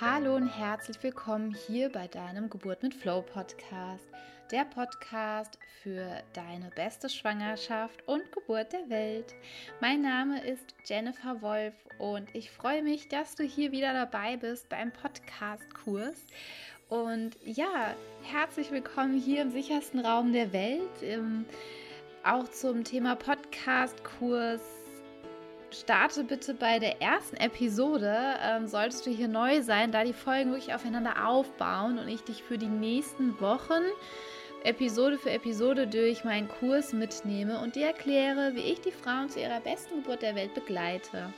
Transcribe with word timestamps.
Hallo 0.00 0.36
und 0.36 0.46
herzlich 0.46 1.02
willkommen 1.02 1.56
hier 1.66 1.90
bei 1.90 2.06
deinem 2.06 2.48
Geburt 2.48 2.84
mit 2.84 2.94
Flow 2.94 3.20
Podcast, 3.20 4.04
der 4.52 4.64
Podcast 4.64 5.58
für 5.82 6.22
deine 6.34 6.70
beste 6.76 7.08
Schwangerschaft 7.08 8.06
und 8.06 8.30
Geburt 8.30 8.72
der 8.72 8.88
Welt. 8.90 9.34
Mein 9.80 10.02
Name 10.02 10.40
ist 10.46 10.62
Jennifer 10.84 11.42
Wolf 11.42 11.74
und 11.98 12.32
ich 12.32 12.52
freue 12.52 12.84
mich, 12.84 13.08
dass 13.08 13.34
du 13.34 13.42
hier 13.42 13.72
wieder 13.72 13.92
dabei 13.92 14.36
bist 14.36 14.68
beim 14.68 14.92
Podcast-Kurs. 14.92 16.26
Und 16.88 17.36
ja, 17.44 17.92
herzlich 18.22 18.70
willkommen 18.70 19.18
hier 19.18 19.42
im 19.42 19.50
sichersten 19.50 19.98
Raum 19.98 20.32
der 20.32 20.52
Welt, 20.52 21.02
im, 21.02 21.44
auch 22.22 22.46
zum 22.46 22.84
Thema 22.84 23.16
Podcast-Kurs 23.16 24.77
starte 25.70 26.24
bitte 26.24 26.54
bei 26.54 26.78
der 26.78 27.00
ersten 27.00 27.36
Episode. 27.36 28.16
Ähm, 28.42 28.66
solltest 28.66 29.06
du 29.06 29.10
hier 29.10 29.28
neu 29.28 29.62
sein, 29.62 29.92
da 29.92 30.04
die 30.04 30.12
Folgen 30.12 30.50
wirklich 30.50 30.74
aufeinander 30.74 31.26
aufbauen 31.26 31.98
und 31.98 32.08
ich 32.08 32.22
dich 32.22 32.42
für 32.42 32.58
die 32.58 32.66
nächsten 32.66 33.40
Wochen 33.40 33.82
Episode 34.64 35.18
für 35.18 35.30
Episode 35.30 35.86
durch 35.86 36.24
meinen 36.24 36.48
Kurs 36.48 36.92
mitnehme 36.92 37.60
und 37.60 37.76
dir 37.76 37.86
erkläre, 37.86 38.54
wie 38.54 38.60
ich 38.60 38.80
die 38.80 38.90
Frauen 38.90 39.28
zu 39.28 39.40
ihrer 39.40 39.60
besten 39.60 40.02
Geburt 40.02 40.22
der 40.22 40.34
Welt 40.34 40.52
begleite. 40.54 41.32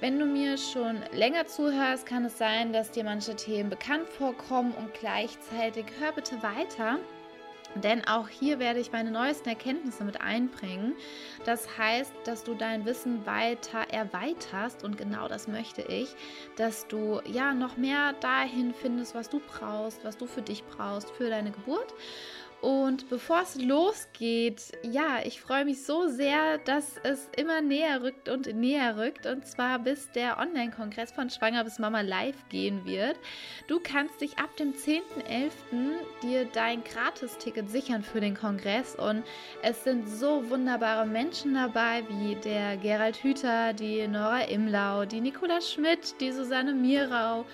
Wenn 0.00 0.18
du 0.18 0.26
mir 0.26 0.56
schon 0.56 1.00
länger 1.12 1.46
zuhörst, 1.46 2.06
kann 2.06 2.24
es 2.24 2.38
sein, 2.38 2.72
dass 2.72 2.90
dir 2.90 3.04
manche 3.04 3.34
Themen 3.34 3.70
bekannt 3.70 4.08
vorkommen 4.08 4.72
und 4.72 4.92
gleichzeitig 4.94 5.86
hör 5.98 6.12
bitte 6.12 6.42
weiter 6.42 6.98
denn 7.74 8.06
auch 8.06 8.28
hier 8.28 8.58
werde 8.58 8.80
ich 8.80 8.92
meine 8.92 9.10
neuesten 9.10 9.48
Erkenntnisse 9.48 10.04
mit 10.04 10.20
einbringen. 10.20 10.94
Das 11.44 11.78
heißt, 11.78 12.12
dass 12.24 12.44
du 12.44 12.54
dein 12.54 12.84
Wissen 12.84 13.26
weiter 13.26 13.86
erweiterst 13.90 14.84
und 14.84 14.98
genau 14.98 15.28
das 15.28 15.48
möchte 15.48 15.82
ich, 15.82 16.14
dass 16.56 16.86
du 16.88 17.20
ja 17.24 17.54
noch 17.54 17.76
mehr 17.76 18.12
dahin 18.14 18.74
findest, 18.74 19.14
was 19.14 19.28
du 19.28 19.40
brauchst, 19.40 20.04
was 20.04 20.16
du 20.16 20.26
für 20.26 20.42
dich 20.42 20.64
brauchst, 20.64 21.10
für 21.12 21.30
deine 21.30 21.50
Geburt. 21.50 21.94
Und 22.60 23.08
bevor 23.08 23.40
es 23.40 23.54
losgeht, 23.54 24.72
ja, 24.82 25.20
ich 25.24 25.40
freue 25.40 25.64
mich 25.64 25.84
so 25.84 26.08
sehr, 26.08 26.58
dass 26.58 26.96
es 27.02 27.30
immer 27.36 27.62
näher 27.62 28.02
rückt 28.02 28.28
und 28.28 28.54
näher 28.54 28.98
rückt. 28.98 29.24
Und 29.24 29.46
zwar 29.46 29.78
bis 29.78 30.10
der 30.12 30.38
Online-Kongress 30.38 31.12
von 31.12 31.30
Schwanger 31.30 31.64
bis 31.64 31.78
Mama 31.78 32.02
live 32.02 32.48
gehen 32.50 32.84
wird. 32.84 33.16
Du 33.66 33.80
kannst 33.80 34.20
dich 34.20 34.38
ab 34.38 34.54
dem 34.56 34.74
10.11. 34.74 35.50
dir 36.22 36.44
dein 36.44 36.84
Gratisticket 36.84 37.70
sichern 37.70 38.02
für 38.02 38.20
den 38.20 38.36
Kongress. 38.36 38.94
Und 38.94 39.24
es 39.62 39.82
sind 39.84 40.06
so 40.06 40.50
wunderbare 40.50 41.06
Menschen 41.06 41.54
dabei, 41.54 42.04
wie 42.08 42.34
der 42.34 42.76
Gerald 42.76 43.22
Hüther, 43.22 43.72
die 43.72 44.06
Nora 44.06 44.42
Imlau, 44.42 45.06
die 45.06 45.22
Nicola 45.22 45.62
Schmidt, 45.62 46.20
die 46.20 46.32
Susanne 46.32 46.74
Mirau. 46.74 47.46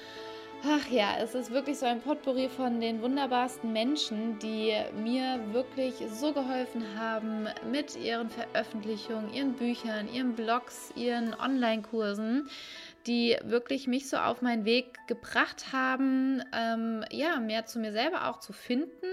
Ach 0.69 0.89
ja, 0.89 1.17
es 1.21 1.37
ist 1.37 1.53
wirklich 1.53 1.79
so 1.79 1.87
ein 1.87 2.01
Potpourri 2.01 2.49
von 2.49 2.81
den 2.81 3.01
wunderbarsten 3.01 3.73
Menschen, 3.73 4.37
die 4.41 4.73
mir 4.97 5.39
wirklich 5.53 5.95
so 6.11 6.33
geholfen 6.33 6.83
haben 6.99 7.47
mit 7.71 7.95
ihren 7.95 8.31
Veröffentlichungen, 8.31 9.33
ihren 9.33 9.53
Büchern, 9.53 10.13
ihren 10.13 10.35
Blogs, 10.35 10.93
ihren 10.97 11.35
Online-Kursen, 11.35 12.49
die 13.07 13.37
wirklich 13.45 13.87
mich 13.87 14.09
so 14.09 14.17
auf 14.17 14.43
meinen 14.43 14.65
Weg 14.65 14.99
gebracht 15.07 15.73
haben, 15.73 16.43
ähm, 16.53 17.05
ja, 17.13 17.39
mehr 17.39 17.67
zu 17.67 17.79
mir 17.79 17.93
selber 17.93 18.29
auch 18.29 18.41
zu 18.41 18.53
finden, 18.53 19.07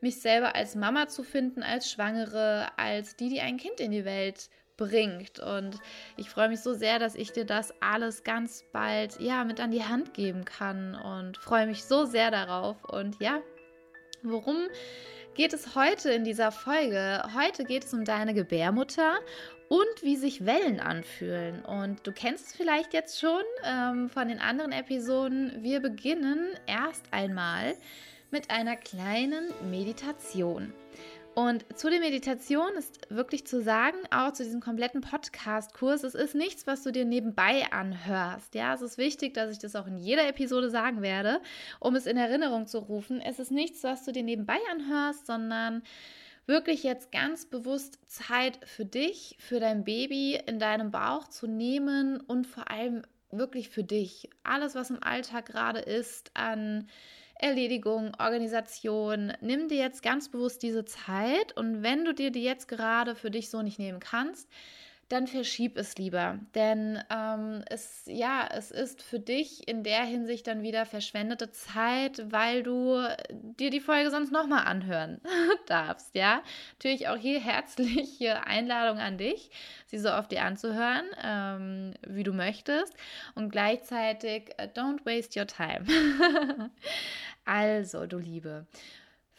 mich 0.00 0.22
selber 0.22 0.54
als 0.54 0.76
Mama 0.76 1.08
zu 1.08 1.24
finden, 1.24 1.62
als 1.62 1.90
Schwangere, 1.90 2.68
als 2.78 3.16
die, 3.16 3.28
die 3.28 3.40
ein 3.40 3.58
Kind 3.58 3.80
in 3.80 3.90
die 3.90 4.06
Welt 4.06 4.48
bringt. 4.76 5.38
Und 5.40 5.78
ich 6.16 6.30
freue 6.30 6.48
mich 6.48 6.60
so 6.60 6.74
sehr, 6.74 6.98
dass 6.98 7.14
ich 7.14 7.32
dir 7.32 7.44
das 7.44 7.72
alles 7.80 8.24
ganz 8.24 8.64
bald 8.72 9.20
ja 9.20 9.44
mit 9.44 9.60
an 9.60 9.70
die 9.70 9.84
Hand 9.84 10.14
geben 10.14 10.44
kann 10.44 10.94
und 10.94 11.36
freue 11.38 11.66
mich 11.66 11.84
so 11.84 12.04
sehr 12.04 12.30
darauf. 12.30 12.84
Und 12.84 13.20
ja, 13.20 13.40
worum 14.22 14.56
geht 15.34 15.52
es 15.52 15.74
heute 15.74 16.10
in 16.10 16.24
dieser 16.24 16.52
Folge? 16.52 17.22
Heute 17.34 17.64
geht 17.64 17.84
es 17.84 17.94
um 17.94 18.04
deine 18.04 18.34
Gebärmutter 18.34 19.18
und 19.68 20.02
wie 20.02 20.16
sich 20.16 20.46
Wellen 20.46 20.80
anfühlen. 20.80 21.64
Und 21.64 22.06
du 22.06 22.12
kennst 22.12 22.46
es 22.46 22.56
vielleicht 22.56 22.92
jetzt 22.94 23.20
schon 23.20 23.42
ähm, 23.64 24.08
von 24.08 24.28
den 24.28 24.40
anderen 24.40 24.72
Episoden. 24.72 25.62
Wir 25.62 25.80
beginnen 25.80 26.48
erst 26.66 27.12
einmal 27.12 27.74
mit 28.30 28.50
einer 28.50 28.76
kleinen 28.76 29.52
Meditation. 29.70 30.72
Und 31.38 31.66
zu 31.78 31.90
der 31.90 32.00
Meditation 32.00 32.72
ist 32.78 33.10
wirklich 33.10 33.46
zu 33.46 33.60
sagen, 33.60 33.98
auch 34.10 34.32
zu 34.32 34.42
diesem 34.42 34.62
kompletten 34.62 35.02
Podcast-Kurs, 35.02 36.02
es 36.02 36.14
ist 36.14 36.34
nichts, 36.34 36.66
was 36.66 36.82
du 36.82 36.92
dir 36.92 37.04
nebenbei 37.04 37.70
anhörst. 37.70 38.54
Ja, 38.54 38.72
es 38.72 38.80
ist 38.80 38.96
wichtig, 38.96 39.34
dass 39.34 39.52
ich 39.52 39.58
das 39.58 39.76
auch 39.76 39.86
in 39.86 39.98
jeder 39.98 40.26
Episode 40.26 40.70
sagen 40.70 41.02
werde, 41.02 41.42
um 41.78 41.94
es 41.94 42.06
in 42.06 42.16
Erinnerung 42.16 42.66
zu 42.66 42.78
rufen. 42.78 43.20
Es 43.20 43.38
ist 43.38 43.50
nichts, 43.50 43.84
was 43.84 44.02
du 44.06 44.12
dir 44.12 44.22
nebenbei 44.22 44.56
anhörst, 44.72 45.26
sondern 45.26 45.82
wirklich 46.46 46.82
jetzt 46.84 47.12
ganz 47.12 47.44
bewusst 47.44 47.98
Zeit 48.06 48.58
für 48.64 48.86
dich, 48.86 49.36
für 49.38 49.60
dein 49.60 49.84
Baby 49.84 50.40
in 50.46 50.58
deinem 50.58 50.90
Bauch 50.90 51.28
zu 51.28 51.46
nehmen 51.46 52.18
und 52.18 52.46
vor 52.46 52.70
allem 52.70 53.02
wirklich 53.30 53.68
für 53.68 53.84
dich. 53.84 54.30
Alles, 54.42 54.74
was 54.74 54.88
im 54.88 55.02
Alltag 55.02 55.44
gerade 55.44 55.80
ist 55.80 56.30
an 56.32 56.88
Erledigung, 57.38 58.12
Organisation. 58.18 59.32
Nimm 59.40 59.68
dir 59.68 59.78
jetzt 59.78 60.02
ganz 60.02 60.28
bewusst 60.28 60.62
diese 60.62 60.84
Zeit 60.84 61.56
und 61.56 61.82
wenn 61.82 62.04
du 62.04 62.14
dir 62.14 62.30
die 62.30 62.42
jetzt 62.42 62.68
gerade 62.68 63.14
für 63.14 63.30
dich 63.30 63.50
so 63.50 63.62
nicht 63.62 63.78
nehmen 63.78 64.00
kannst, 64.00 64.48
dann 65.08 65.28
verschieb 65.28 65.76
es 65.76 65.96
lieber. 65.96 66.38
Denn 66.54 67.02
ähm, 67.10 67.62
es, 67.70 68.02
ja, 68.06 68.48
es 68.52 68.70
ist 68.70 69.02
für 69.02 69.20
dich 69.20 69.68
in 69.68 69.84
der 69.84 70.02
Hinsicht 70.02 70.46
dann 70.46 70.62
wieder 70.62 70.84
verschwendete 70.84 71.50
Zeit, 71.52 72.24
weil 72.32 72.62
du 72.62 73.06
dir 73.30 73.70
die 73.70 73.80
Folge 73.80 74.10
sonst 74.10 74.32
nochmal 74.32 74.66
anhören 74.66 75.20
darfst. 75.66 76.14
Ja, 76.14 76.42
natürlich 76.74 77.08
auch 77.08 77.16
hier 77.16 77.40
herzliche 77.40 78.44
Einladung 78.46 78.98
an 78.98 79.16
dich, 79.16 79.50
sie 79.86 79.98
so 79.98 80.12
oft 80.12 80.32
dir 80.32 80.42
anzuhören, 80.42 81.04
ähm, 81.22 81.94
wie 82.06 82.24
du 82.24 82.32
möchtest. 82.32 82.94
Und 83.34 83.50
gleichzeitig, 83.50 84.50
uh, 84.60 84.64
don't 84.64 85.04
waste 85.04 85.38
your 85.38 85.46
time. 85.46 85.86
also, 87.44 88.06
du 88.06 88.18
Liebe. 88.18 88.66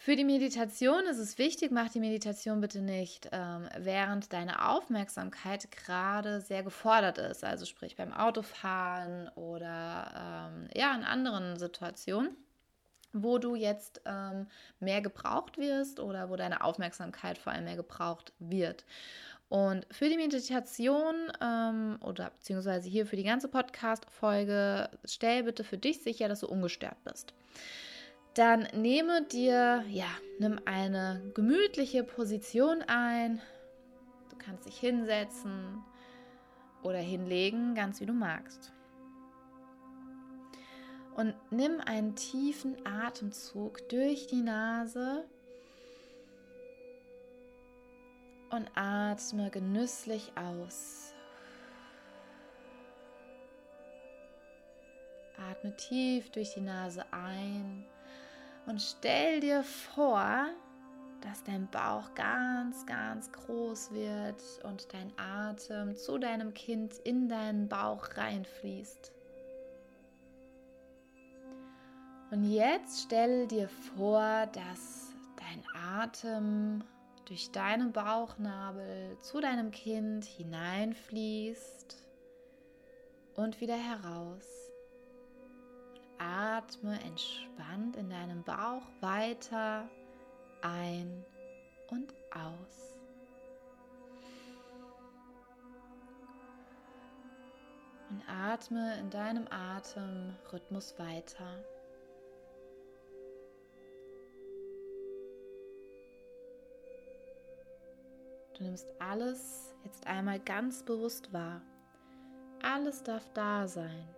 Für 0.08 0.16
die 0.16 0.24
Meditation 0.24 1.06
ist 1.06 1.18
es 1.18 1.38
wichtig, 1.38 1.70
mach 1.70 1.90
die 1.90 2.00
Meditation 2.00 2.62
bitte 2.62 2.80
nicht, 2.80 3.28
ähm, 3.34 3.68
während 3.78 4.32
deine 4.32 4.70
Aufmerksamkeit 4.70 5.70
gerade 5.70 6.40
sehr 6.40 6.64
gefordert 6.64 7.18
ist, 7.18 7.44
also 7.44 7.66
sprich 7.66 7.98
beim 7.98 8.14
Autofahren 8.14 9.28
oder 9.36 10.50
ähm, 10.50 10.70
ja 10.74 10.96
in 10.96 11.04
anderen 11.04 11.60
Situationen, 11.60 12.38
wo 13.12 13.38
du 13.38 13.56
jetzt 13.56 14.00
ähm, 14.06 14.48
mehr 14.80 15.02
gebraucht 15.02 15.58
wirst 15.58 16.00
oder 16.00 16.30
wo 16.30 16.38
deine 16.38 16.64
Aufmerksamkeit 16.64 17.38
vor 17.38 17.52
allem 17.52 17.66
mehr 17.66 17.76
gebraucht 17.76 18.32
wird. 18.40 18.86
Und 19.50 19.86
für 19.92 20.08
die 20.08 20.16
Meditation 20.16 21.16
ähm, 21.42 22.00
oder 22.02 22.30
beziehungsweise 22.30 22.88
hier 22.88 23.06
für 23.08 23.18
die 23.18 23.26
ganze 23.26 23.50
Podcast-Folge, 23.50 24.90
stell 25.04 25.44
bitte 25.44 25.66
für 25.66 25.78
dich 25.78 26.02
sicher, 26.02 26.30
dass 26.30 26.40
du 26.40 26.48
ungestört 26.48 27.04
bist. 27.04 27.34
Dann 28.38 28.68
nehme 28.72 29.24
dir, 29.24 29.84
ja, 29.90 30.10
nimm 30.38 30.60
eine 30.66 31.24
gemütliche 31.34 32.04
Position 32.04 32.84
ein. 32.84 33.42
Du 34.30 34.38
kannst 34.38 34.68
dich 34.68 34.78
hinsetzen 34.78 35.84
oder 36.84 37.00
hinlegen, 37.00 37.74
ganz 37.74 38.00
wie 38.00 38.06
du 38.06 38.14
magst. 38.14 38.72
Und 41.16 41.34
nimm 41.50 41.82
einen 41.82 42.16
tiefen 42.16 42.78
Atemzug 42.86 43.90
durch 43.90 44.28
die 44.28 44.44
Nase 44.44 45.26
und 48.52 48.70
atme 48.76 49.50
genüsslich 49.50 50.32
aus. 50.36 51.12
Atme 55.50 55.76
tief 55.76 56.30
durch 56.30 56.54
die 56.54 56.62
Nase 56.62 57.04
ein 57.12 57.84
und 58.68 58.82
stell 58.82 59.40
dir 59.40 59.64
vor, 59.64 60.48
dass 61.22 61.44
dein 61.44 61.68
Bauch 61.72 62.14
ganz, 62.14 62.86
ganz 62.86 63.32
groß 63.32 63.92
wird 63.92 64.42
und 64.64 64.94
dein 64.94 65.12
Atem 65.18 65.96
zu 65.96 66.18
deinem 66.18 66.54
Kind 66.54 66.94
in 67.00 67.28
deinen 67.28 67.68
Bauch 67.68 68.10
reinfließt. 68.16 69.12
Und 72.30 72.44
jetzt 72.44 73.04
stell 73.04 73.48
dir 73.48 73.70
vor, 73.70 74.48
dass 74.48 75.14
dein 75.38 75.64
Atem 75.74 76.84
durch 77.26 77.52
deinen 77.52 77.94
Bauchnabel 77.94 79.18
zu 79.22 79.40
deinem 79.40 79.72
Kind 79.72 80.26
hineinfließt 80.26 81.98
und 83.36 83.62
wieder 83.62 83.76
heraus. 83.76 84.57
Atme 86.20 87.00
entspannt 87.04 87.96
in 87.96 88.10
deinem 88.10 88.44
Bauch 88.44 88.84
weiter 89.02 89.88
ein 90.62 91.26
und 91.90 92.14
aus. 92.32 93.00
Und 98.10 98.24
atme 98.28 98.98
in 99.00 99.10
deinem 99.10 99.48
Atemrhythmus 99.50 100.98
weiter. 100.98 101.64
Du 108.58 108.64
nimmst 108.64 108.88
alles 108.98 109.76
jetzt 109.84 110.08
einmal 110.08 110.40
ganz 110.40 110.82
bewusst 110.84 111.32
wahr. 111.32 111.62
Alles 112.64 113.04
darf 113.04 113.28
da 113.34 113.68
sein. 113.68 114.17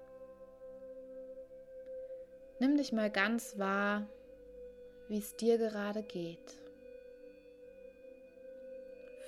Nimm 2.60 2.76
dich 2.76 2.92
mal 2.92 3.10
ganz 3.10 3.58
wahr, 3.58 4.06
wie 5.08 5.18
es 5.18 5.34
dir 5.38 5.58
gerade 5.58 6.04
geht. 6.04 6.54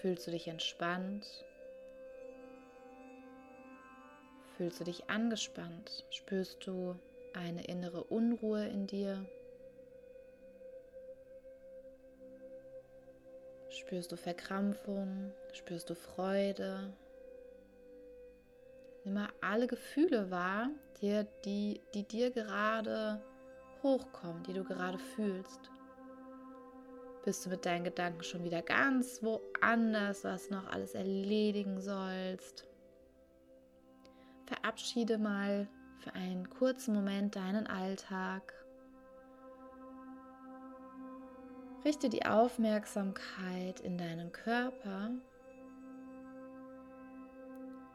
Fühlst 0.02 0.28
du 0.28 0.32
dich 0.32 0.50
entspannt? 0.50 1.26
Fühlst 4.58 4.82
du 4.82 4.84
dich 4.84 5.10
angespannt? 5.10 6.06
Spürst 6.10 6.68
du 6.68 7.00
eine 7.34 7.64
innere 7.64 8.04
Unruhe 8.04 8.68
in 8.68 8.86
dir? 8.86 9.26
Spürst 13.70 14.12
du 14.12 14.18
Verkrampfung? 14.18 15.32
Spürst 15.54 15.90
du 15.90 15.96
Freude? 15.96 16.92
Nimm 19.04 19.16
mal 19.16 19.30
alle 19.42 19.68
Gefühle 19.68 20.30
wahr, 20.30 20.70
die, 21.02 21.26
die, 21.44 21.82
die 21.94 22.04
dir 22.04 22.32
gerade 22.32 23.24
hochkommen, 23.82 24.44
die 24.44 24.54
du 24.54 24.64
gerade 24.64 25.00
fühlst. 25.00 25.72
Bist 27.24 27.46
du 27.46 27.50
mit 27.50 27.66
deinen 27.66 27.84
Gedanken 27.84 28.24
schon 28.24 28.44
wieder 28.44 28.62
ganz 28.62 29.22
woanders, 29.22 30.24
was 30.24 30.50
noch 30.50 30.68
alles 30.68 30.96
erledigen 30.96 31.80
sollst? 31.80 32.68
Verabschiede 34.46 35.18
mal 35.18 35.68
für 36.00 36.14
einen 36.14 36.50
kurzen 36.50 36.94
Moment 36.94 37.36
deinen 37.36 37.68
Alltag. 37.68 38.54
Richte 41.86 42.10
die 42.10 42.26
Aufmerksamkeit 42.26 43.80
in 43.80 43.98
deinen 43.98 44.32
Körper 44.32 45.12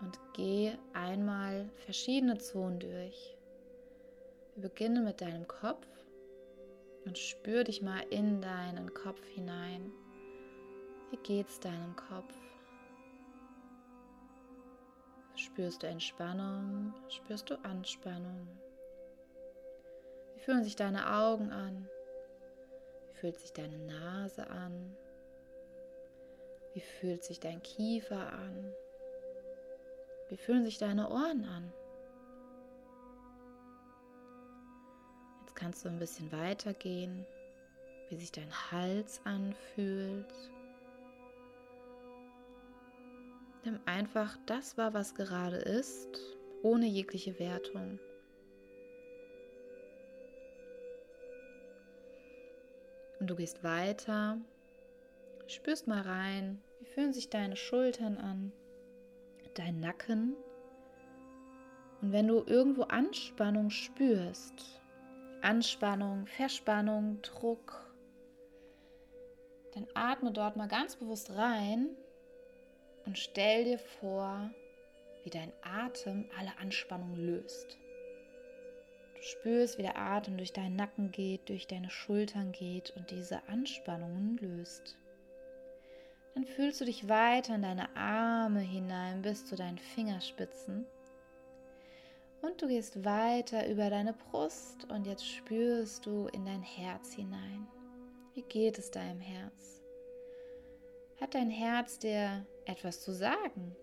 und 0.00 0.18
geh 0.34 0.72
einmal 0.92 1.68
verschiedene 1.84 2.38
Zonen 2.38 2.80
durch. 2.80 3.36
Wir 4.54 4.68
beginnen 4.68 5.04
mit 5.04 5.20
deinem 5.20 5.46
Kopf 5.46 5.86
und 7.04 7.18
spür 7.18 7.64
dich 7.64 7.82
mal 7.82 8.00
in 8.10 8.40
deinen 8.40 8.92
Kopf 8.94 9.24
hinein. 9.34 9.92
Wie 11.10 11.18
geht's 11.18 11.60
deinem 11.60 11.94
Kopf? 11.94 12.34
Spürst 15.36 15.82
du 15.82 15.86
Entspannung? 15.86 16.94
Spürst 17.08 17.50
du 17.50 17.54
Anspannung? 17.62 18.48
Wie 20.34 20.40
fühlen 20.40 20.64
sich 20.64 20.76
deine 20.76 21.14
Augen 21.14 21.50
an? 21.50 21.88
Wie 23.08 23.14
fühlt 23.18 23.38
sich 23.38 23.52
deine 23.52 23.78
Nase 23.78 24.48
an? 24.48 24.96
Wie 26.72 26.80
fühlt 26.80 27.22
sich 27.22 27.40
dein 27.40 27.62
Kiefer 27.62 28.32
an? 28.32 28.72
Wie 30.28 30.36
fühlen 30.36 30.64
sich 30.64 30.78
deine 30.78 31.08
Ohren 31.08 31.44
an? 31.44 31.72
Jetzt 35.40 35.54
kannst 35.54 35.84
du 35.84 35.88
ein 35.88 35.98
bisschen 35.98 36.30
weitergehen, 36.32 37.24
wie 38.08 38.16
sich 38.16 38.32
dein 38.32 38.52
Hals 38.70 39.20
anfühlt 39.24 40.32
Nimm 43.66 43.80
einfach 43.84 44.38
das 44.46 44.78
wahr, 44.78 44.94
was 44.94 45.16
gerade 45.16 45.56
ist, 45.56 46.20
ohne 46.62 46.86
jegliche 46.86 47.36
Wertung. 47.40 47.98
Und 53.18 53.28
du 53.28 53.34
gehst 53.34 53.64
weiter, 53.64 54.38
spürst 55.48 55.88
mal 55.88 56.02
rein, 56.02 56.62
wie 56.78 56.86
fühlen 56.86 57.12
sich 57.12 57.28
deine 57.28 57.56
Schultern 57.56 58.18
an, 58.18 58.52
dein 59.58 59.80
Nacken. 59.80 60.34
Und 62.02 62.12
wenn 62.12 62.28
du 62.28 62.42
irgendwo 62.46 62.82
Anspannung 62.82 63.70
spürst, 63.70 64.80
Anspannung, 65.42 66.26
Verspannung, 66.26 67.20
Druck, 67.22 67.86
dann 69.74 69.86
atme 69.94 70.32
dort 70.32 70.56
mal 70.56 70.68
ganz 70.68 70.96
bewusst 70.96 71.30
rein 71.30 71.88
und 73.04 73.18
stell 73.18 73.64
dir 73.64 73.78
vor, 73.78 74.50
wie 75.24 75.30
dein 75.30 75.52
Atem 75.62 76.28
alle 76.38 76.56
Anspannung 76.58 77.14
löst. 77.16 77.78
Du 79.14 79.22
spürst, 79.22 79.78
wie 79.78 79.82
der 79.82 79.98
Atem 79.98 80.36
durch 80.36 80.52
deinen 80.52 80.76
Nacken 80.76 81.10
geht, 81.10 81.48
durch 81.48 81.66
deine 81.66 81.90
Schultern 81.90 82.52
geht 82.52 82.92
und 82.96 83.10
diese 83.10 83.46
Anspannungen 83.48 84.36
löst. 84.38 84.96
Dann 86.36 86.44
fühlst 86.44 86.82
du 86.82 86.84
dich 86.84 87.08
weiter 87.08 87.54
in 87.54 87.62
deine 87.62 87.96
Arme 87.96 88.60
hinein 88.60 89.22
bis 89.22 89.46
zu 89.46 89.56
deinen 89.56 89.78
Fingerspitzen. 89.78 90.84
Und 92.42 92.60
du 92.60 92.68
gehst 92.68 93.06
weiter 93.06 93.66
über 93.66 93.88
deine 93.88 94.12
Brust 94.12 94.84
und 94.90 95.06
jetzt 95.06 95.26
spürst 95.26 96.04
du 96.04 96.26
in 96.26 96.44
dein 96.44 96.60
Herz 96.60 97.14
hinein. 97.14 97.66
Wie 98.34 98.42
geht 98.42 98.78
es 98.78 98.90
deinem 98.90 99.18
Herz? 99.18 99.80
Hat 101.22 101.34
dein 101.34 101.48
Herz 101.48 101.98
dir 101.98 102.44
etwas 102.66 103.00
zu 103.00 103.14
sagen? 103.14 103.74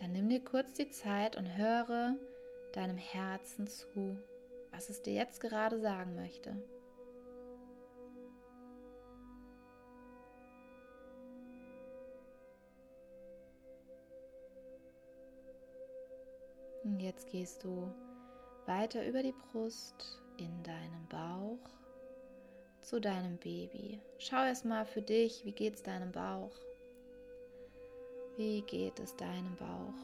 Dann 0.00 0.10
nimm 0.10 0.28
dir 0.28 0.42
kurz 0.42 0.72
die 0.72 0.90
Zeit 0.90 1.36
und 1.36 1.56
höre 1.56 2.16
deinem 2.72 2.98
Herzen 2.98 3.68
zu, 3.68 4.18
was 4.72 4.90
es 4.90 5.00
dir 5.00 5.14
jetzt 5.14 5.40
gerade 5.40 5.78
sagen 5.78 6.16
möchte. 6.16 6.56
Gehst 17.34 17.64
du 17.64 17.92
weiter 18.64 19.04
über 19.04 19.20
die 19.20 19.32
Brust 19.32 20.22
in 20.36 20.62
deinen 20.62 21.08
Bauch 21.08 21.68
zu 22.80 23.00
deinem 23.00 23.38
Baby. 23.38 24.00
Schau 24.18 24.44
erst 24.44 24.64
mal 24.64 24.86
für 24.86 25.02
dich, 25.02 25.44
wie 25.44 25.50
geht 25.50 25.74
es 25.74 25.82
deinem 25.82 26.12
Bauch? 26.12 26.54
Wie 28.36 28.62
geht 28.62 29.00
es 29.00 29.16
deinem 29.16 29.56
Bauch? 29.56 29.98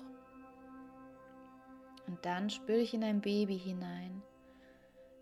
Und 2.08 2.18
dann 2.25 2.50
spür 2.50 2.78
dich 2.78 2.94
in 2.94 3.02
dein 3.02 3.20
Baby 3.20 3.60
hinein. 3.60 4.25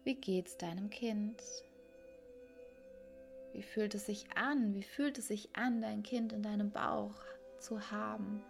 Wie 0.04 0.14
geht 0.14 0.46
es 0.46 0.56
deinem 0.56 0.88
Kind? 0.88 1.42
Wie 3.52 3.62
fühlt 3.62 3.94
es 3.94 4.06
sich 4.06 4.24
an? 4.34 4.72
Wie 4.72 4.82
fühlt 4.82 5.18
es 5.18 5.28
sich 5.28 5.54
an, 5.54 5.82
dein 5.82 6.02
Kind 6.02 6.32
in 6.32 6.42
deinem 6.42 6.70
Bauch 6.70 7.20
zu 7.58 7.90
haben? 7.90 8.42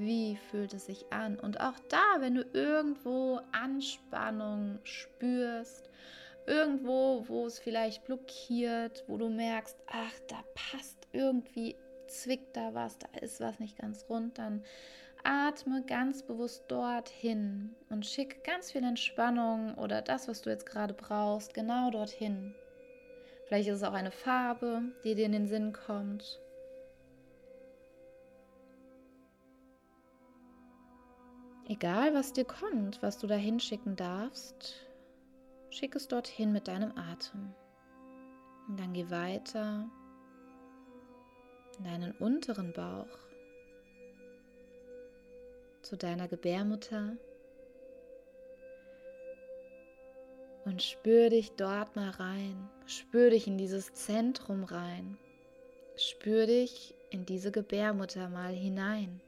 Wie 0.00 0.36
fühlt 0.50 0.72
es 0.72 0.86
sich 0.86 1.12
an? 1.12 1.38
Und 1.38 1.60
auch 1.60 1.78
da, 1.90 2.20
wenn 2.20 2.34
du 2.34 2.42
irgendwo 2.54 3.40
Anspannung 3.52 4.78
spürst 4.82 5.90
irgendwo, 6.46 7.24
wo 7.28 7.46
es 7.46 7.58
vielleicht 7.58 8.04
blockiert, 8.04 9.04
wo 9.06 9.18
du 9.18 9.28
merkst, 9.28 9.76
ach, 9.86 10.12
da 10.28 10.42
passt 10.54 11.06
irgendwie, 11.12 11.76
zwickt 12.08 12.56
da 12.56 12.74
was, 12.74 12.98
da 12.98 13.08
ist 13.20 13.40
was 13.40 13.60
nicht 13.60 13.78
ganz 13.78 14.06
rund, 14.08 14.38
dann 14.38 14.64
atme 15.22 15.84
ganz 15.86 16.22
bewusst 16.22 16.64
dorthin 16.68 17.74
und 17.90 18.06
schick 18.06 18.42
ganz 18.42 18.72
viel 18.72 18.82
Entspannung 18.82 19.74
oder 19.74 20.00
das, 20.00 20.28
was 20.28 20.40
du 20.40 20.50
jetzt 20.50 20.66
gerade 20.66 20.94
brauchst, 20.94 21.52
genau 21.52 21.90
dorthin. 21.90 22.54
Vielleicht 23.46 23.68
ist 23.68 23.76
es 23.76 23.82
auch 23.82 23.92
eine 23.92 24.10
Farbe, 24.12 24.82
die 25.04 25.14
dir 25.14 25.26
in 25.26 25.32
den 25.32 25.46
Sinn 25.46 25.72
kommt. 25.72 26.40
Egal, 31.70 32.12
was 32.14 32.32
dir 32.32 32.44
kommt, 32.44 33.00
was 33.00 33.16
du 33.18 33.28
da 33.28 33.36
hinschicken 33.36 33.94
darfst, 33.94 34.74
Schick 35.70 35.94
es 35.94 36.08
dorthin 36.08 36.50
mit 36.50 36.66
deinem 36.66 36.92
Atem. 36.98 37.54
Und 38.66 38.80
dann 38.80 38.92
geh 38.92 39.08
weiter 39.08 39.88
in 41.78 41.84
deinen 41.84 42.12
unteren 42.16 42.72
Bauch 42.72 43.06
zu 45.82 45.96
deiner 45.96 46.26
Gebärmutter 46.26 47.16
und 50.64 50.82
spür 50.82 51.30
dich 51.30 51.52
dort 51.52 51.94
mal 51.94 52.10
rein. 52.10 52.68
Spür 52.86 53.30
dich 53.30 53.46
in 53.46 53.58
dieses 53.58 53.94
Zentrum 53.94 54.64
rein. 54.64 55.18
Spür 55.94 56.46
dich 56.46 56.96
in 57.10 57.24
diese 57.26 57.52
Gebärmutter 57.52 58.28
mal 58.28 58.52
hinein. 58.52 59.20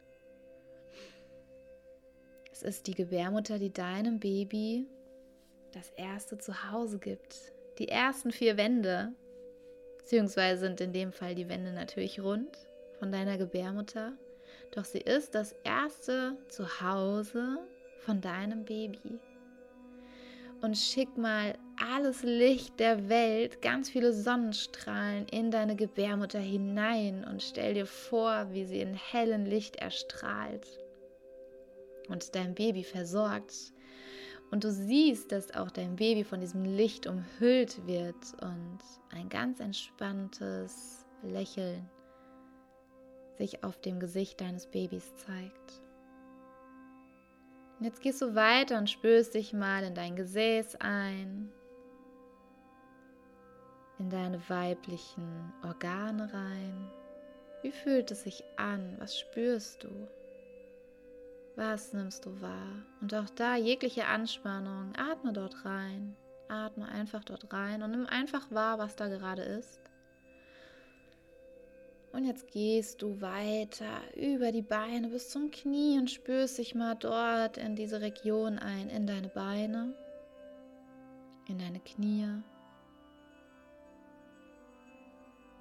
Ist 2.62 2.87
die 2.87 2.95
Gebärmutter, 2.95 3.59
die 3.59 3.73
deinem 3.73 4.21
Baby 4.21 4.87
das 5.73 5.90
erste 5.97 6.38
Zuhause 6.38 6.99
gibt. 6.99 7.52
Die 7.78 7.88
ersten 7.88 8.31
vier 8.31 8.57
Wände, 8.57 9.12
beziehungsweise 9.99 10.61
sind 10.61 10.81
in 10.81 10.92
dem 10.92 11.12
Fall 11.12 11.35
die 11.35 11.49
Wände 11.49 11.73
natürlich 11.73 12.21
rund 12.21 12.57
von 13.00 13.11
deiner 13.11 13.37
Gebärmutter, 13.37 14.12
doch 14.71 14.85
sie 14.85 15.00
ist 15.00 15.35
das 15.35 15.57
erste 15.64 16.37
Zuhause 16.49 17.59
von 17.99 18.21
deinem 18.21 18.64
Baby. 18.64 19.19
Und 20.61 20.78
schick 20.78 21.16
mal 21.16 21.54
alles 21.92 22.23
Licht 22.23 22.78
der 22.78 23.09
Welt, 23.09 23.61
ganz 23.61 23.90
viele 23.90 24.12
Sonnenstrahlen 24.12 25.26
in 25.26 25.50
deine 25.50 25.75
Gebärmutter 25.75 26.38
hinein 26.38 27.26
und 27.28 27.42
stell 27.42 27.75
dir 27.75 27.87
vor, 27.87 28.47
wie 28.52 28.64
sie 28.66 28.81
in 28.81 28.95
hellem 28.95 29.47
Licht 29.47 29.76
erstrahlt 29.76 30.82
und 32.09 32.35
dein 32.35 32.54
Baby 32.54 32.85
versorgt. 32.85 33.73
Und 34.50 34.64
du 34.64 34.71
siehst, 34.71 35.32
dass 35.32 35.54
auch 35.54 35.71
dein 35.71 35.97
Baby 35.97 36.25
von 36.25 36.40
diesem 36.40 36.64
Licht 36.64 37.06
umhüllt 37.06 37.87
wird 37.87 38.14
und 38.42 38.78
ein 39.11 39.28
ganz 39.28 39.61
entspanntes 39.61 41.06
Lächeln 41.23 41.88
sich 43.38 43.64
auf 43.64 43.80
dem 43.80 43.99
Gesicht 43.99 44.40
deines 44.40 44.66
Babys 44.66 45.14
zeigt. 45.16 45.82
Und 47.78 47.87
jetzt 47.87 48.00
gehst 48.02 48.23
du 48.23 48.35
weiter 48.35 48.78
und 48.78 48.90
spürst 48.90 49.35
dich 49.35 49.52
mal 49.52 49.85
in 49.85 49.94
dein 49.94 50.14
Gesäß 50.16 50.76
ein, 50.76 51.50
in 53.99 54.11
deine 54.11 54.40
weiblichen 54.49 55.52
Organe 55.64 56.32
rein. 56.32 56.90
Wie 57.62 57.73
fühlt 57.73 58.11
es 58.11 58.23
sich 58.23 58.44
an? 58.56 58.97
Was 58.99 59.18
spürst 59.18 59.82
du? 59.82 59.88
Was 61.56 61.92
nimmst 61.92 62.25
du 62.25 62.40
wahr? 62.40 62.82
Und 63.00 63.14
auch 63.14 63.28
da 63.30 63.56
jegliche 63.56 64.06
Anspannung, 64.06 64.92
atme 64.97 65.32
dort 65.32 65.64
rein. 65.64 66.16
Atme 66.49 66.87
einfach 66.88 67.25
dort 67.25 67.52
rein 67.52 67.82
und 67.82 67.90
nimm 67.90 68.06
einfach 68.06 68.50
wahr, 68.50 68.78
was 68.78 68.97
da 68.97 69.09
gerade 69.09 69.42
ist. 69.42 69.80
Und 72.12 72.26
jetzt 72.26 72.50
gehst 72.50 73.00
du 73.00 73.23
weiter 73.23 74.02
über 74.14 74.52
die 74.52 74.62
Beine 74.62 75.09
bis 75.09 75.30
zum 75.30 75.50
Knie 75.50 75.99
und 75.99 76.11
spürst 76.11 76.59
dich 76.59 76.75
mal 76.75 76.94
dort 76.94 77.56
in 77.56 77.75
diese 77.75 78.02
Region 78.02 78.59
ein, 78.59 78.90
in 78.90 79.06
deine 79.06 79.28
Beine, 79.28 79.94
in 81.49 81.59
deine 81.59 81.80
Knie. 81.80 82.28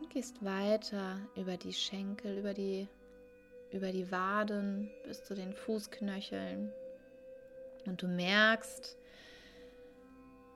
Und 0.01 0.09
gehst 0.09 0.43
weiter 0.43 1.19
über 1.37 1.55
die 1.55 1.71
Schenkel, 1.71 2.39
über 2.39 2.53
die, 2.53 2.89
über 3.71 3.91
die 3.91 4.11
Waden 4.11 4.89
bis 5.05 5.23
zu 5.23 5.33
den 5.35 5.53
Fußknöcheln. 5.53 6.71
Und 7.85 8.01
du 8.01 8.07
merkst, 8.07 8.97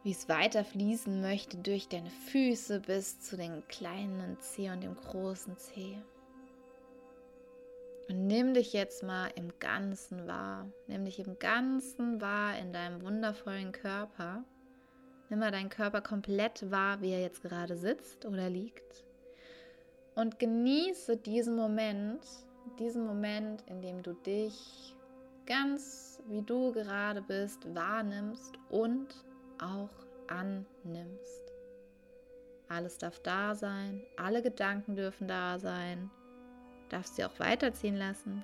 wie 0.04 0.12
es 0.12 0.30
weiter 0.30 0.64
fließen 0.64 1.22
möchte 1.22 1.58
durch 1.58 1.88
deine 1.88 2.12
Füße 2.12 2.82
bis 2.82 3.20
zu 3.22 3.38
den 3.38 3.68
kleinen 3.68 4.40
Zeh 4.40 4.70
und 4.70 4.82
dem 4.82 4.96
großen 4.96 5.58
Zeh. 5.58 5.98
Und 8.08 8.28
nimm 8.28 8.54
dich 8.54 8.74
jetzt 8.74 9.02
mal 9.02 9.32
im 9.36 9.52
Ganzen 9.60 10.28
wahr. 10.28 10.70
Nimm 10.86 11.06
dich 11.06 11.18
im 11.18 11.40
Ganzen 11.40 12.22
wahr 12.22 12.56
in 12.60 12.72
deinem 12.72 13.02
wundervollen 13.02 13.72
Körper. 13.72 14.44
Nimm 15.30 15.40
mal 15.40 15.52
deinen 15.52 15.70
Körper 15.70 16.02
komplett 16.02 16.70
wahr, 16.70 17.02
wie 17.02 17.12
er 17.12 17.22
jetzt 17.22 17.42
gerade 17.42 17.76
sitzt 17.76 18.26
oder 18.26 18.48
liegt. 18.48 19.04
Und 20.14 20.38
genieße 20.38 21.18
diesen 21.18 21.56
Moment, 21.56 22.22
diesen 22.80 23.06
Moment, 23.06 23.64
in 23.68 23.82
dem 23.82 24.04
du 24.04 24.14
dich 24.14 24.96
ganz 25.46 26.22
wie 26.28 26.42
du 26.42 26.72
gerade 26.72 27.22
bist 27.22 27.74
wahrnimmst 27.76 28.58
und 28.70 29.08
auch 29.62 29.90
annimmst. 30.28 31.54
Alles 32.68 32.98
darf 32.98 33.20
da 33.20 33.54
sein, 33.54 34.02
alle 34.18 34.42
Gedanken 34.42 34.96
dürfen 34.96 35.28
da 35.28 35.60
sein, 35.60 36.10
darfst 36.90 37.16
sie 37.16 37.26
auch 37.26 37.40
weiterziehen 37.40 37.96
lassen. 37.96 38.44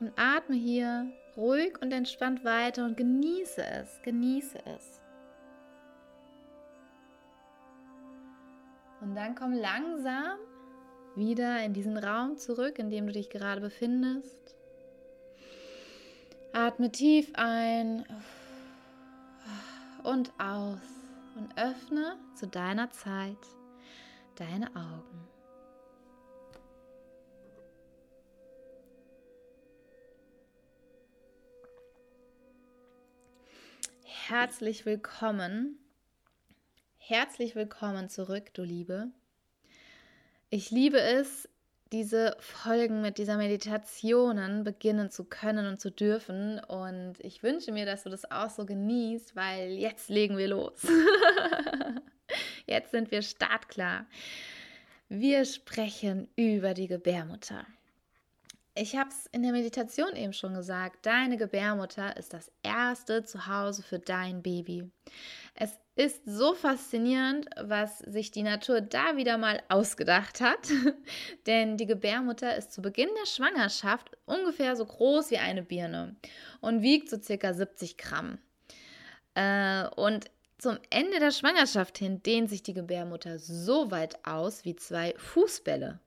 Und 0.00 0.12
atme 0.16 0.54
hier 0.54 1.10
ruhig 1.36 1.80
und 1.80 1.92
entspannt 1.92 2.44
weiter 2.44 2.84
und 2.84 2.98
genieße 2.98 3.64
es, 3.64 4.02
genieße 4.02 4.58
es. 4.66 5.00
Und 9.00 9.14
dann 9.14 9.34
komm 9.34 9.52
langsam 9.52 10.38
wieder 11.16 11.64
in 11.64 11.72
diesen 11.72 11.96
Raum 11.96 12.36
zurück, 12.36 12.78
in 12.78 12.90
dem 12.90 13.06
du 13.06 13.12
dich 13.12 13.30
gerade 13.30 13.60
befindest. 13.60 14.54
Atme 16.52 16.92
tief 16.92 17.30
ein 17.34 18.04
und 20.02 20.32
aus 20.38 20.78
und 21.36 21.58
öffne 21.58 22.16
zu 22.34 22.46
deiner 22.46 22.90
Zeit 22.90 23.36
deine 24.36 24.68
Augen. 24.76 25.28
Herzlich 34.28 34.84
willkommen. 34.86 35.78
Herzlich 36.96 37.54
willkommen 37.54 38.08
zurück, 38.08 38.52
du 38.54 38.62
Liebe. 38.62 39.12
Ich 40.50 40.70
liebe 40.70 41.00
es, 41.00 41.48
diese 41.92 42.36
Folgen 42.40 43.00
mit 43.00 43.18
dieser 43.18 43.36
Meditationen 43.36 44.64
beginnen 44.64 45.10
zu 45.10 45.24
können 45.24 45.66
und 45.66 45.80
zu 45.80 45.90
dürfen. 45.90 46.58
Und 46.60 47.14
ich 47.20 47.42
wünsche 47.42 47.72
mir, 47.72 47.86
dass 47.86 48.04
du 48.04 48.10
das 48.10 48.30
auch 48.30 48.50
so 48.50 48.66
genießt, 48.66 49.36
weil 49.36 49.70
jetzt 49.72 50.08
legen 50.08 50.36
wir 50.36 50.48
los. 50.48 50.86
jetzt 52.66 52.90
sind 52.90 53.10
wir 53.10 53.22
startklar. 53.22 54.06
Wir 55.08 55.44
sprechen 55.44 56.28
über 56.34 56.74
die 56.74 56.88
Gebärmutter. 56.88 57.64
Ich 58.74 58.96
habe 58.96 59.08
es 59.08 59.26
in 59.32 59.42
der 59.42 59.52
Meditation 59.52 60.14
eben 60.16 60.32
schon 60.32 60.54
gesagt, 60.54 61.06
deine 61.06 61.36
Gebärmutter 61.36 62.16
ist 62.16 62.34
das 62.34 62.52
erste 62.62 63.24
Zuhause 63.24 63.82
für 63.82 63.98
dein 63.98 64.42
Baby. 64.42 64.90
Es 65.54 65.78
ist 65.96 66.22
so 66.26 66.54
faszinierend, 66.54 67.46
was 67.58 67.98
sich 68.00 68.30
die 68.30 68.42
Natur 68.42 68.82
da 68.82 69.16
wieder 69.16 69.38
mal 69.38 69.62
ausgedacht 69.68 70.42
hat. 70.42 70.68
Denn 71.46 71.78
die 71.78 71.86
Gebärmutter 71.86 72.54
ist 72.54 72.72
zu 72.72 72.82
Beginn 72.82 73.08
der 73.18 73.26
Schwangerschaft 73.26 74.10
ungefähr 74.26 74.76
so 74.76 74.84
groß 74.84 75.30
wie 75.30 75.38
eine 75.38 75.62
Birne 75.62 76.14
und 76.60 76.82
wiegt 76.82 77.08
so 77.08 77.18
circa 77.20 77.54
70 77.54 77.96
Gramm. 77.96 78.38
Äh, 79.34 79.88
und 79.96 80.30
zum 80.58 80.78
Ende 80.90 81.18
der 81.18 81.30
Schwangerschaft 81.30 81.96
hin 81.96 82.22
dehnt 82.22 82.50
sich 82.50 82.62
die 82.62 82.74
Gebärmutter 82.74 83.38
so 83.38 83.90
weit 83.90 84.24
aus 84.26 84.66
wie 84.66 84.76
zwei 84.76 85.14
Fußbälle 85.16 85.98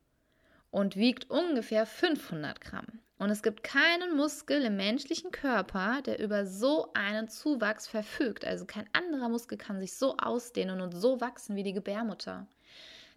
und 0.69 0.95
wiegt 0.97 1.31
ungefähr 1.31 1.87
500 1.87 2.61
Gramm. 2.61 2.99
Und 3.19 3.29
es 3.29 3.43
gibt 3.43 3.63
keinen 3.63 4.15
Muskel 4.15 4.63
im 4.63 4.77
menschlichen 4.77 5.31
Körper, 5.31 6.01
der 6.01 6.19
über 6.19 6.45
so 6.45 6.91
einen 6.93 7.27
Zuwachs 7.27 7.85
verfügt. 7.85 8.45
Also 8.45 8.65
kein 8.65 8.89
anderer 8.93 9.27
Muskel 9.27 9.57
kann 9.57 9.79
sich 9.79 9.93
so 9.93 10.15
ausdehnen 10.17 10.79
und 10.79 10.93
so 10.93 11.19
wachsen 11.19 11.57
wie 11.57 11.63
die 11.63 11.73
Gebärmutter. 11.73 12.47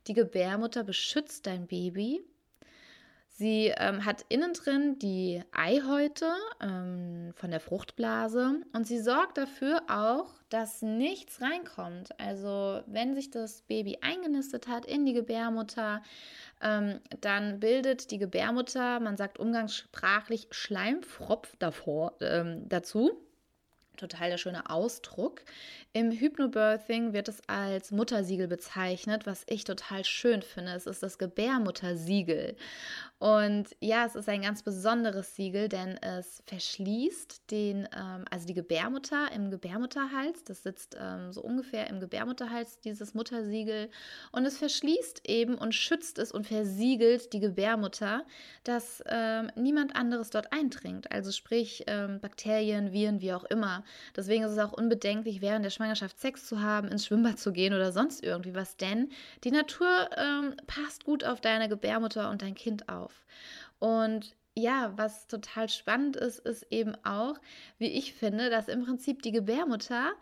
Die 0.08 0.14
Gebärmutter 0.14 0.82
beschützt 0.82 1.46
dein 1.46 1.68
Baby. 1.68 2.20
Sie 3.28 3.72
ähm, 3.76 4.04
hat 4.04 4.26
innen 4.28 4.52
drin 4.52 4.98
die 4.98 5.42
Eihäute 5.52 6.30
ähm, 6.60 7.32
von 7.34 7.50
der 7.50 7.60
Fruchtblase 7.60 8.60
und 8.72 8.86
sie 8.86 9.00
sorgt 9.00 9.38
dafür 9.38 9.82
auch, 9.88 10.34
dass 10.50 10.82
nichts 10.82 11.40
reinkommt. 11.40 12.18
Also 12.20 12.82
wenn 12.86 13.14
sich 13.14 13.30
das 13.30 13.62
Baby 13.62 13.98
eingenistet 14.02 14.68
hat 14.68 14.84
in 14.84 15.06
die 15.06 15.14
Gebärmutter, 15.14 16.02
ähm, 16.62 17.00
dann 17.20 17.60
bildet 17.60 18.10
die 18.10 18.18
Gebärmutter, 18.18 19.00
man 19.00 19.16
sagt 19.16 19.38
umgangssprachlich 19.38 20.48
Schleimfropf 20.50 21.56
davor, 21.58 22.14
ähm, 22.20 22.68
dazu. 22.68 23.12
Total 23.96 24.30
der 24.30 24.38
schöne 24.38 24.70
Ausdruck. 24.70 25.42
Im 25.92 26.10
Hypnobirthing 26.10 27.12
wird 27.12 27.28
es 27.28 27.42
als 27.46 27.90
Muttersiegel 27.90 28.48
bezeichnet, 28.48 29.26
was 29.26 29.44
ich 29.46 29.64
total 29.64 30.04
schön 30.04 30.40
finde. 30.40 30.72
Es 30.72 30.86
ist 30.86 31.02
das 31.02 31.18
Gebärmuttersiegel. 31.18 32.56
Und 33.18 33.76
ja, 33.78 34.04
es 34.04 34.16
ist 34.16 34.28
ein 34.28 34.42
ganz 34.42 34.64
besonderes 34.64 35.36
Siegel, 35.36 35.68
denn 35.68 35.96
es 35.98 36.42
verschließt 36.46 37.52
den, 37.52 37.88
ähm, 37.96 38.24
also 38.30 38.46
die 38.46 38.54
Gebärmutter 38.54 39.30
im 39.32 39.50
Gebärmutterhals. 39.50 40.42
Das 40.42 40.64
sitzt 40.64 40.96
ähm, 40.98 41.32
so 41.32 41.40
ungefähr 41.40 41.88
im 41.88 42.00
Gebärmutterhals, 42.00 42.80
dieses 42.80 43.14
Muttersiegel. 43.14 43.90
Und 44.32 44.44
es 44.44 44.58
verschließt 44.58 45.28
eben 45.28 45.54
und 45.54 45.72
schützt 45.72 46.18
es 46.18 46.32
und 46.32 46.48
versiegelt 46.48 47.32
die 47.32 47.38
Gebärmutter, 47.38 48.24
dass 48.64 49.04
ähm, 49.06 49.52
niemand 49.54 49.94
anderes 49.94 50.30
dort 50.30 50.52
eindringt. 50.52 51.12
Also 51.12 51.30
sprich 51.30 51.84
ähm, 51.86 52.18
Bakterien, 52.18 52.92
Viren, 52.92 53.20
wie 53.20 53.34
auch 53.34 53.44
immer. 53.44 53.81
Deswegen 54.16 54.44
ist 54.44 54.52
es 54.52 54.58
auch 54.58 54.72
unbedenklich, 54.72 55.40
während 55.40 55.64
der 55.64 55.70
Schwangerschaft 55.70 56.20
Sex 56.20 56.46
zu 56.46 56.60
haben, 56.60 56.88
ins 56.88 57.06
Schwimmbad 57.06 57.38
zu 57.38 57.52
gehen 57.52 57.74
oder 57.74 57.92
sonst 57.92 58.22
irgendwie 58.22 58.54
was, 58.54 58.76
denn 58.76 59.10
die 59.44 59.50
Natur 59.50 60.10
ähm, 60.16 60.54
passt 60.66 61.04
gut 61.04 61.24
auf 61.24 61.40
deine 61.40 61.68
Gebärmutter 61.68 62.30
und 62.30 62.42
dein 62.42 62.54
Kind 62.54 62.88
auf. 62.88 63.24
Und 63.78 64.36
ja, 64.54 64.92
was 64.96 65.26
total 65.26 65.68
spannend 65.68 66.16
ist, 66.16 66.38
ist 66.40 66.66
eben 66.70 66.94
auch, 67.04 67.34
wie 67.78 67.86
ich 67.86 68.12
finde, 68.12 68.50
dass 68.50 68.68
im 68.68 68.84
Prinzip 68.84 69.22
die 69.22 69.32
Gebärmutter 69.32 70.12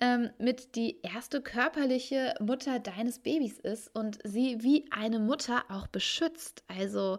ähm, 0.00 0.30
mit 0.38 0.74
die 0.76 1.00
erste 1.02 1.40
körperliche 1.40 2.34
Mutter 2.40 2.78
deines 2.78 3.18
Babys 3.18 3.58
ist 3.58 3.94
und 3.94 4.18
sie 4.24 4.62
wie 4.62 4.86
eine 4.90 5.18
Mutter 5.18 5.64
auch 5.68 5.86
beschützt. 5.86 6.62
Also 6.68 7.18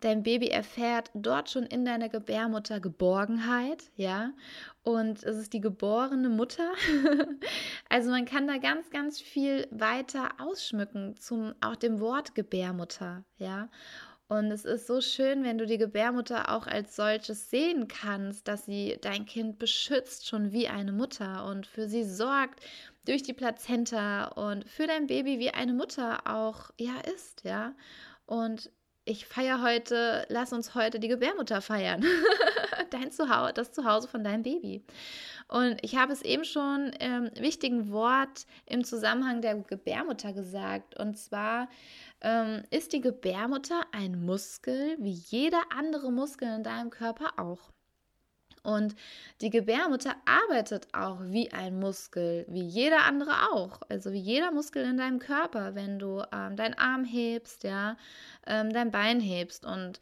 Dein 0.00 0.22
Baby 0.22 0.48
erfährt 0.48 1.10
dort 1.14 1.50
schon 1.50 1.64
in 1.64 1.84
deiner 1.84 2.08
Gebärmutter 2.08 2.78
Geborgenheit, 2.78 3.90
ja. 3.96 4.32
Und 4.84 5.24
es 5.24 5.36
ist 5.36 5.52
die 5.52 5.60
geborene 5.60 6.28
Mutter. 6.28 6.72
also 7.88 8.10
man 8.10 8.24
kann 8.24 8.46
da 8.46 8.58
ganz, 8.58 8.90
ganz 8.90 9.20
viel 9.20 9.66
weiter 9.70 10.30
ausschmücken 10.38 11.16
zum 11.16 11.54
auch 11.60 11.74
dem 11.74 11.98
Wort 11.98 12.36
Gebärmutter, 12.36 13.24
ja. 13.38 13.68
Und 14.28 14.50
es 14.52 14.66
ist 14.66 14.86
so 14.86 15.00
schön, 15.00 15.42
wenn 15.42 15.56
du 15.56 15.66
die 15.66 15.78
Gebärmutter 15.78 16.54
auch 16.54 16.66
als 16.66 16.94
solches 16.94 17.48
sehen 17.48 17.88
kannst, 17.88 18.46
dass 18.46 18.66
sie 18.66 18.98
dein 19.00 19.24
Kind 19.24 19.58
beschützt, 19.58 20.28
schon 20.28 20.52
wie 20.52 20.68
eine 20.68 20.92
Mutter 20.92 21.46
und 21.46 21.66
für 21.66 21.88
sie 21.88 22.04
sorgt 22.04 22.60
durch 23.06 23.22
die 23.22 23.32
Plazenta 23.32 24.26
und 24.26 24.68
für 24.68 24.86
dein 24.86 25.06
Baby 25.06 25.38
wie 25.38 25.50
eine 25.50 25.72
Mutter 25.72 26.20
auch 26.26 26.70
ja 26.78 27.00
ist, 27.14 27.42
ja. 27.44 27.74
Und 28.26 28.70
ich 29.08 29.26
feiere 29.26 29.62
heute, 29.62 30.26
lass 30.28 30.52
uns 30.52 30.74
heute 30.74 31.00
die 31.00 31.08
Gebärmutter 31.08 31.62
feiern. 31.62 32.04
Dein 32.90 33.10
Zuhause, 33.10 33.54
das 33.54 33.72
Zuhause 33.72 34.06
von 34.06 34.22
deinem 34.22 34.42
Baby. 34.42 34.84
Und 35.48 35.78
ich 35.82 35.96
habe 35.96 36.12
es 36.12 36.20
eben 36.22 36.44
schon 36.44 36.90
im 37.00 37.30
wichtigen 37.40 37.90
Wort 37.90 38.46
im 38.66 38.84
Zusammenhang 38.84 39.40
der 39.40 39.56
Gebärmutter 39.56 40.34
gesagt. 40.34 40.98
Und 40.98 41.16
zwar 41.16 41.68
ähm, 42.20 42.64
ist 42.70 42.92
die 42.92 43.00
Gebärmutter 43.00 43.80
ein 43.92 44.24
Muskel, 44.24 44.96
wie 44.98 45.12
jeder 45.12 45.62
andere 45.74 46.12
Muskel 46.12 46.54
in 46.54 46.62
deinem 46.62 46.90
Körper 46.90 47.32
auch. 47.38 47.70
Und 48.62 48.94
die 49.40 49.50
Gebärmutter 49.50 50.14
arbeitet 50.24 50.88
auch 50.92 51.18
wie 51.22 51.52
ein 51.52 51.78
Muskel, 51.78 52.44
wie 52.48 52.62
jeder 52.62 53.04
andere 53.04 53.50
auch. 53.52 53.80
Also 53.88 54.12
wie 54.12 54.20
jeder 54.20 54.50
Muskel 54.50 54.84
in 54.84 54.96
deinem 54.96 55.18
Körper, 55.18 55.74
wenn 55.74 55.98
du 55.98 56.22
ähm, 56.32 56.56
deinen 56.56 56.74
Arm 56.74 57.04
hebst, 57.04 57.64
ja, 57.64 57.96
ähm, 58.46 58.72
dein 58.72 58.90
Bein 58.90 59.20
hebst. 59.20 59.64
Und 59.64 60.00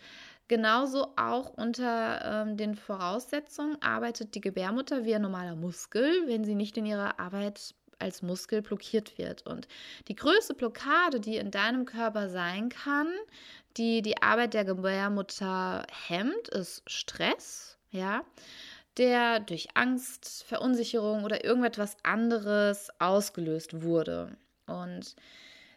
genauso 0.48 1.12
auch 1.16 1.50
unter 1.50 2.44
ähm, 2.46 2.56
den 2.56 2.74
Voraussetzungen 2.74 3.80
arbeitet 3.82 4.34
die 4.34 4.40
Gebärmutter 4.40 5.04
wie 5.04 5.14
ein 5.14 5.22
normaler 5.22 5.56
Muskel, 5.56 6.26
wenn 6.26 6.44
sie 6.44 6.54
nicht 6.54 6.76
in 6.76 6.86
ihrer 6.86 7.20
Arbeit 7.20 7.74
als 7.98 8.22
Muskel 8.22 8.62
blockiert 8.62 9.18
wird. 9.18 9.46
Und 9.46 9.68
die 10.08 10.14
größte 10.14 10.54
Blockade, 10.54 11.20
die 11.20 11.36
in 11.36 11.50
deinem 11.50 11.86
Körper 11.86 12.28
sein 12.28 12.68
kann, 12.68 13.08
die 13.76 14.02
die 14.02 14.22
Arbeit 14.22 14.54
der 14.54 14.64
Gebärmutter 14.64 15.86
hemmt, 16.06 16.48
ist 16.48 16.82
Stress 16.86 17.75
ja, 17.96 18.24
der 18.96 19.40
durch 19.40 19.68
Angst, 19.74 20.44
Verunsicherung 20.46 21.24
oder 21.24 21.44
irgendetwas 21.44 21.96
anderes 22.02 22.88
ausgelöst 22.98 23.82
wurde. 23.82 24.36
Und 24.66 25.16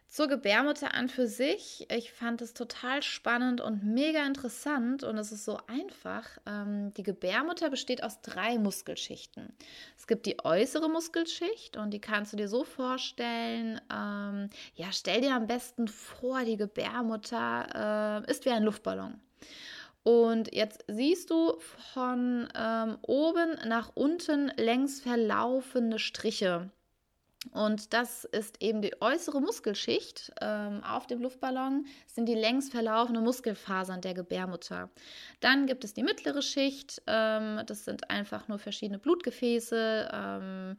zur 0.10 0.28
Gebärmutter 0.28 0.96
an 0.96 1.08
für 1.08 1.28
sich, 1.28 1.86
ich 1.92 2.12
fand 2.12 2.42
es 2.42 2.56
total 2.56 3.04
spannend 3.04 3.62
und 3.62 3.84
mega 3.84 4.26
interessant 4.26 5.04
und 5.04 5.20
es 5.20 5.32
ist 5.32 5.46
so 5.46 5.60
einfach. 5.68 6.26
Ähm, 6.48 6.92
die 6.96 7.04
Gebärmutter 7.04 7.70
besteht 7.70 8.02
aus 8.02 8.20
drei 8.22 8.58
Muskelschichten. 8.58 9.54
Es 9.96 10.08
gibt 10.08 10.26
die 10.26 10.44
äußere 10.44 10.90
Muskelschicht 10.90 11.78
und 11.78 11.92
die 11.92 12.02
kannst 12.02 12.34
du 12.34 12.38
dir 12.38 12.48
so 12.48 12.64
vorstellen, 12.64 13.80
ähm, 13.94 14.50
ja, 14.74 14.88
stell 14.92 15.22
dir 15.22 15.36
am 15.36 15.46
besten 15.46 15.88
vor, 15.88 16.44
die 16.44 16.58
Gebärmutter 16.58 18.24
äh, 18.26 18.32
ist 18.32 18.46
wie 18.46 18.50
ein 18.50 18.64
Luftballon. 18.64 19.22
Und 20.04 20.54
jetzt 20.54 20.84
siehst 20.88 21.30
du 21.30 21.60
von 21.94 22.48
ähm, 22.56 22.98
oben 23.02 23.58
nach 23.68 23.92
unten 23.96 24.52
längs 24.58 25.02
verlaufende 25.02 26.00
Striche. 26.00 26.72
Und 27.52 27.94
das 27.94 28.26
ist 28.26 28.62
eben 28.62 28.82
die 28.82 29.02
äußere 29.02 29.40
Muskelschicht 29.40 30.32
ähm, 30.42 30.84
auf 30.84 31.08
dem 31.08 31.22
Luftballon, 31.22 31.86
sind 32.06 32.28
die 32.28 32.36
längs 32.36 32.70
verlaufenden 32.70 33.24
Muskelfasern 33.24 34.02
der 34.02 34.14
Gebärmutter. 34.14 34.90
Dann 35.40 35.66
gibt 35.66 35.86
es 35.86 35.94
die 35.94 36.04
mittlere 36.04 36.42
Schicht, 36.42 37.02
ähm, 37.08 37.62
das 37.66 37.86
sind 37.86 38.10
einfach 38.10 38.50
nur 38.50 38.60
verschiedene 38.60 39.00
Blutgefäße. 39.00 40.10
Ähm, 40.12 40.78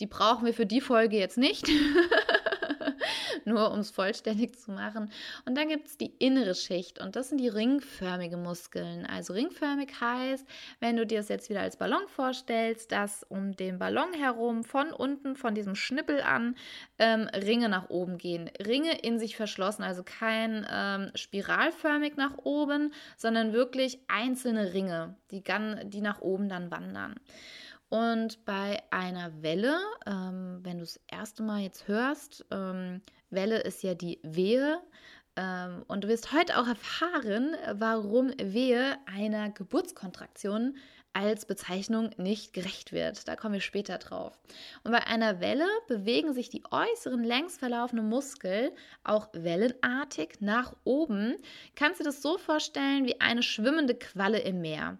die 0.00 0.06
brauchen 0.06 0.44
wir 0.44 0.54
für 0.54 0.66
die 0.66 0.80
Folge 0.80 1.18
jetzt 1.18 1.38
nicht. 1.38 1.68
nur 3.46 3.70
um 3.72 3.80
es 3.80 3.90
vollständig 3.90 4.58
zu 4.58 4.72
machen. 4.72 5.10
Und 5.44 5.56
dann 5.56 5.68
gibt 5.68 5.88
es 5.88 5.96
die 5.96 6.12
innere 6.18 6.54
Schicht 6.54 7.00
und 7.00 7.16
das 7.16 7.28
sind 7.28 7.38
die 7.38 7.48
ringförmigen 7.48 8.42
Muskeln. 8.42 9.06
Also 9.06 9.32
ringförmig 9.32 10.00
heißt, 10.00 10.46
wenn 10.80 10.96
du 10.96 11.06
dir 11.06 11.18
das 11.18 11.28
jetzt 11.28 11.50
wieder 11.50 11.60
als 11.60 11.76
Ballon 11.76 12.06
vorstellst, 12.08 12.92
dass 12.92 13.24
um 13.24 13.56
den 13.56 13.78
Ballon 13.78 14.12
herum 14.12 14.64
von 14.64 14.92
unten, 14.92 15.36
von 15.36 15.54
diesem 15.54 15.74
Schnippel 15.74 16.20
an, 16.22 16.56
ähm, 16.98 17.28
Ringe 17.34 17.68
nach 17.68 17.90
oben 17.90 18.18
gehen. 18.18 18.50
Ringe 18.64 19.00
in 19.00 19.18
sich 19.18 19.36
verschlossen, 19.36 19.82
also 19.82 20.02
kein 20.02 20.66
ähm, 20.70 21.10
spiralförmig 21.14 22.16
nach 22.16 22.38
oben, 22.44 22.92
sondern 23.16 23.52
wirklich 23.52 24.00
einzelne 24.08 24.72
Ringe, 24.72 25.16
die, 25.30 25.42
die 25.84 26.00
nach 26.00 26.20
oben 26.20 26.48
dann 26.48 26.70
wandern. 26.70 27.16
Und 27.92 28.46
bei 28.46 28.82
einer 28.90 29.42
Welle, 29.42 29.78
ähm, 30.06 30.60
wenn 30.62 30.78
du 30.78 30.84
das 30.84 30.98
erste 31.08 31.42
Mal 31.42 31.60
jetzt 31.60 31.88
hörst, 31.88 32.42
ähm, 32.50 33.02
Welle 33.28 33.58
ist 33.58 33.82
ja 33.82 33.92
die 33.92 34.18
Wehe. 34.22 34.80
Ähm, 35.36 35.84
und 35.88 36.02
du 36.02 36.08
wirst 36.08 36.32
heute 36.32 36.56
auch 36.56 36.66
erfahren, 36.66 37.54
warum 37.74 38.32
Wehe 38.38 38.96
einer 39.04 39.50
Geburtskontraktion 39.50 40.78
als 41.12 41.44
Bezeichnung 41.44 42.12
nicht 42.16 42.54
gerecht 42.54 42.92
wird. 42.92 43.28
Da 43.28 43.36
kommen 43.36 43.52
wir 43.52 43.60
später 43.60 43.98
drauf. 43.98 44.38
Und 44.84 44.92
bei 44.92 45.06
einer 45.06 45.40
Welle 45.40 45.68
bewegen 45.86 46.32
sich 46.32 46.48
die 46.48 46.62
äußeren 46.70 47.22
längs 47.22 47.58
verlaufenden 47.58 48.08
Muskel 48.08 48.72
auch 49.04 49.28
wellenartig 49.34 50.40
nach 50.40 50.74
oben. 50.84 51.36
Kannst 51.76 52.00
du 52.00 52.04
das 52.04 52.22
so 52.22 52.38
vorstellen 52.38 53.04
wie 53.04 53.20
eine 53.20 53.42
schwimmende 53.42 53.94
Qualle 53.94 54.38
im 54.38 54.62
Meer. 54.62 54.96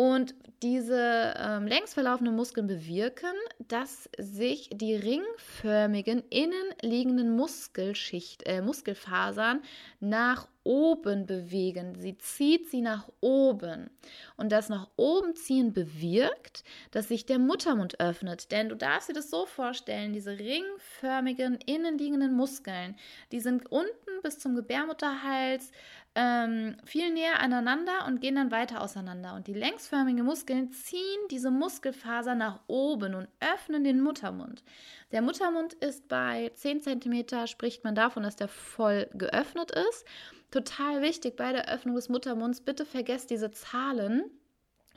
Und 0.00 0.34
diese 0.62 1.34
ähm, 1.36 1.66
längs 1.66 1.92
verlaufenden 1.92 2.34
Muskeln 2.34 2.66
bewirken, 2.66 3.34
dass 3.58 4.08
sich 4.16 4.70
die 4.72 4.94
ringförmigen 4.94 6.22
innenliegenden 6.30 7.36
Muskelschicht, 7.36 8.46
äh, 8.46 8.62
Muskelfasern 8.62 9.60
nach 10.00 10.48
oben 10.64 11.26
bewegen. 11.26 11.96
Sie 11.98 12.16
zieht 12.16 12.70
sie 12.70 12.80
nach 12.80 13.10
oben. 13.20 13.90
Und 14.38 14.52
das 14.52 14.70
nach 14.70 14.88
oben 14.96 15.34
ziehen 15.34 15.74
bewirkt, 15.74 16.64
dass 16.92 17.08
sich 17.08 17.26
der 17.26 17.38
Muttermund 17.38 18.00
öffnet. 18.00 18.52
Denn 18.52 18.70
du 18.70 18.76
darfst 18.76 19.10
dir 19.10 19.14
das 19.14 19.28
so 19.28 19.44
vorstellen, 19.44 20.14
diese 20.14 20.38
ringförmigen 20.38 21.58
innenliegenden 21.66 22.34
Muskeln, 22.34 22.96
die 23.32 23.40
sind 23.40 23.70
unten 23.70 24.22
bis 24.22 24.38
zum 24.38 24.54
Gebärmutterhals 24.54 25.72
ähm, 26.14 26.76
viel 26.84 27.12
näher 27.12 27.40
aneinander 27.40 28.06
und 28.06 28.20
gehen 28.20 28.34
dann 28.34 28.50
weiter 28.50 28.80
auseinander. 28.80 29.34
Und 29.34 29.46
die 29.46 29.54
längsförmigen 29.54 30.24
Muskeln 30.24 30.72
ziehen 30.72 31.20
diese 31.30 31.50
Muskelfaser 31.50 32.34
nach 32.34 32.60
oben 32.66 33.14
und 33.14 33.28
öffnen 33.40 33.84
den 33.84 34.00
Muttermund. 34.00 34.64
Der 35.12 35.22
Muttermund 35.22 35.74
ist 35.74 36.08
bei 36.08 36.50
10 36.54 36.82
cm, 36.82 37.46
spricht 37.46 37.84
man 37.84 37.94
davon, 37.94 38.22
dass 38.24 38.36
der 38.36 38.48
voll 38.48 39.08
geöffnet 39.14 39.70
ist. 39.70 40.04
Total 40.50 41.00
wichtig 41.00 41.36
bei 41.36 41.52
der 41.52 41.72
Öffnung 41.72 41.94
des 41.94 42.08
Muttermunds, 42.08 42.60
bitte 42.60 42.84
vergesst 42.84 43.30
diese 43.30 43.52
Zahlen. 43.52 44.24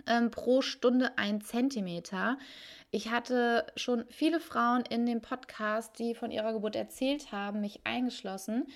Ähm, 0.08 0.32
pro 0.32 0.62
Stunde 0.62 1.18
ein 1.18 1.42
Zentimeter. 1.42 2.38
Ich 2.96 3.10
hatte 3.10 3.66
schon 3.76 4.06
viele 4.10 4.40
Frauen 4.40 4.84
in 4.88 5.08
dem 5.08 5.20
Podcast, 5.20 5.98
die 5.98 6.14
von 6.14 6.30
ihrer 6.30 6.54
Geburt 6.54 6.76
erzählt 6.76 7.32
haben, 7.32 7.60
mich 7.60 7.82
eingeschlossen, 7.86 8.68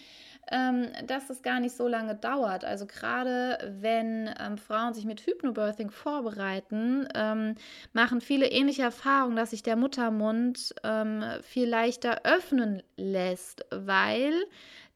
ähm, 0.51 0.87
dass 1.05 1.29
es 1.29 1.43
gar 1.43 1.59
nicht 1.59 1.75
so 1.75 1.87
lange 1.87 2.15
dauert. 2.15 2.65
Also 2.65 2.87
gerade 2.87 3.59
wenn 3.79 4.27
ähm, 4.39 4.57
Frauen 4.57 4.95
sich 4.95 5.05
mit 5.05 5.21
Hypnobirthing 5.21 5.91
vorbereiten, 5.91 7.07
ähm, 7.13 7.53
machen 7.93 8.19
viele 8.19 8.47
ähnliche 8.47 8.81
Erfahrungen, 8.81 9.35
dass 9.35 9.51
sich 9.51 9.61
der 9.61 9.75
Muttermund 9.75 10.73
ähm, 10.83 11.23
viel 11.43 11.69
leichter 11.69 12.21
öffnen 12.23 12.81
lässt, 12.95 13.65
weil 13.69 14.33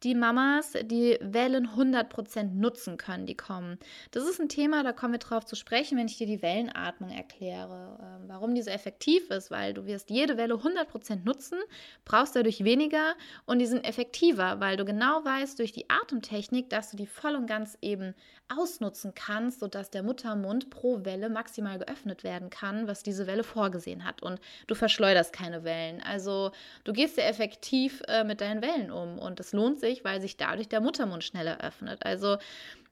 die 0.03 0.15
Mamas 0.15 0.73
die 0.83 1.17
Wellen 1.21 1.67
100% 1.67 2.53
nutzen 2.53 2.97
können, 2.97 3.25
die 3.25 3.35
kommen. 3.35 3.77
Das 4.11 4.23
ist 4.23 4.39
ein 4.39 4.49
Thema, 4.49 4.83
da 4.83 4.93
kommen 4.93 5.13
wir 5.13 5.19
drauf 5.19 5.45
zu 5.45 5.55
sprechen, 5.55 5.97
wenn 5.97 6.07
ich 6.07 6.17
dir 6.17 6.27
die 6.27 6.41
Wellenatmung 6.41 7.11
erkläre. 7.11 7.99
Ähm, 8.01 8.27
warum 8.27 8.55
die 8.55 8.61
so 8.61 8.71
effektiv 8.71 9.29
ist, 9.29 9.51
weil 9.51 9.73
du 9.73 9.85
wirst 9.85 10.09
jede 10.09 10.37
Welle 10.37 10.55
100% 10.55 11.23
nutzen, 11.23 11.59
brauchst 12.05 12.35
dadurch 12.35 12.63
weniger 12.63 13.13
und 13.45 13.59
die 13.59 13.67
sind 13.67 13.85
effektiver, 13.85 14.59
weil 14.59 14.77
du 14.77 14.85
genau 14.85 15.23
weißt 15.23 15.59
durch 15.59 15.71
die 15.71 15.89
Atemtechnik, 15.89 16.69
dass 16.69 16.91
du 16.91 16.97
die 16.97 17.07
voll 17.07 17.35
und 17.35 17.47
ganz 17.47 17.77
eben 17.81 18.15
ausnutzen 18.49 19.13
kannst, 19.15 19.59
sodass 19.59 19.91
der 19.91 20.03
Muttermund 20.03 20.69
pro 20.69 21.05
Welle 21.05 21.29
maximal 21.29 21.79
geöffnet 21.79 22.23
werden 22.23 22.49
kann, 22.49 22.87
was 22.87 23.03
diese 23.03 23.27
Welle 23.27 23.43
vorgesehen 23.43 24.03
hat. 24.03 24.21
Und 24.21 24.39
du 24.67 24.75
verschleuderst 24.75 25.31
keine 25.31 25.63
Wellen. 25.63 26.01
Also 26.01 26.51
du 26.83 26.91
gehst 26.91 27.15
sehr 27.15 27.29
effektiv 27.29 28.01
äh, 28.07 28.23
mit 28.23 28.41
deinen 28.41 28.61
Wellen 28.61 28.91
um 28.91 29.19
und 29.19 29.39
es 29.39 29.53
lohnt 29.53 29.79
sich 29.79 29.90
wichtig, 29.91 30.03
weil 30.03 30.21
sich 30.21 30.37
dadurch 30.37 30.69
der 30.69 30.81
Muttermund 30.81 31.23
schneller 31.23 31.59
öffnet. 31.61 32.05
Also 32.05 32.37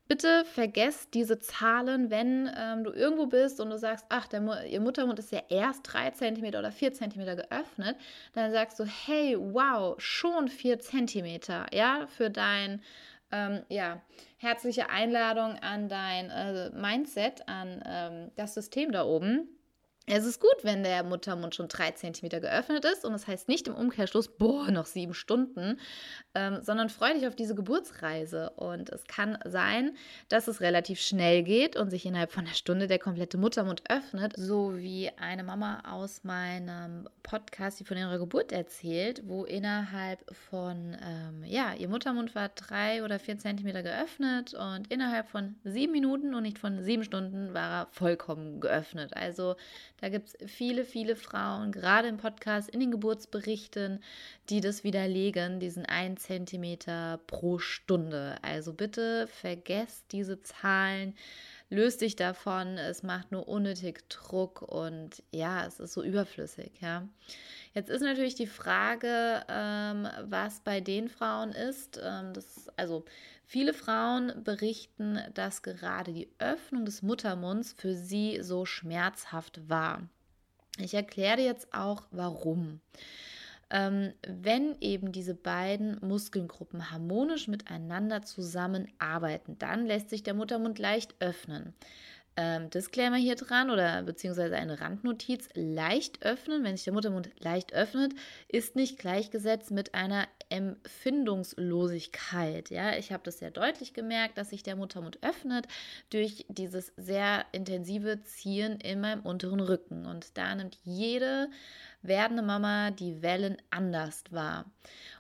bitte 0.08 0.44
vergesst 0.46 1.14
diese 1.14 1.40
Zahlen, 1.40 2.10
wenn 2.10 2.50
ähm, 2.58 2.84
du 2.84 2.92
irgendwo 2.92 3.28
bist 3.28 3.60
und 3.60 3.70
du 3.70 3.78
sagst, 3.78 4.06
ach, 4.10 4.28
der, 4.28 4.66
ihr 4.66 4.82
Muttermund 4.82 5.20
ist 5.20 5.32
ja 5.32 5.42
erst 5.50 5.82
3 5.84 6.12
cm 6.12 6.46
oder 6.56 6.72
4 6.72 6.94
cm 6.94 7.26
geöffnet, 7.38 7.98
dann 8.34 8.52
sagst 8.52 8.80
du, 8.80 8.86
hey, 8.86 9.38
wow, 9.38 9.96
schon 10.00 10.48
4 10.48 10.80
cm, 10.80 11.40
ja, 11.72 12.08
für 12.08 12.30
dein 12.30 12.82
ähm, 13.32 13.62
ja, 13.70 14.02
herzliche 14.38 14.90
Einladung 14.90 15.56
an 15.60 15.88
dein 15.88 16.32
äh, 16.32 16.72
Mindset, 16.72 17.48
an 17.48 17.84
ähm, 17.86 18.32
das 18.36 18.56
System 18.56 18.92
da 18.92 19.06
oben 19.06 19.48
es 20.12 20.26
ist 20.26 20.40
gut, 20.40 20.64
wenn 20.64 20.84
der 20.84 21.04
Muttermund 21.04 21.54
schon 21.54 21.68
drei 21.68 21.92
Zentimeter 21.92 22.40
geöffnet 22.40 22.84
ist 22.84 23.06
und 23.06 23.12
das 23.12 23.28
heißt 23.28 23.48
nicht 23.48 23.68
im 23.68 23.76
Umkehrschluss, 23.76 24.28
boah, 24.28 24.72
noch 24.72 24.88
sieben 24.88 25.14
Stunden, 25.14 25.80
ähm, 26.34 26.60
sondern 26.64 26.90
freu 26.90 27.14
dich 27.14 27.28
auf 27.28 27.36
diese 27.36 27.54
Geburtsreise. 27.54 28.50
Und 28.56 28.90
es 28.90 29.04
kann 29.06 29.38
sein, 29.46 29.96
dass 30.28 30.48
es 30.48 30.62
relativ 30.62 31.00
schnell 31.00 31.44
geht 31.44 31.76
und 31.76 31.92
sich 31.92 32.08
innerhalb 32.08 32.32
von 32.32 32.46
einer 32.46 32.56
Stunde 32.56 32.88
der 32.88 32.98
komplette 32.98 33.38
Muttermund 33.38 33.84
öffnet, 33.88 34.34
so 34.36 34.78
wie 34.78 35.12
eine 35.18 35.44
Mama 35.44 35.84
aus 35.88 36.24
meinem 36.24 37.08
Podcast, 37.22 37.80
die 37.80 37.86
von 37.86 37.98
ihrer 37.98 38.18
Geburt 38.18 38.52
erzählt, 38.52 39.22
wo 39.28 39.46
innerhalb 39.46 40.24
von, 40.50 40.98
ähm, 41.06 41.44
ja, 41.46 41.76
ihr 41.76 41.88
Muttermund 41.88 42.34
war 42.34 42.50
drei 42.50 43.04
oder 43.04 43.20
vier 43.20 43.38
Zentimeter 43.38 43.84
geöffnet 43.84 44.56
und 44.56 44.92
innerhalb 44.92 45.30
von 45.30 45.56
sieben 45.64 45.92
Minuten 45.92 46.34
und 46.34 46.42
nicht 46.42 46.58
von 46.58 46.82
sieben 46.84 47.04
Stunden 47.04 47.54
war 47.54 47.82
er 47.82 47.88
vollkommen 47.92 48.60
geöffnet. 48.60 49.16
Also 49.16 49.56
da 50.02 50.10
gibt 50.10 50.30
es 50.30 50.52
viele, 50.52 50.86
viele 50.86 51.16
Frauen, 51.16 51.72
gerade 51.72 52.08
im 52.08 52.18
Podcast, 52.18 52.70
in 52.70 52.80
den 52.80 52.92
Geburtsberichten, 52.92 54.04
die 54.50 54.62
das 54.62 54.84
widerlegen, 54.84 55.60
diesen 55.60 55.86
1 55.86 56.22
Zentimeter 56.22 57.20
pro 57.28 57.60
Stunde. 57.60 58.38
Also 58.42 58.74
bitte 58.74 59.28
vergesst 59.28 60.06
diese 60.12 60.42
Zahlen 60.42 61.16
löst 61.70 62.02
dich 62.02 62.16
davon, 62.16 62.78
es 62.78 63.04
macht 63.04 63.32
nur 63.32 63.48
unnötig 63.48 64.08
Druck 64.10 64.62
und 64.64 65.22
ja, 65.32 65.66
es 65.66 65.80
ist 65.80 65.94
so 65.94 66.04
überflüssig, 66.04 66.72
ja. 66.82 67.08
Jetzt 67.76 67.90
ist 67.90 68.02
natürlich 68.02 68.34
die 68.34 68.48
Frage, 68.48 69.44
ähm, 69.48 70.08
was 70.24 70.62
bei 70.62 70.82
den 70.82 71.08
Frauen 71.08 71.52
ist. 71.52 72.02
Ähm, 72.04 72.34
das, 72.34 72.68
also 72.76 73.06
viele 73.50 73.74
Frauen 73.74 74.44
berichten, 74.44 75.20
dass 75.34 75.64
gerade 75.64 76.14
die 76.14 76.30
Öffnung 76.38 76.86
des 76.86 77.02
Muttermunds 77.02 77.74
für 77.74 77.96
sie 77.96 78.44
so 78.44 78.64
schmerzhaft 78.66 79.68
war. 79.68 80.08
Ich 80.78 80.94
erkläre 80.94 81.42
jetzt 81.42 81.74
auch, 81.74 82.04
warum. 82.12 82.80
Ähm, 83.72 84.14
wenn 84.28 84.80
eben 84.82 85.12
diese 85.12 85.34
beiden 85.34 85.98
Muskelgruppen 86.08 86.92
harmonisch 86.92 87.48
miteinander 87.48 88.22
zusammenarbeiten, 88.22 89.58
dann 89.58 89.88
lässt 89.88 90.12
sich 90.12 90.22
der 90.22 90.36
Muttermund 90.36 90.78
leicht 90.78 91.16
öffnen. 91.20 91.74
Ähm, 92.36 92.70
Disclaimer 92.70 93.18
hier 93.18 93.36
dran 93.36 93.72
oder 93.72 94.04
beziehungsweise 94.04 94.56
eine 94.58 94.80
Randnotiz, 94.80 95.50
leicht 95.56 96.24
öffnen, 96.24 96.64
wenn 96.64 96.78
sich 96.78 96.86
der 96.86 96.94
Muttermund 96.94 97.32
leicht 97.40 97.74
öffnet, 97.74 98.14
ist 98.48 98.76
nicht 98.76 99.00
gleichgesetzt 99.00 99.72
mit 99.72 99.96
einer 99.96 100.28
Empfindungslosigkeit. 100.50 102.70
Ja, 102.70 102.96
ich 102.98 103.12
habe 103.12 103.24
das 103.24 103.40
sehr 103.40 103.52
deutlich 103.52 103.94
gemerkt, 103.94 104.38
dass 104.38 104.50
sich 104.50 104.64
der 104.64 104.76
Muttermund 104.76 105.20
öffnet 105.22 105.68
durch 106.10 106.46
dieses 106.50 106.92
sehr 106.98 107.46
intensive 107.52 108.22
Ziehen 108.24 108.80
in 108.80 109.02
meinem 109.02 109.22
unteren 109.22 109.60
Rücken. 109.60 110.06
Und 110.06 110.38
da 110.38 110.56
nimmt 110.56 110.80
jede 110.84 111.50
werdende 112.02 112.44
Mama 112.44 112.92
die 112.92 113.22
Wellen 113.22 113.58
anders 113.70 114.24
wahr. 114.32 114.66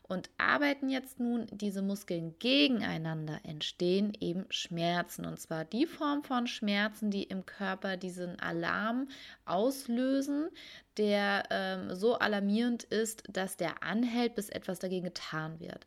Und 0.04 0.32
arbeiten 0.40 0.90
jetzt 0.90 1.20
nun 1.20 1.46
diese 1.52 1.84
Muskeln 1.84 2.34
gegeneinander, 2.40 3.40
entstehen 3.44 4.12
eben 4.20 4.46
Schmerzen. 4.50 5.24
Und 5.24 5.40
zwar 5.40 5.66
die 5.66 5.86
Form 5.86 6.24
von 6.24 6.48
Schmerzen, 6.48 7.12
die 7.12 7.24
im 7.24 7.46
Körper 7.46 7.96
diesen 7.96 8.40
Alarm 8.40 9.08
auslösen, 9.46 10.50
der 10.98 11.44
ähm, 11.52 11.94
so 11.94 12.16
alarmierend 12.16 12.86
ist, 12.86 13.24
dass 13.30 13.56
der 13.56 13.84
anhält, 13.84 14.34
bis 14.34 14.50
etwas 14.50 14.80
dagegen 14.80 15.06
getan 15.06 15.60
wird. 15.60 15.86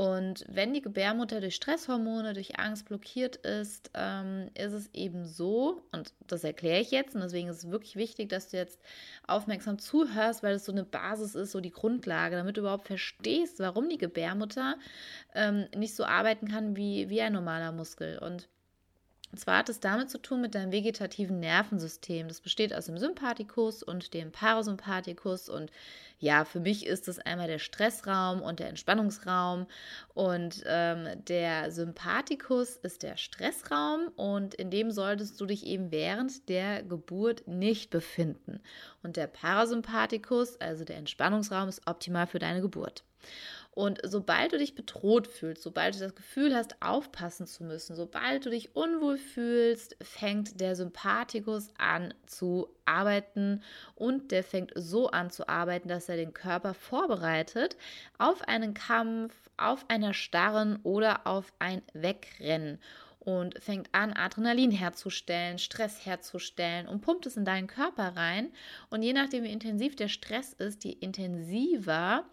Und 0.00 0.46
wenn 0.48 0.72
die 0.72 0.80
Gebärmutter 0.80 1.42
durch 1.42 1.56
Stresshormone, 1.56 2.32
durch 2.32 2.58
Angst 2.58 2.86
blockiert 2.86 3.36
ist, 3.36 3.90
ähm, 3.92 4.48
ist 4.54 4.72
es 4.72 4.88
eben 4.94 5.26
so, 5.26 5.82
und 5.92 6.14
das 6.26 6.42
erkläre 6.42 6.80
ich 6.80 6.90
jetzt, 6.90 7.14
und 7.14 7.20
deswegen 7.20 7.48
ist 7.48 7.58
es 7.58 7.70
wirklich 7.70 7.96
wichtig, 7.96 8.30
dass 8.30 8.48
du 8.48 8.56
jetzt 8.56 8.80
aufmerksam 9.26 9.78
zuhörst, 9.78 10.19
weil 10.42 10.54
es 10.54 10.64
so 10.64 10.72
eine 10.72 10.84
Basis 10.84 11.34
ist, 11.34 11.52
so 11.52 11.60
die 11.60 11.70
Grundlage, 11.70 12.36
damit 12.36 12.56
du 12.56 12.60
überhaupt 12.60 12.86
verstehst, 12.86 13.58
warum 13.58 13.88
die 13.88 13.98
Gebärmutter 13.98 14.76
ähm, 15.34 15.66
nicht 15.76 15.94
so 15.94 16.04
arbeiten 16.04 16.48
kann 16.48 16.76
wie, 16.76 17.08
wie 17.08 17.20
ein 17.20 17.32
normaler 17.32 17.72
Muskel. 17.72 18.18
Und 18.18 18.48
zwar 19.38 19.58
hat 19.58 19.68
es 19.68 19.80
damit 19.80 20.10
zu 20.10 20.18
tun 20.18 20.40
mit 20.40 20.54
deinem 20.54 20.72
vegetativen 20.72 21.38
Nervensystem. 21.38 22.26
Das 22.26 22.40
besteht 22.40 22.74
aus 22.74 22.86
dem 22.86 22.98
Sympathikus 22.98 23.82
und 23.82 24.12
dem 24.12 24.32
Parasympathikus 24.32 25.48
und 25.48 25.70
ja, 26.20 26.44
für 26.44 26.60
mich 26.60 26.84
ist 26.84 27.08
es 27.08 27.18
einmal 27.18 27.46
der 27.46 27.58
Stressraum 27.58 28.42
und 28.42 28.60
der 28.60 28.68
Entspannungsraum. 28.68 29.66
Und 30.12 30.62
ähm, 30.66 31.08
der 31.26 31.70
Sympathikus 31.70 32.76
ist 32.76 33.02
der 33.02 33.16
Stressraum 33.16 34.08
und 34.16 34.54
in 34.54 34.70
dem 34.70 34.90
solltest 34.90 35.40
du 35.40 35.46
dich 35.46 35.64
eben 35.64 35.90
während 35.90 36.48
der 36.50 36.82
Geburt 36.82 37.48
nicht 37.48 37.88
befinden. 37.88 38.60
Und 39.02 39.16
der 39.16 39.28
Parasympathikus, 39.28 40.60
also 40.60 40.84
der 40.84 40.98
Entspannungsraum, 40.98 41.70
ist 41.70 41.86
optimal 41.86 42.26
für 42.26 42.38
deine 42.38 42.60
Geburt. 42.60 43.02
Und 43.72 44.00
sobald 44.02 44.52
du 44.52 44.58
dich 44.58 44.74
bedroht 44.74 45.28
fühlst, 45.28 45.62
sobald 45.62 45.94
du 45.94 46.00
das 46.00 46.16
Gefühl 46.16 46.54
hast, 46.56 46.82
aufpassen 46.82 47.46
zu 47.46 47.62
müssen, 47.62 47.94
sobald 47.94 48.44
du 48.44 48.50
dich 48.50 48.74
unwohl 48.74 49.16
fühlst, 49.16 49.96
fängt 50.02 50.60
der 50.60 50.74
Sympathikus 50.74 51.68
an 51.78 52.12
zu 52.26 52.68
arbeiten 52.84 53.62
und 53.94 54.32
der 54.32 54.42
fängt 54.42 54.72
so 54.74 55.10
an 55.10 55.30
zu 55.30 55.48
arbeiten, 55.48 55.88
dass 55.88 56.08
er 56.08 56.16
den 56.16 56.34
Körper 56.34 56.74
vorbereitet 56.74 57.76
auf 58.18 58.42
einen 58.48 58.74
Kampf, 58.74 59.34
auf 59.56 59.84
einer 59.88 60.14
Starren 60.14 60.80
oder 60.82 61.26
auf 61.28 61.52
ein 61.60 61.82
Wegrennen 61.92 62.80
und 63.20 63.62
fängt 63.62 63.88
an, 63.92 64.14
Adrenalin 64.14 64.70
herzustellen, 64.70 65.58
Stress 65.58 66.04
herzustellen 66.06 66.88
und 66.88 67.02
pumpt 67.02 67.26
es 67.26 67.36
in 67.36 67.44
deinen 67.44 67.66
Körper 67.66 68.16
rein. 68.16 68.50
Und 68.88 69.02
je 69.02 69.12
nachdem, 69.12 69.44
wie 69.44 69.52
intensiv 69.52 69.94
der 69.94 70.08
Stress 70.08 70.54
ist, 70.54 70.84
je 70.84 70.92
intensiver 70.92 72.24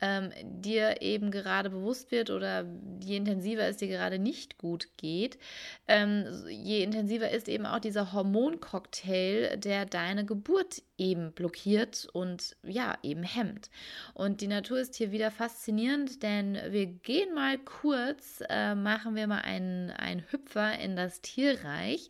ähm, 0.00 0.30
dir 0.42 1.02
eben 1.02 1.30
gerade 1.30 1.70
bewusst 1.70 2.10
wird 2.10 2.30
oder 2.30 2.64
je 3.00 3.16
intensiver 3.16 3.62
es 3.64 3.78
dir 3.78 3.88
gerade 3.88 4.18
nicht 4.18 4.58
gut 4.58 4.88
geht, 4.96 5.38
ähm, 5.86 6.26
je 6.48 6.82
intensiver 6.82 7.30
ist 7.30 7.48
eben 7.48 7.66
auch 7.66 7.80
dieser 7.80 8.12
Hormoncocktail, 8.12 9.56
der 9.56 9.86
deine 9.86 10.24
Geburt 10.24 10.82
eben 10.96 11.32
blockiert 11.32 12.08
und 12.12 12.56
ja, 12.62 12.96
eben 13.02 13.22
hemmt. 13.22 13.70
Und 14.14 14.40
die 14.40 14.48
Natur 14.48 14.78
ist 14.78 14.94
hier 14.96 15.12
wieder 15.12 15.30
faszinierend, 15.30 16.22
denn 16.22 16.58
wir 16.70 16.86
gehen 16.86 17.34
mal 17.34 17.58
kurz, 17.58 18.42
äh, 18.48 18.74
machen 18.74 19.14
wir 19.14 19.26
mal 19.26 19.40
einen, 19.40 19.90
einen 19.90 20.24
Hüpfer 20.30 20.78
in 20.78 20.96
das 20.96 21.20
Tierreich, 21.20 22.08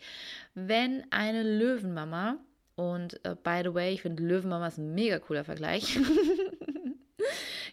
wenn 0.55 1.05
eine 1.11 1.43
Löwenmama 1.43 2.39
und 2.79 3.21
uh, 3.27 3.35
by 3.35 3.63
the 3.65 3.75
way, 3.75 3.93
ich 3.93 4.03
finde 4.03 4.23
Löwenmama 4.23 4.69
ist 4.69 4.79
ein 4.79 4.95
mega 4.95 5.19
cooler 5.19 5.43
Vergleich. 5.43 5.99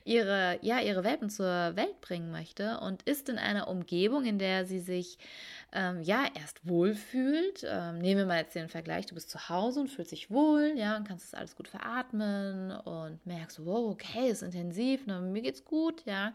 ihre, 0.05 0.59
ja, 0.61 0.79
ihre 0.79 1.03
Welpen 1.03 1.29
zur 1.29 1.75
Welt 1.75 1.99
bringen 1.99 2.31
möchte 2.31 2.79
und 2.79 3.03
ist 3.03 3.27
in 3.27 3.37
einer 3.37 3.67
Umgebung, 3.67 4.23
in 4.23 4.39
der 4.39 4.65
sie 4.65 4.79
sich 4.79 5.17
ähm, 5.71 6.01
ja 6.01 6.25
erst 6.35 6.67
wohlfühlt. 6.67 7.65
Ähm, 7.67 7.99
nehmen 7.99 8.19
wir 8.19 8.25
mal 8.25 8.39
jetzt 8.39 8.55
den 8.55 8.69
Vergleich, 8.69 9.05
du 9.05 9.15
bist 9.15 9.29
zu 9.29 9.49
Hause 9.49 9.81
und 9.81 9.89
fühlst 9.89 10.11
dich 10.11 10.31
wohl, 10.31 10.73
ja, 10.75 10.97
und 10.97 11.07
kannst 11.07 11.25
das 11.25 11.39
alles 11.39 11.55
gut 11.55 11.67
veratmen 11.67 12.71
und 12.71 13.25
merkst, 13.25 13.65
wow, 13.65 13.91
okay, 13.91 14.29
ist 14.29 14.43
intensiv, 14.43 15.05
ne, 15.05 15.19
mir 15.19 15.41
geht's 15.41 15.65
gut, 15.65 16.05
ja 16.05 16.33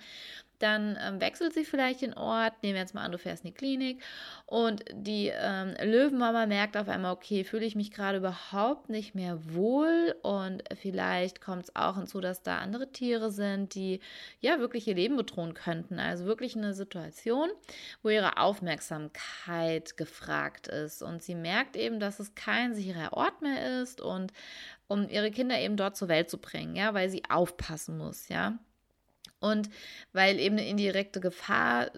dann 0.60 0.98
ähm, 1.02 1.20
wechselt 1.20 1.54
sie 1.54 1.64
vielleicht 1.64 2.02
den 2.02 2.14
Ort. 2.14 2.62
Nehmen 2.62 2.74
wir 2.74 2.82
jetzt 2.82 2.94
mal 2.94 3.02
an, 3.02 3.12
du 3.12 3.18
fährst 3.18 3.44
in 3.44 3.50
die 3.50 3.56
Klinik 3.56 4.02
und 4.46 4.84
die 4.92 5.32
ähm, 5.34 5.74
Löwenmama 5.82 6.46
merkt 6.46 6.76
auf 6.76 6.88
einmal, 6.88 7.12
okay, 7.12 7.44
fühle 7.44 7.64
ich 7.64 7.74
mich 7.74 7.90
gerade 7.90 8.18
überhaupt 8.18 8.90
nicht 8.90 9.14
mehr 9.14 9.38
wohl 9.54 10.14
und 10.22 10.62
vielleicht 10.80 11.40
kommt 11.40 11.64
es 11.64 11.76
auch 11.76 11.96
hinzu, 11.96 12.20
dass 12.20 12.42
da 12.42 12.58
andere 12.58 12.92
Tiere 12.92 13.30
sind, 13.30 13.74
die 13.74 14.00
ja 14.40 14.58
wirklich 14.58 14.86
ihr 14.86 14.94
Leben 14.94 15.16
bedrohen 15.16 15.54
könnten. 15.54 15.98
Also 15.98 16.26
wirklich 16.26 16.56
eine 16.56 16.74
Situation, 16.74 17.48
wo 18.02 18.10
ihre 18.10 18.36
Aufmerksamkeit 18.36 19.29
gefragt 19.96 20.68
ist 20.68 21.02
und 21.02 21.22
sie 21.22 21.34
merkt 21.34 21.76
eben, 21.76 22.00
dass 22.00 22.20
es 22.20 22.34
kein 22.34 22.74
sicherer 22.74 23.12
Ort 23.12 23.42
mehr 23.42 23.82
ist 23.82 24.00
und 24.00 24.32
um 24.88 25.08
ihre 25.08 25.30
Kinder 25.30 25.58
eben 25.58 25.76
dort 25.76 25.96
zur 25.96 26.08
Welt 26.08 26.30
zu 26.30 26.38
bringen, 26.38 26.76
ja, 26.76 26.94
weil 26.94 27.08
sie 27.10 27.22
aufpassen 27.28 27.96
muss, 27.96 28.28
ja. 28.28 28.58
Und 29.40 29.70
weil 30.12 30.38
eben 30.38 30.58
eine 30.58 30.68
indirekte 30.68 31.20
Gefahr 31.20 31.86
äh, 31.86 31.90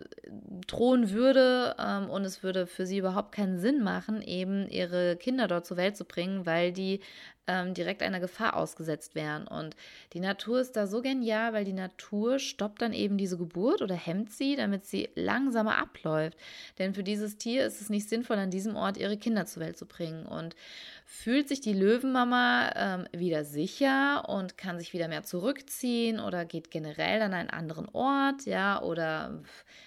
drohen 0.66 1.11
würde 1.11 1.74
ähm, 1.78 2.09
und 2.09 2.24
es 2.24 2.42
würde 2.42 2.66
für 2.66 2.87
sie 2.87 2.98
überhaupt 2.98 3.33
keinen 3.33 3.59
Sinn 3.59 3.83
machen, 3.83 4.22
eben 4.22 4.68
ihre 4.68 5.16
Kinder 5.16 5.48
dort 5.48 5.66
zur 5.66 5.76
Welt 5.76 5.96
zu 5.96 6.05
bringen, 6.05 6.46
weil 6.46 6.72
die 6.72 7.00
ähm, 7.46 7.74
direkt 7.74 8.02
einer 8.02 8.20
Gefahr 8.20 8.57
ausgesetzt 8.57 9.14
wären. 9.14 9.46
Und 9.46 9.74
die 10.12 10.20
Natur 10.20 10.61
ist 10.61 10.76
da 10.76 10.87
so 10.87 11.02
genial, 11.02 11.52
weil 11.52 11.64
die 11.64 11.72
Natur 11.72 12.38
stoppt 12.38 12.83
dann 12.83 12.92
eben 12.92 13.18
diese 13.18 13.37
Geburt 13.37 13.83
oder 13.83 13.94
hemmt 13.94 14.31
sie, 14.31 14.57
damit 14.57 14.85
sie 14.85 15.09
langsamer 15.14 15.76
abläuft. 15.78 16.38
Denn 16.78 16.94
für 16.94 17.02
dieses 17.02 17.38
Tier 17.38 17.66
ist 17.66 17.81
es 17.81 17.90
nicht 17.90 18.09
sinnvoll, 18.09 18.37
an 18.38 18.50
diesem 18.50 18.76
Ort 18.76 18.96
ihre 18.96 19.16
Kinder 19.16 19.46
zur 19.46 19.62
Welt 19.62 19.76
zu 19.76 19.87
bringen. 19.87 20.24
Und 20.24 20.55
fühlt 21.05 21.48
sich 21.48 21.61
die 21.61 21.74
Löwenmama 21.74 22.72
ähm, 22.74 23.07
wieder 23.12 23.44
sicher 23.44 24.28
und 24.28 24.57
kann 24.57 24.78
sich 24.78 24.92
wieder 24.92 25.09
mehr 25.09 25.24
zurückziehen 25.24 26.20
oder 26.20 26.44
geht 26.44 26.70
generell 26.70 27.18
dann 27.18 27.32
an 27.33 27.40
einen 27.40 27.51
anderen 27.51 27.88
Ort, 27.92 28.47
ja, 28.47 28.81
oder 28.83 29.42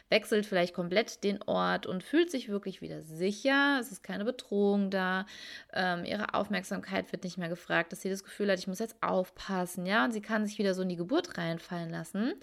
wechselt 0.09 0.45
vielleicht 0.45 0.73
komplett 0.73 1.23
den 1.23 1.41
Ort 1.43 1.85
und 1.85 2.03
fühlt 2.03 2.31
sich 2.31 2.49
wirklich 2.49 2.81
wieder 2.81 3.01
sicher. 3.01 3.77
Es 3.79 3.91
ist 3.91 4.03
keine 4.03 4.25
Bedrohung 4.25 4.89
da. 4.89 5.25
Ähm, 5.73 6.05
ihre 6.05 6.33
Aufmerksamkeit 6.33 7.11
wird 7.11 7.23
nicht 7.23 7.37
mehr 7.37 7.49
gefragt, 7.49 7.91
dass 7.91 8.01
sie 8.01 8.09
das 8.09 8.23
Gefühl 8.23 8.51
hat, 8.51 8.59
ich 8.59 8.67
muss 8.67 8.79
jetzt 8.79 9.01
aufpassen, 9.01 9.85
ja, 9.85 10.05
und 10.05 10.11
sie 10.11 10.21
kann 10.21 10.45
sich 10.45 10.57
wieder 10.57 10.73
so 10.73 10.81
in 10.81 10.89
die 10.89 10.95
Geburt 10.95 11.37
reinfallen 11.37 11.89
lassen 11.89 12.33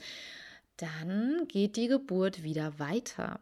dann 0.78 1.46
geht 1.48 1.76
die 1.76 1.86
Geburt 1.86 2.42
wieder 2.42 2.78
weiter. 2.78 3.40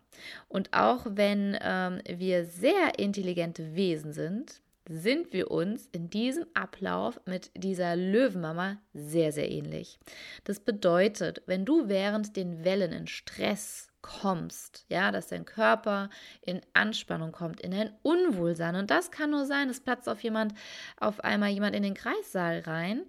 Und 0.48 0.74
auch 0.74 1.06
wenn 1.08 1.56
ähm, 1.62 2.00
wir 2.06 2.44
sehr 2.44 2.98
intelligente 2.98 3.74
Wesen 3.74 4.12
sind, 4.12 4.60
sind 4.90 5.32
wir 5.32 5.52
uns 5.52 5.88
in 5.92 6.10
diesem 6.10 6.46
Ablauf 6.52 7.20
mit 7.24 7.52
dieser 7.56 7.94
Löwenmama 7.94 8.78
sehr, 8.92 9.30
sehr 9.30 9.48
ähnlich. 9.48 10.00
Das 10.42 10.58
bedeutet, 10.58 11.42
wenn 11.46 11.64
du 11.64 11.88
während 11.88 12.36
den 12.36 12.64
Wellen 12.64 12.92
in 12.92 13.06
Stress 13.06 13.88
kommst, 14.02 14.86
ja, 14.88 15.12
dass 15.12 15.28
dein 15.28 15.44
Körper 15.44 16.10
in 16.42 16.60
Anspannung 16.72 17.30
kommt, 17.30 17.60
in 17.60 17.72
ein 17.72 17.92
Unwohlsein 18.02 18.74
und 18.74 18.90
das 18.90 19.12
kann 19.12 19.30
nur 19.30 19.46
sein, 19.46 19.68
es 19.68 19.80
platzt 19.80 20.08
auf 20.08 20.22
jemand, 20.22 20.54
auf 20.98 21.20
einmal 21.20 21.50
jemand 21.50 21.76
in 21.76 21.84
den 21.84 21.94
Kreissaal 21.94 22.60
rein 22.60 23.02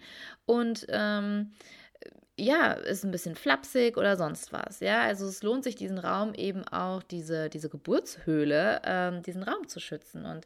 und 0.46 0.86
ähm, 0.90 1.54
ja, 2.38 2.72
ist 2.74 3.04
ein 3.04 3.12
bisschen 3.12 3.36
flapsig 3.36 3.98
oder 3.98 4.18
sonst 4.18 4.52
was. 4.54 4.80
Ja, 4.80 5.02
also 5.02 5.28
es 5.28 5.44
lohnt 5.44 5.64
sich, 5.64 5.76
diesen 5.76 6.00
Raum 6.00 6.34
eben 6.34 6.68
auch, 6.68 7.04
diese, 7.04 7.50
diese 7.50 7.70
Geburtshöhle, 7.70 8.82
ähm, 8.86 9.22
diesen 9.22 9.44
Raum 9.44 9.68
zu 9.68 9.80
schützen. 9.80 10.26
Und 10.26 10.46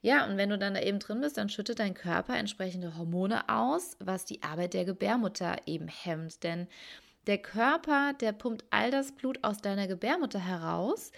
ja, 0.00 0.26
und 0.26 0.38
wenn 0.38 0.50
du 0.50 0.58
dann 0.58 0.74
da 0.74 0.80
eben 0.80 0.98
drin 0.98 1.20
bist, 1.20 1.36
dann 1.36 1.48
schüttet 1.48 1.78
dein 1.78 1.94
Körper 1.94 2.36
entsprechende 2.36 2.96
Hormone 2.96 3.48
aus, 3.48 3.96
was 4.00 4.24
die 4.24 4.42
Arbeit 4.42 4.74
der 4.74 4.84
Gebärmutter 4.84 5.56
eben 5.66 5.88
hemmt. 5.88 6.42
Denn 6.42 6.68
der 7.26 7.38
Körper, 7.38 8.12
der 8.20 8.32
pumpt 8.32 8.64
all 8.70 8.90
das 8.90 9.12
Blut 9.12 9.42
aus 9.42 9.58
deiner 9.58 9.88
Gebärmutter 9.88 10.38
heraus, 10.38 11.10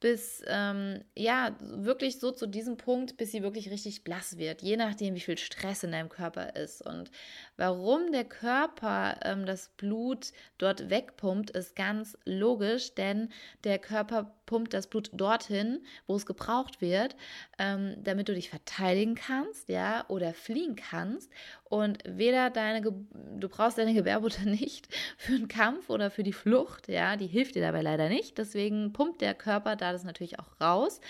bis, 0.00 0.42
ähm, 0.46 1.00
ja, 1.16 1.56
wirklich 1.60 2.18
so 2.18 2.30
zu 2.30 2.46
diesem 2.46 2.76
Punkt, 2.76 3.16
bis 3.16 3.32
sie 3.32 3.42
wirklich 3.42 3.70
richtig 3.70 4.04
blass 4.04 4.36
wird, 4.36 4.62
je 4.62 4.76
nachdem, 4.76 5.14
wie 5.14 5.20
viel 5.20 5.38
Stress 5.38 5.84
in 5.84 5.92
deinem 5.92 6.08
Körper 6.08 6.54
ist. 6.54 6.82
Und 6.82 7.10
warum 7.56 8.12
der 8.12 8.24
Körper 8.24 9.18
ähm, 9.22 9.46
das 9.46 9.70
Blut 9.76 10.32
dort 10.58 10.90
wegpumpt, 10.90 11.50
ist 11.50 11.76
ganz 11.76 12.18
logisch, 12.24 12.94
denn 12.94 13.30
der 13.64 13.78
Körper 13.78 14.36
pumpt 14.46 14.72
das 14.74 14.86
Blut 14.86 15.10
dorthin, 15.12 15.80
wo 16.06 16.16
es 16.16 16.24
gebraucht 16.24 16.80
wird, 16.80 17.16
ähm, 17.58 17.96
damit 18.02 18.28
du 18.28 18.34
dich 18.34 18.48
verteidigen 18.48 19.14
kannst, 19.14 19.68
ja, 19.68 20.04
oder 20.08 20.32
fliehen 20.32 20.76
kannst. 20.76 21.30
Und 21.64 21.98
weder 22.06 22.50
deine, 22.50 22.80
Ge 22.80 22.92
du 23.38 23.48
brauchst 23.48 23.76
deine 23.76 23.92
Gebärmutter 23.92 24.44
nicht 24.44 24.88
für 25.18 25.34
einen 25.34 25.48
Kampf 25.48 25.90
oder 25.90 26.10
für 26.10 26.22
die 26.22 26.32
Flucht, 26.32 26.88
ja, 26.88 27.16
die 27.16 27.26
hilft 27.26 27.56
dir 27.56 27.62
dabei 27.62 27.82
leider 27.82 28.08
nicht. 28.08 28.38
Deswegen 28.38 28.92
pumpt 28.92 29.20
der 29.20 29.34
Körper 29.34 29.74
da 29.74 29.85
das 29.92 30.04
natürlich 30.04 30.38
auch 30.38 30.60
raus. 30.60 31.00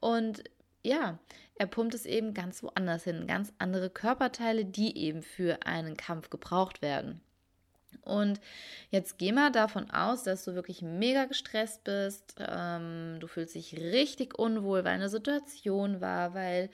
Und 0.00 0.44
ja, 0.82 1.18
er 1.56 1.66
pumpt 1.66 1.94
es 1.94 2.06
eben 2.06 2.34
ganz 2.34 2.62
woanders 2.62 3.04
hin, 3.04 3.26
ganz 3.26 3.52
andere 3.58 3.90
Körperteile, 3.90 4.64
die 4.64 4.96
eben 4.96 5.22
für 5.22 5.66
einen 5.66 5.96
Kampf 5.96 6.30
gebraucht 6.30 6.82
werden. 6.82 7.20
Und 8.08 8.40
jetzt 8.90 9.18
geh 9.18 9.32
mal 9.32 9.52
davon 9.52 9.90
aus, 9.90 10.22
dass 10.22 10.44
du 10.44 10.54
wirklich 10.54 10.82
mega 10.82 11.26
gestresst 11.26 11.84
bist. 11.84 12.34
Ähm, 12.38 13.16
du 13.20 13.26
fühlst 13.26 13.54
dich 13.54 13.76
richtig 13.76 14.38
unwohl, 14.38 14.84
weil 14.84 14.94
eine 14.94 15.08
Situation 15.08 16.00
war, 16.00 16.34
weil 16.34 16.70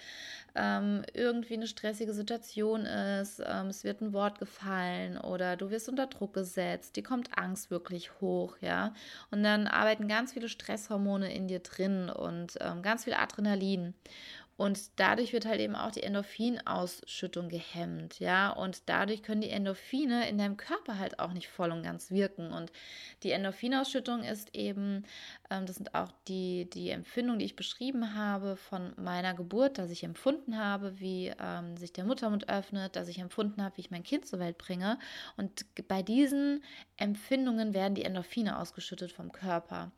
ähm, 0.55 1.03
irgendwie 1.13 1.55
eine 1.55 1.67
stressige 1.67 2.13
Situation 2.13 2.87
ist. 2.87 3.43
Ähm, 3.45 3.67
es 3.67 3.85
wird 3.85 4.01
ein 4.01 4.13
Wort 4.13 4.39
gefallen 4.39 5.19
oder 5.19 5.57
du 5.57 5.71
wirst 5.71 5.89
unter 5.89 6.07
Druck 6.07 6.35
gesetzt. 6.35 6.97
Die 6.97 7.03
kommt 7.03 7.37
Angst 7.37 7.71
wirklich 7.71 8.21
hoch, 8.21 8.57
ja. 8.61 8.95
Und 9.31 9.43
dann 9.43 9.67
arbeiten 9.67 10.09
ganz 10.09 10.33
viele 10.33 10.49
Stresshormone 10.49 11.35
in 11.35 11.49
dir 11.49 11.61
drin 11.61 12.09
und 12.09 12.55
ähm, 12.61 12.83
ganz 12.83 13.05
viel 13.05 13.15
Adrenalin. 13.15 13.95
Und 14.57 15.01
dadurch 15.01 15.33
wird 15.33 15.47
halt 15.47 15.61
eben 15.61 15.75
auch 15.75 15.91
die 15.91 16.05
Endorphinausschüttung 16.05 17.49
gehemmt, 17.49 18.21
ja. 18.21 18.51
Und 18.51 18.89
dadurch 18.89 19.23
können 19.25 19.41
die 19.41 19.51
Endorphine 19.51 20.29
in 20.29 20.39
deinem 20.39 20.57
Körper 20.57 20.99
halt 20.99 21.19
auch 21.19 21.33
nicht 21.33 21.49
voll 21.49 21.73
und 21.73 21.83
ganz 21.83 22.13
wirken. 22.13 22.53
Und 22.53 22.71
die 23.25 23.33
Endorphinausschüttung 23.33 24.23
ist 24.23 24.55
eben, 24.55 25.05
ähm, 25.51 25.67
das 25.67 25.77
sind 25.77 25.95
auch 25.95 26.13
die, 26.29 26.71
die 26.71 26.91
Empfindungen, 26.91 27.41
die 27.41 27.47
ich 27.47 27.57
beschrieben 27.57 28.15
habe 28.15 28.57
von 28.57 28.93
meiner 28.97 29.35
Geburt, 29.35 29.79
dass 29.79 29.91
ich 29.91 30.05
empfunden 30.05 30.57
habe, 30.57 31.01
wie 31.01 31.33
ähm, 31.41 31.77
sich 31.77 31.93
der 31.93 32.05
Muttermund 32.05 32.49
öffnet, 32.49 32.95
dass 32.95 33.09
ich 33.09 33.19
empfunden 33.19 33.63
habe, 33.63 33.77
wie 33.77 33.81
ich 33.83 33.91
mein 33.91 34.05
Kind 34.05 34.25
zur 34.27 34.39
Welt 34.39 34.59
bringe. 34.59 34.99
Und 35.37 35.67
bei 35.89 36.03
diesen 36.03 36.63
Empfindungen 36.97 37.75
werden 37.75 37.97
die 37.97 38.05
Endorphine 38.05 38.59
ausgeschüttet 38.59 39.11
vom 39.11 39.33
Körper. 39.33 39.91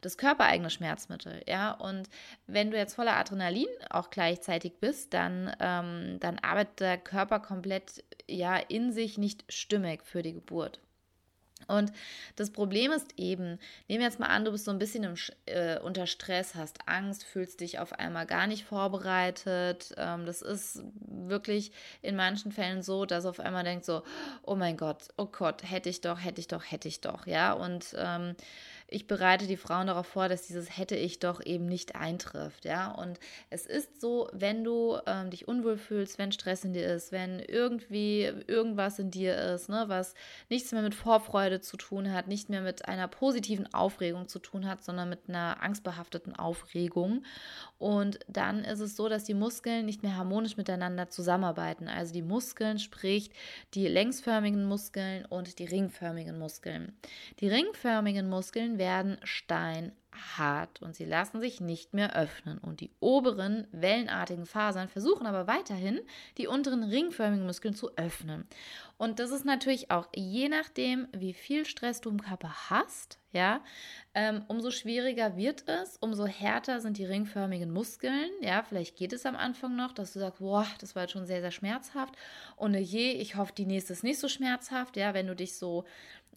Das 0.00 0.16
körpereigene 0.16 0.70
Schmerzmittel, 0.70 1.42
ja. 1.46 1.72
Und 1.72 2.08
wenn 2.46 2.70
du 2.70 2.78
jetzt 2.78 2.94
voller 2.94 3.16
Adrenalin 3.16 3.66
auch 3.98 4.10
gleichzeitig 4.10 4.74
bist, 4.80 5.14
dann, 5.14 5.54
ähm, 5.60 6.18
dann 6.20 6.38
arbeitet 6.38 6.80
der 6.80 6.98
Körper 6.98 7.40
komplett 7.40 8.04
ja 8.28 8.56
in 8.56 8.92
sich 8.92 9.18
nicht 9.18 9.44
stimmig 9.48 10.04
für 10.04 10.22
die 10.22 10.34
Geburt. 10.34 10.80
Und 11.66 11.92
das 12.36 12.50
Problem 12.50 12.92
ist 12.92 13.12
eben, 13.18 13.58
nehmen 13.88 14.00
wir 14.00 14.06
jetzt 14.06 14.20
mal 14.20 14.28
an, 14.28 14.44
du 14.44 14.52
bist 14.52 14.64
so 14.64 14.70
ein 14.70 14.78
bisschen 14.78 15.04
im, 15.04 15.14
äh, 15.46 15.78
unter 15.80 16.06
Stress, 16.06 16.54
hast 16.54 16.78
Angst, 16.86 17.24
fühlst 17.24 17.60
dich 17.60 17.78
auf 17.78 17.92
einmal 17.92 18.26
gar 18.26 18.46
nicht 18.46 18.64
vorbereitet. 18.64 19.94
Ähm, 19.98 20.24
das 20.24 20.40
ist 20.40 20.82
wirklich 21.00 21.72
in 22.00 22.16
manchen 22.16 22.52
Fällen 22.52 22.82
so, 22.82 23.04
dass 23.04 23.26
auf 23.26 23.40
einmal 23.40 23.64
denkt 23.64 23.84
so, 23.84 24.02
oh 24.42 24.54
mein 24.54 24.76
Gott, 24.76 25.08
oh 25.16 25.26
Gott, 25.26 25.62
hätte 25.68 25.90
ich 25.90 26.00
doch, 26.00 26.18
hätte 26.24 26.40
ich 26.40 26.48
doch, 26.48 26.62
hätte 26.64 26.88
ich 26.88 27.00
doch, 27.00 27.26
ja. 27.26 27.52
Und 27.52 27.94
ähm, 27.98 28.34
ich 28.90 29.06
bereite 29.06 29.46
die 29.46 29.58
Frauen 29.58 29.86
darauf 29.86 30.06
vor, 30.06 30.28
dass 30.28 30.46
dieses 30.46 30.78
hätte 30.78 30.96
ich 30.96 31.18
doch 31.18 31.44
eben 31.44 31.66
nicht 31.66 31.94
eintrifft, 31.94 32.64
ja. 32.64 32.90
Und 32.90 33.20
es 33.50 33.66
ist 33.66 34.00
so, 34.00 34.28
wenn 34.32 34.64
du 34.64 34.96
ähm, 35.06 35.28
dich 35.28 35.46
unwohl 35.46 35.76
fühlst, 35.76 36.18
wenn 36.18 36.32
Stress 36.32 36.64
in 36.64 36.72
dir 36.72 36.86
ist, 36.86 37.12
wenn 37.12 37.38
irgendwie 37.38 38.22
irgendwas 38.46 38.98
in 38.98 39.10
dir 39.10 39.36
ist, 39.36 39.68
ne, 39.68 39.84
was 39.88 40.14
nichts 40.48 40.72
mehr 40.72 40.80
mit 40.80 40.94
Vorfreude 40.94 41.60
zu 41.60 41.76
tun 41.76 42.12
hat, 42.12 42.28
nicht 42.28 42.48
mehr 42.48 42.62
mit 42.62 42.88
einer 42.88 43.08
positiven 43.08 43.72
Aufregung 43.74 44.26
zu 44.26 44.38
tun 44.38 44.66
hat, 44.66 44.82
sondern 44.82 45.10
mit 45.10 45.28
einer 45.28 45.62
angstbehafteten 45.62 46.34
Aufregung. 46.34 47.24
Und 47.76 48.20
dann 48.26 48.64
ist 48.64 48.80
es 48.80 48.96
so, 48.96 49.08
dass 49.10 49.24
die 49.24 49.34
Muskeln 49.34 49.84
nicht 49.84 50.02
mehr 50.02 50.16
harmonisch 50.16 50.56
miteinander 50.56 51.10
zusammenarbeiten. 51.10 51.88
Also 51.88 52.14
die 52.14 52.22
Muskeln, 52.22 52.78
sprich 52.78 53.30
die 53.74 53.86
längsförmigen 53.86 54.64
Muskeln 54.64 55.26
und 55.26 55.58
die 55.58 55.66
ringförmigen 55.66 56.38
Muskeln. 56.38 56.96
Die 57.40 57.48
ringförmigen 57.48 58.28
Muskeln 58.28 58.77
werden 58.78 59.18
steinhart 60.18 60.82
und 60.82 60.94
sie 60.94 61.04
lassen 61.04 61.40
sich 61.40 61.60
nicht 61.60 61.94
mehr 61.94 62.16
öffnen. 62.16 62.58
Und 62.58 62.80
die 62.80 62.90
oberen 63.00 63.66
wellenartigen 63.72 64.46
Fasern 64.46 64.88
versuchen 64.88 65.26
aber 65.26 65.46
weiterhin, 65.46 66.00
die 66.36 66.46
unteren 66.46 66.84
ringförmigen 66.84 67.46
Muskeln 67.46 67.74
zu 67.74 67.96
öffnen. 67.96 68.46
Und 68.96 69.20
das 69.20 69.30
ist 69.30 69.44
natürlich 69.44 69.90
auch 69.90 70.08
je 70.14 70.48
nachdem, 70.48 71.06
wie 71.12 71.32
viel 71.32 71.64
Stress 71.64 72.00
du 72.00 72.10
im 72.10 72.20
Körper 72.20 72.52
hast, 72.70 73.18
ja, 73.30 73.62
ähm, 74.14 74.42
umso 74.48 74.70
schwieriger 74.70 75.36
wird 75.36 75.68
es, 75.68 75.98
umso 75.98 76.26
härter 76.26 76.80
sind 76.80 76.96
die 76.96 77.04
ringförmigen 77.04 77.70
Muskeln. 77.70 78.30
Ja, 78.40 78.62
vielleicht 78.62 78.96
geht 78.96 79.12
es 79.12 79.26
am 79.26 79.36
Anfang 79.36 79.76
noch, 79.76 79.92
dass 79.92 80.14
du 80.14 80.18
sagst, 80.18 80.40
boah, 80.40 80.66
das 80.80 80.96
war 80.96 81.02
jetzt 81.02 81.12
schon 81.12 81.26
sehr, 81.26 81.42
sehr 81.42 81.50
schmerzhaft. 81.50 82.16
Und 82.56 82.74
je, 82.74 83.12
ich 83.12 83.36
hoffe, 83.36 83.52
die 83.56 83.66
nächste 83.66 83.92
ist 83.92 84.02
nicht 84.02 84.18
so 84.18 84.28
schmerzhaft. 84.28 84.96
Ja, 84.96 85.12
wenn 85.12 85.26
du 85.26 85.36
dich 85.36 85.56
so 85.56 85.84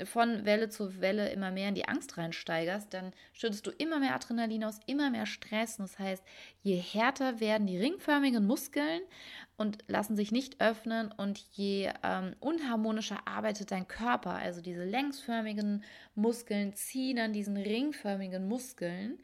von 0.05 0.45
Welle 0.45 0.69
zu 0.69 1.01
Welle 1.01 1.29
immer 1.29 1.51
mehr 1.51 1.69
in 1.69 1.75
die 1.75 1.87
Angst 1.87 2.17
reinsteigerst, 2.17 2.93
dann 2.93 3.13
schüttest 3.33 3.65
du 3.67 3.70
immer 3.71 3.99
mehr 3.99 4.15
Adrenalin 4.15 4.63
aus, 4.63 4.79
immer 4.85 5.09
mehr 5.09 5.25
Stress. 5.25 5.79
Und 5.79 5.89
das 5.89 5.99
heißt, 5.99 6.23
je 6.61 6.75
härter 6.75 7.39
werden 7.39 7.67
die 7.67 7.77
ringförmigen 7.77 8.45
Muskeln 8.45 9.01
und 9.57 9.79
lassen 9.87 10.15
sich 10.15 10.31
nicht 10.31 10.61
öffnen 10.61 11.11
und 11.11 11.39
je 11.51 11.91
ähm, 12.03 12.35
unharmonischer 12.39 13.27
arbeitet 13.27 13.71
dein 13.71 13.87
Körper, 13.87 14.33
also 14.33 14.61
diese 14.61 14.83
längsförmigen 14.83 15.83
Muskeln 16.15 16.73
ziehen 16.73 17.19
an 17.19 17.33
diesen 17.33 17.57
ringförmigen 17.57 18.47
Muskeln 18.47 19.19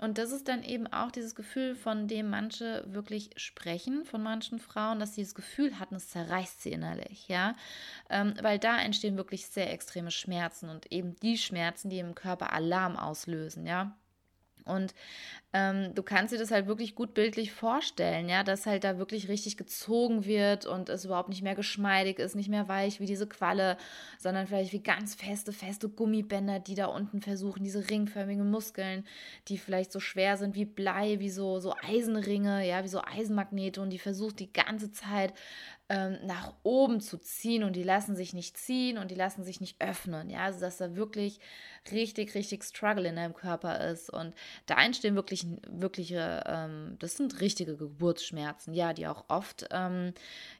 und 0.00 0.18
das 0.18 0.30
ist 0.30 0.48
dann 0.48 0.62
eben 0.62 0.86
auch 0.86 1.10
dieses 1.10 1.34
Gefühl, 1.34 1.74
von 1.74 2.06
dem 2.08 2.30
manche 2.30 2.84
wirklich 2.86 3.30
sprechen, 3.36 4.04
von 4.04 4.22
manchen 4.22 4.58
Frauen, 4.58 5.00
dass 5.00 5.14
sie 5.14 5.22
das 5.22 5.34
Gefühl 5.34 5.78
hatten, 5.78 5.96
es 5.96 6.08
zerreißt 6.10 6.62
sie 6.62 6.70
innerlich, 6.70 7.28
ja. 7.28 7.56
Ähm, 8.08 8.34
weil 8.40 8.58
da 8.58 8.80
entstehen 8.80 9.16
wirklich 9.16 9.46
sehr 9.46 9.72
extreme 9.72 10.10
Schmerzen 10.10 10.68
und 10.68 10.90
eben 10.92 11.16
die 11.16 11.36
Schmerzen, 11.36 11.90
die 11.90 11.98
im 11.98 12.14
Körper 12.14 12.52
Alarm 12.52 12.96
auslösen, 12.96 13.66
ja. 13.66 13.96
Und 14.68 14.94
ähm, 15.54 15.94
du 15.94 16.02
kannst 16.02 16.34
dir 16.34 16.38
das 16.38 16.50
halt 16.50 16.66
wirklich 16.66 16.94
gut 16.94 17.14
bildlich 17.14 17.52
vorstellen, 17.52 18.28
ja, 18.28 18.44
dass 18.44 18.66
halt 18.66 18.84
da 18.84 18.98
wirklich 18.98 19.28
richtig 19.28 19.56
gezogen 19.56 20.26
wird 20.26 20.66
und 20.66 20.90
es 20.90 21.06
überhaupt 21.06 21.30
nicht 21.30 21.42
mehr 21.42 21.54
geschmeidig 21.54 22.18
ist, 22.18 22.36
nicht 22.36 22.50
mehr 22.50 22.68
weich 22.68 23.00
wie 23.00 23.06
diese 23.06 23.26
Qualle, 23.26 23.78
sondern 24.18 24.46
vielleicht 24.46 24.74
wie 24.74 24.82
ganz 24.82 25.14
feste, 25.14 25.52
feste 25.52 25.88
Gummibänder, 25.88 26.60
die 26.60 26.74
da 26.74 26.86
unten 26.86 27.22
versuchen, 27.22 27.64
diese 27.64 27.88
ringförmigen 27.88 28.50
Muskeln, 28.50 29.06
die 29.48 29.56
vielleicht 29.56 29.90
so 29.90 30.00
schwer 30.00 30.36
sind 30.36 30.54
wie 30.54 30.66
Blei, 30.66 31.18
wie 31.18 31.30
so, 31.30 31.60
so 31.60 31.74
Eisenringe, 31.82 32.68
ja, 32.68 32.84
wie 32.84 32.88
so 32.88 33.00
Eisenmagnete 33.02 33.80
und 33.80 33.88
die 33.88 33.98
versucht 33.98 34.40
die 34.40 34.52
ganze 34.52 34.92
Zeit 34.92 35.32
ähm, 35.88 36.18
nach 36.24 36.52
oben 36.62 37.00
zu 37.00 37.18
ziehen 37.18 37.64
und 37.64 37.74
die 37.74 37.82
lassen 37.82 38.14
sich 38.14 38.34
nicht 38.34 38.56
ziehen 38.56 38.98
und 38.98 39.10
die 39.10 39.14
lassen 39.14 39.42
sich 39.42 39.60
nicht 39.60 39.80
öffnen. 39.80 40.28
Ja, 40.28 40.40
also 40.40 40.60
dass 40.60 40.76
da 40.76 40.96
wirklich 40.96 41.40
richtig, 41.92 42.34
richtig 42.34 42.64
Struggle 42.64 43.08
in 43.08 43.16
deinem 43.16 43.34
Körper 43.34 43.88
ist. 43.88 44.10
Und 44.10 44.34
da 44.66 44.82
entstehen 44.82 45.14
wirklich, 45.14 45.46
wirkliche, 45.66 46.42
ähm, 46.46 46.96
das 46.98 47.16
sind 47.16 47.40
richtige 47.40 47.76
Geburtsschmerzen, 47.76 48.74
ja, 48.74 48.92
die 48.92 49.06
auch 49.06 49.24
oft, 49.28 49.66
ähm, 49.70 50.12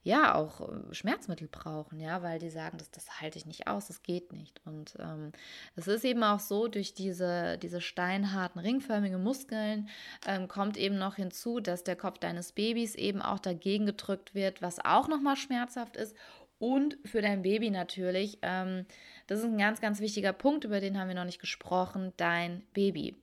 ja, 0.02 0.34
auch 0.34 0.60
äh, 0.60 0.94
Schmerzmittel 0.94 1.48
brauchen, 1.48 2.00
ja, 2.00 2.22
weil 2.22 2.38
die 2.38 2.50
sagen, 2.50 2.78
das, 2.78 2.90
das 2.90 3.20
halte 3.20 3.38
ich 3.38 3.46
nicht 3.46 3.66
aus, 3.66 3.88
das 3.88 4.02
geht 4.02 4.32
nicht. 4.32 4.60
Und 4.64 4.96
ähm, 4.98 5.32
es 5.76 5.86
ist 5.88 6.04
eben 6.04 6.22
auch 6.22 6.40
so, 6.40 6.68
durch 6.68 6.94
diese, 6.94 7.58
diese 7.58 7.80
steinharten, 7.80 8.60
ringförmigen 8.60 9.22
Muskeln 9.22 9.88
ähm, 10.26 10.48
kommt 10.48 10.76
eben 10.76 10.98
noch 10.98 11.16
hinzu, 11.16 11.60
dass 11.60 11.84
der 11.84 11.96
Kopf 11.96 12.18
deines 12.18 12.52
Babys 12.52 12.94
eben 12.94 13.20
auch 13.20 13.38
dagegen 13.38 13.86
gedrückt 13.86 14.34
wird, 14.34 14.62
was 14.62 14.78
auch 14.84 15.08
nochmal 15.18 15.36
schmerzhaft 15.36 15.96
ist. 15.96 16.16
Und 16.58 16.98
für 17.04 17.22
dein 17.22 17.42
Baby 17.42 17.70
natürlich. 17.70 18.38
Ähm, 18.42 18.84
das 19.26 19.40
ist 19.40 19.44
ein 19.44 19.58
ganz, 19.58 19.80
ganz 19.80 20.00
wichtiger 20.00 20.32
Punkt, 20.32 20.64
über 20.64 20.80
den 20.80 20.98
haben 20.98 21.08
wir 21.08 21.14
noch 21.14 21.24
nicht 21.24 21.40
gesprochen. 21.40 22.12
Dein 22.16 22.64
Baby. 22.72 23.16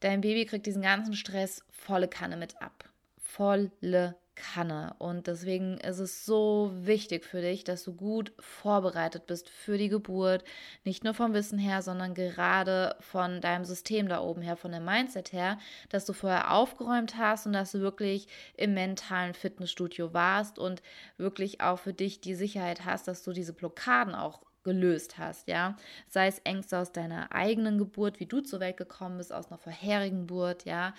Dein 0.00 0.20
Baby 0.20 0.44
kriegt 0.44 0.66
diesen 0.66 0.82
ganzen 0.82 1.14
Stress 1.14 1.64
volle 1.70 2.08
Kanne 2.08 2.36
mit 2.36 2.60
ab. 2.60 2.88
Volle 3.22 4.16
Kanne. 4.34 4.94
Und 4.98 5.26
deswegen 5.26 5.78
ist 5.78 5.98
es 5.98 6.24
so 6.24 6.70
wichtig 6.74 7.24
für 7.24 7.40
dich, 7.40 7.64
dass 7.64 7.84
du 7.84 7.94
gut 7.94 8.32
vorbereitet 8.38 9.26
bist 9.26 9.48
für 9.48 9.78
die 9.78 9.88
Geburt. 9.88 10.44
Nicht 10.84 11.04
nur 11.04 11.14
vom 11.14 11.34
Wissen 11.34 11.58
her, 11.58 11.82
sondern 11.82 12.14
gerade 12.14 12.96
von 13.00 13.40
deinem 13.40 13.64
System 13.64 14.08
da 14.08 14.20
oben 14.20 14.42
her, 14.42 14.56
von 14.56 14.72
dem 14.72 14.84
Mindset 14.84 15.32
her, 15.32 15.58
dass 15.88 16.04
du 16.04 16.12
vorher 16.12 16.52
aufgeräumt 16.52 17.16
hast 17.16 17.46
und 17.46 17.52
dass 17.52 17.72
du 17.72 17.80
wirklich 17.80 18.26
im 18.56 18.74
mentalen 18.74 19.34
Fitnessstudio 19.34 20.12
warst 20.12 20.58
und 20.58 20.82
wirklich 21.16 21.60
auch 21.60 21.78
für 21.78 21.92
dich 21.92 22.20
die 22.20 22.34
Sicherheit 22.34 22.84
hast, 22.84 23.08
dass 23.08 23.22
du 23.22 23.32
diese 23.32 23.52
Blockaden 23.52 24.14
auch 24.14 24.42
gelöst 24.64 25.18
hast, 25.18 25.48
ja. 25.48 25.76
Sei 26.08 26.26
es 26.26 26.40
Ängste 26.40 26.78
aus 26.78 26.92
deiner 26.92 27.32
eigenen 27.32 27.78
Geburt, 27.78 28.18
wie 28.20 28.26
du 28.26 28.40
zur 28.40 28.60
Welt 28.60 28.76
gekommen 28.76 29.18
bist, 29.18 29.32
aus 29.32 29.48
einer 29.48 29.58
vorherigen 29.58 30.26
Geburt, 30.26 30.64
ja. 30.64 30.94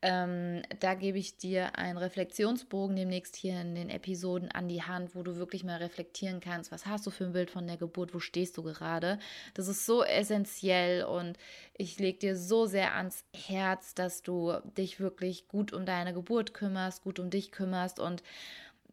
Ähm, 0.00 0.62
da 0.80 0.94
gebe 0.94 1.18
ich 1.18 1.36
dir 1.36 1.78
einen 1.78 1.98
Reflexionsbogen 1.98 2.96
demnächst 2.96 3.36
hier 3.36 3.60
in 3.60 3.74
den 3.74 3.90
Episoden 3.90 4.50
an 4.50 4.68
die 4.68 4.82
Hand, 4.82 5.14
wo 5.14 5.22
du 5.22 5.36
wirklich 5.36 5.62
mal 5.62 5.76
reflektieren 5.76 6.40
kannst, 6.40 6.72
was 6.72 6.86
hast 6.86 7.06
du 7.06 7.10
für 7.10 7.24
ein 7.24 7.32
Bild 7.32 7.50
von 7.50 7.66
der 7.66 7.76
Geburt, 7.76 8.14
wo 8.14 8.18
stehst 8.18 8.56
du 8.56 8.62
gerade. 8.62 9.18
Das 9.54 9.68
ist 9.68 9.86
so 9.86 10.02
essentiell 10.02 11.04
und 11.04 11.38
ich 11.74 11.98
lege 11.98 12.18
dir 12.18 12.36
so 12.36 12.66
sehr 12.66 12.96
ans 12.96 13.24
Herz, 13.32 13.94
dass 13.94 14.22
du 14.22 14.54
dich 14.76 14.98
wirklich 14.98 15.46
gut 15.48 15.72
um 15.72 15.86
deine 15.86 16.12
Geburt 16.12 16.54
kümmerst, 16.54 17.02
gut 17.02 17.18
um 17.18 17.30
dich 17.30 17.52
kümmerst 17.52 18.00
und 18.00 18.22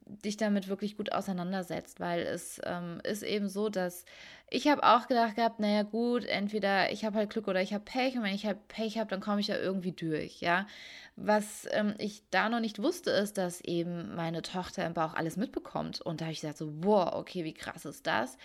dich 0.10 0.38
damit 0.38 0.68
wirklich 0.68 0.98
gut 0.98 1.12
auseinandersetzt, 1.12 2.00
weil 2.00 2.22
es 2.22 2.60
ähm, 2.66 3.00
ist 3.04 3.24
eben 3.24 3.48
so, 3.48 3.70
dass 3.70 4.06
ich 4.50 4.68
habe 4.68 4.84
auch 4.84 5.08
gedacht 5.08 5.36
gehabt, 5.36 5.60
naja 5.60 5.84
gut, 5.84 6.26
entweder 6.26 6.92
ich 6.92 7.06
habe 7.06 7.18
halt 7.18 7.30
Glück 7.30 7.48
oder 7.48 7.62
ich 7.62 7.74
habe 7.74 7.84
Pech 7.84 8.16
und 8.16 8.24
wenn 8.24 8.34
ich 8.34 8.46
halt 8.46 8.68
Pech 8.68 8.98
habe, 8.98 9.10
dann 9.10 9.22
komme 9.22 9.42
ich 9.42 9.48
ja 9.48 9.58
irgendwie 9.58 9.92
durch, 9.92 10.42
ja. 10.42 10.68
Was 11.16 11.68
ähm, 11.72 11.94
ich 12.00 12.24
da 12.32 12.50
noch 12.50 12.60
nicht 12.60 12.82
wusste, 12.82 13.12
ist, 13.12 13.38
dass 13.38 13.62
eben 13.62 14.16
meine 14.16 14.42
Tochter 14.42 14.86
im 14.86 14.94
Bauch 14.94 15.14
alles 15.14 15.38
mitbekommt 15.38 16.02
und 16.02 16.22
da 16.22 16.26
habe 16.26 16.34
ich 16.34 16.42
gesagt 16.42 16.58
so, 16.58 16.72
wow, 16.84 17.14
okay, 17.14 17.44
wie 17.44 17.54
krass 17.54 17.86
ist 17.86 18.08
das? 18.08 18.38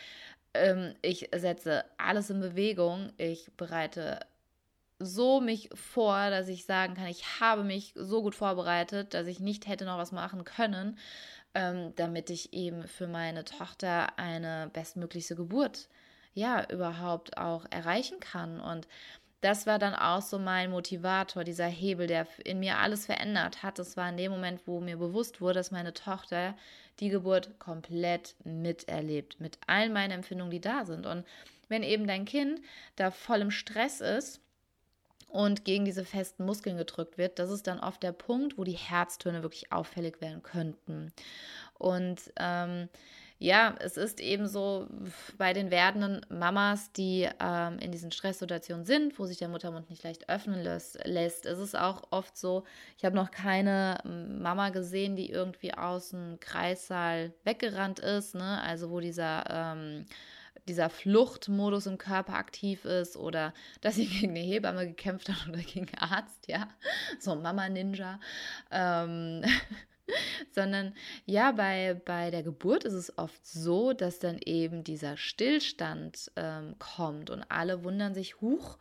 Ähm, 0.53 0.94
ich 1.00 1.31
setze 1.35 1.85
alles 1.96 2.31
in 2.31 2.40
Bewegung, 2.40 3.12
ich 3.16 3.50
bereite 3.57 4.20
so 4.98 5.40
mich 5.40 5.70
vor, 5.74 6.31
dass 6.31 6.48
ich 6.48 6.66
sagen 6.66 6.94
kann, 6.94 7.07
ich 7.07 7.40
habe 7.40 7.64
mich 7.64 7.92
so 7.96 8.22
gut 8.22 8.35
vorbereitet, 8.35 9.14
dass 9.14 9.27
ich 9.27 9.40
nicht 9.40 9.66
hätte 9.66 9.85
noch 9.85 9.98
was 9.98 10.12
machen 10.12 10.44
können 10.44 10.98
ähm, 11.55 11.93
damit 11.97 12.31
ich 12.31 12.53
eben 12.53 12.87
für 12.87 13.07
meine 13.07 13.45
Tochter 13.45 14.19
eine 14.19 14.71
bestmögliche 14.73 15.37
Geburt 15.37 15.88
ja 16.35 16.67
überhaupt 16.71 17.38
auch 17.38 17.64
erreichen 17.71 18.21
kann. 18.21 18.61
Und 18.61 18.88
das 19.40 19.67
war 19.67 19.79
dann 19.79 19.95
auch 19.95 20.23
so 20.23 20.38
mein 20.38 20.71
Motivator, 20.71 21.45
dieser 21.45 21.67
Hebel, 21.67 22.07
der 22.07 22.27
in 22.45 22.61
mir 22.61 22.79
alles 22.79 23.07
verändert 23.07 23.62
hat. 23.62 23.79
Das 23.79 23.97
war 23.97 24.09
in 24.09 24.17
dem 24.17 24.33
Moment, 24.33 24.67
wo 24.67 24.81
mir 24.81 24.97
bewusst 24.97 25.40
wurde, 25.40 25.61
dass 25.61 25.71
meine 25.71 25.93
Tochter 25.93 26.55
die 27.01 27.11
Geburt 27.11 27.59
komplett 27.59 28.37
miterlebt, 28.45 29.40
mit 29.40 29.59
allen 29.67 29.93
meinen 29.93 30.12
Empfindungen, 30.12 30.51
die 30.51 30.61
da 30.61 30.85
sind. 30.85 31.07
Und 31.07 31.25
wenn 31.69 31.83
eben 31.83 32.07
dein 32.07 32.25
Kind 32.25 32.61
da 32.97 33.11
voll 33.11 33.40
im 33.40 33.51
Stress 33.51 34.01
ist, 34.01 34.40
und 35.35 35.64
gegen 35.64 35.85
diese 35.85 36.05
festen 36.05 36.44
Muskeln 36.44 36.77
gedrückt 36.77 37.18
wird, 37.18 37.40
das 37.40 37.51
ist 37.51 37.66
dann 37.66 37.81
oft 37.81 38.05
der 38.05 38.12
Punkt, 38.12 38.57
wo 38.57 38.62
die 38.62 38.77
Herztöne 38.77 39.42
wirklich 39.42 39.73
auffällig 39.73 40.20
werden 40.20 40.44
könnten. 40.44 41.12
Und 41.77 42.20
ähm, 42.38 42.88
ja, 43.40 43.75
es 43.81 43.97
ist 43.97 44.20
eben 44.20 44.47
so 44.47 44.87
bei 45.37 45.53
den 45.53 45.73
werdenden 45.73 46.25
Mamas, 46.29 46.92
die 46.92 47.29
ähm, 47.40 47.81
in 47.81 47.90
diesen 47.90 48.12
Stresssituationen 48.12 48.85
sind, 48.85 49.18
wo 49.18 49.27
sich 49.27 49.38
der 49.38 49.49
Muttermund 49.49 49.90
nicht 49.90 50.05
leicht 50.05 50.29
öffnen 50.29 50.62
lässt, 50.62 51.05
lässt 51.05 51.47
ist 51.47 51.59
es 51.59 51.75
auch 51.75 52.05
oft 52.12 52.38
so, 52.38 52.62
ich 52.97 53.05
habe 53.05 53.16
noch 53.16 53.33
keine 53.33 53.99
Mama 54.05 54.68
gesehen, 54.68 55.16
die 55.16 55.31
irgendwie 55.31 55.75
aus 55.75 56.11
dem 56.11 56.38
Kreissaal 56.38 57.33
weggerannt 57.42 57.99
ist, 57.99 58.37
ne? 58.37 58.62
also 58.62 58.88
wo 58.88 59.01
dieser 59.01 59.44
ähm, 59.51 60.07
dieser 60.68 60.90
Fluchtmodus 60.90 61.87
im 61.87 61.98
Körper 61.98 62.35
aktiv 62.35 62.85
ist 62.85 63.16
oder 63.16 63.53
dass 63.81 63.96
sie 63.96 64.07
gegen 64.20 64.31
eine 64.31 64.40
Hebamme 64.40 64.87
gekämpft 64.87 65.29
hat 65.29 65.48
oder 65.48 65.62
gegen 65.62 65.88
einen 65.88 66.12
Arzt, 66.12 66.48
ja, 66.48 66.68
so 67.18 67.35
Mama-Ninja. 67.35 68.20
Ähm, 68.70 69.42
sondern 70.53 70.94
ja, 71.24 71.53
bei, 71.53 72.00
bei 72.05 72.31
der 72.31 72.42
Geburt 72.42 72.85
ist 72.85 72.92
es 72.92 73.16
oft 73.18 73.46
so, 73.46 73.92
dass 73.92 74.18
dann 74.18 74.38
eben 74.44 74.85
dieser 74.85 75.16
Stillstand 75.16 76.31
ähm, 76.37 76.77
kommt 76.79 77.31
und 77.31 77.44
alle 77.50 77.85
wundern 77.85 78.14
sich, 78.14 78.40
huch, 78.40 78.79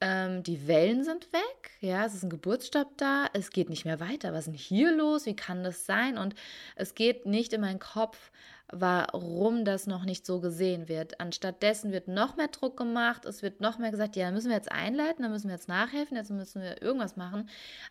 ähm, 0.00 0.42
die 0.42 0.68
Wellen 0.68 1.04
sind 1.04 1.32
weg, 1.32 1.70
ja, 1.80 2.04
es 2.04 2.14
ist 2.14 2.22
ein 2.22 2.30
Geburtsstopp 2.30 2.96
da, 2.98 3.26
es 3.32 3.50
geht 3.50 3.68
nicht 3.68 3.84
mehr 3.84 3.98
weiter. 3.98 4.32
Was 4.32 4.40
ist 4.40 4.46
denn 4.46 4.54
hier 4.54 4.92
los? 4.94 5.26
Wie 5.26 5.34
kann 5.34 5.64
das 5.64 5.86
sein? 5.86 6.18
Und 6.18 6.34
es 6.76 6.94
geht 6.94 7.26
nicht 7.26 7.52
in 7.52 7.62
meinen 7.62 7.80
Kopf, 7.80 8.30
warum 8.70 9.64
das 9.64 9.86
noch 9.86 10.04
nicht 10.04 10.26
so 10.26 10.40
gesehen 10.40 10.88
wird. 10.88 11.20
Anstattdessen 11.20 11.90
wird 11.92 12.08
noch 12.08 12.36
mehr 12.36 12.48
Druck 12.48 12.76
gemacht, 12.76 13.24
es 13.24 13.42
wird 13.42 13.60
noch 13.60 13.78
mehr 13.78 13.90
gesagt, 13.90 14.14
ja, 14.16 14.30
müssen 14.30 14.48
wir 14.48 14.56
jetzt 14.56 14.70
einleiten, 14.70 15.22
dann 15.22 15.32
müssen 15.32 15.48
wir 15.48 15.54
jetzt 15.54 15.68
nachhelfen, 15.68 16.16
jetzt 16.16 16.30
müssen 16.30 16.60
wir 16.60 16.82
irgendwas 16.82 17.16
machen, 17.16 17.48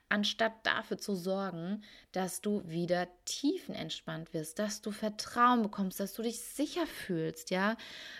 anstatt 0.09 0.53
dafür 0.63 0.97
zu 0.97 1.15
sorgen, 1.15 1.83
dass 2.11 2.41
du 2.41 2.61
wieder 2.67 3.07
tiefenentspannt 3.25 4.33
wirst, 4.33 4.59
dass 4.59 4.81
du 4.81 4.91
Vertrauen 4.91 5.63
bekommst, 5.63 5.99
dass 5.99 6.13
du 6.13 6.21
dich 6.21 6.39
sicher 6.39 6.85
fühlst, 6.85 7.49
ja. 7.49 7.75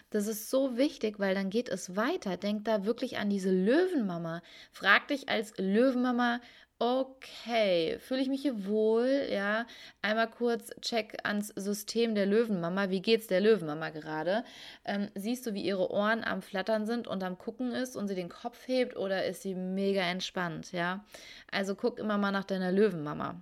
Das 0.09 0.27
ist 0.27 0.49
so 0.49 0.77
wichtig, 0.77 1.19
weil 1.19 1.35
dann 1.35 1.49
geht 1.49 1.69
es 1.69 1.95
weiter. 1.95 2.37
Denk 2.37 2.65
da 2.65 2.85
wirklich 2.85 3.17
an 3.17 3.29
diese 3.29 3.51
Löwenmama. 3.51 4.41
Frag 4.71 5.07
dich 5.09 5.29
als 5.29 5.53
Löwenmama, 5.57 6.39
Okay, 6.79 7.97
fühle 7.97 8.21
ich 8.21 8.29
mich 8.29 8.43
hier 8.43 8.67
wohl? 8.67 9.27
Ja, 9.31 9.65
einmal 10.03 10.29
kurz 10.29 10.69
Check 10.79 11.17
ans 11.23 11.47
System 11.55 12.13
der 12.13 12.27
Löwenmama. 12.27 12.91
Wie 12.91 13.01
geht's 13.01 13.25
der 13.25 13.41
Löwenmama 13.41 13.89
gerade? 13.89 14.43
Ähm, 14.85 15.09
siehst 15.15 15.47
du, 15.47 15.55
wie 15.55 15.63
ihre 15.63 15.89
Ohren 15.89 16.23
am 16.23 16.43
Flattern 16.43 16.85
sind 16.85 17.07
und 17.07 17.23
am 17.23 17.39
Gucken 17.39 17.71
ist 17.71 17.95
und 17.95 18.07
sie 18.07 18.13
den 18.13 18.29
Kopf 18.29 18.67
hebt 18.67 18.95
oder 18.95 19.25
ist 19.25 19.41
sie 19.41 19.55
mega 19.55 20.01
entspannt? 20.01 20.71
Ja, 20.71 21.03
also 21.51 21.73
guck 21.73 21.97
immer 21.97 22.19
mal 22.19 22.31
nach 22.31 22.43
deiner 22.45 22.71
Löwenmama. 22.71 23.41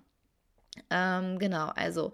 Ähm, 0.89 1.37
genau, 1.37 1.67
also 1.75 2.13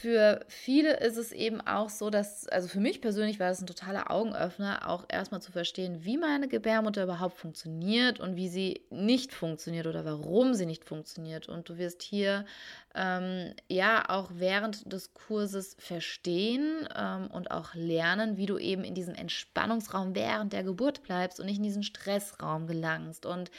für 0.00 0.44
viele 0.48 0.98
ist 0.98 1.16
es 1.16 1.32
eben 1.32 1.60
auch 1.60 1.88
so, 1.88 2.10
dass, 2.10 2.46
also 2.48 2.68
für 2.68 2.80
mich 2.80 3.00
persönlich 3.00 3.40
war 3.40 3.48
das 3.48 3.62
ein 3.62 3.66
totaler 3.66 4.10
Augenöffner, 4.10 4.88
auch 4.88 5.06
erstmal 5.08 5.40
zu 5.40 5.52
verstehen, 5.52 6.04
wie 6.04 6.18
meine 6.18 6.48
Gebärmutter 6.48 7.04
überhaupt 7.04 7.38
funktioniert 7.38 8.20
und 8.20 8.36
wie 8.36 8.48
sie 8.48 8.82
nicht 8.90 9.32
funktioniert 9.32 9.86
oder 9.86 10.04
warum 10.04 10.52
sie 10.52 10.66
nicht 10.66 10.84
funktioniert. 10.84 11.48
Und 11.48 11.68
du 11.70 11.78
wirst 11.78 12.02
hier 12.02 12.44
ähm, 12.96 13.54
ja 13.68 14.08
auch 14.08 14.30
während 14.34 14.90
des 14.90 15.12
Kurses 15.12 15.76
verstehen 15.78 16.88
ähm, 16.96 17.28
und 17.30 17.50
auch 17.50 17.74
lernen, 17.74 18.36
wie 18.36 18.46
du 18.46 18.58
eben 18.58 18.84
in 18.84 18.94
diesem 18.94 19.14
Entspannungsraum 19.14 20.14
während 20.14 20.52
der 20.52 20.64
Geburt 20.64 21.02
bleibst 21.02 21.38
und 21.38 21.46
nicht 21.46 21.58
in 21.58 21.62
diesen 21.62 21.82
Stressraum 21.82 22.66
gelangst. 22.66 23.26
Und 23.26 23.50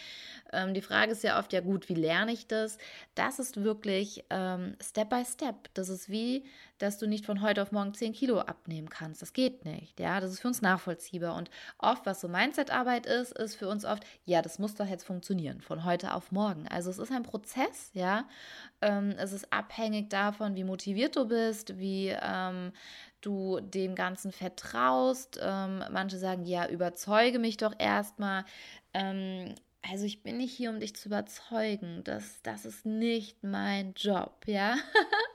ähm, 0.51 0.73
die 0.73 0.81
Frage 0.81 1.11
ist 1.11 1.23
ja 1.23 1.39
oft, 1.39 1.53
ja 1.53 1.61
gut, 1.61 1.87
wie 1.87 1.93
lerne 1.93 2.31
ich 2.31 2.47
das? 2.47 2.77
Das 3.15 3.39
ist 3.39 3.63
wirklich 3.63 4.25
ähm, 4.29 4.75
Step 4.81 5.09
by 5.09 5.23
Step. 5.23 5.55
Das 5.75 5.89
ist 5.89 6.09
wie, 6.09 6.26
dass 6.77 6.97
du 6.97 7.07
nicht 7.07 7.25
von 7.25 7.41
heute 7.41 7.61
auf 7.61 7.71
morgen 7.71 7.93
10 7.93 8.13
Kilo 8.13 8.39
abnehmen 8.39 8.89
kannst. 8.89 9.21
Das 9.21 9.33
geht 9.33 9.65
nicht. 9.65 9.99
Ja, 9.99 10.19
das 10.19 10.31
ist 10.31 10.39
für 10.41 10.47
uns 10.47 10.61
nachvollziehbar. 10.61 11.35
Und 11.35 11.49
oft, 11.77 12.05
was 12.05 12.21
so 12.21 12.27
Mindset-Arbeit 12.27 13.05
ist, 13.05 13.31
ist 13.37 13.55
für 13.55 13.67
uns 13.67 13.85
oft, 13.85 14.05
ja, 14.25 14.41
das 14.41 14.59
muss 14.59 14.75
doch 14.75 14.87
jetzt 14.87 15.05
funktionieren, 15.05 15.61
von 15.61 15.83
heute 15.83 16.13
auf 16.13 16.31
morgen. 16.31 16.67
Also 16.67 16.89
es 16.89 16.99
ist 16.99 17.11
ein 17.11 17.23
Prozess, 17.23 17.89
ja. 17.93 18.27
Ähm, 18.81 19.15
es 19.17 19.33
ist 19.33 19.51
abhängig 19.51 20.09
davon, 20.09 20.55
wie 20.55 20.63
motiviert 20.63 21.15
du 21.15 21.27
bist, 21.27 21.79
wie 21.79 22.15
ähm, 22.21 22.71
du 23.21 23.59
dem 23.59 23.95
Ganzen 23.95 24.31
vertraust. 24.31 25.39
Ähm, 25.41 25.83
manche 25.91 26.17
sagen, 26.17 26.45
ja, 26.45 26.67
überzeuge 26.67 27.39
mich 27.39 27.57
doch 27.57 27.73
erstmal. 27.77 28.45
Ähm, 28.93 29.55
also 29.81 30.05
ich 30.05 30.21
bin 30.21 30.37
nicht 30.37 30.53
hier, 30.53 30.69
um 30.69 30.79
dich 30.79 30.95
zu 30.95 31.07
überzeugen. 31.07 32.01
Das, 32.03 32.41
das 32.41 32.65
ist 32.65 32.85
nicht 32.85 33.43
mein 33.43 33.93
Job, 33.95 34.43
ja. 34.45 34.75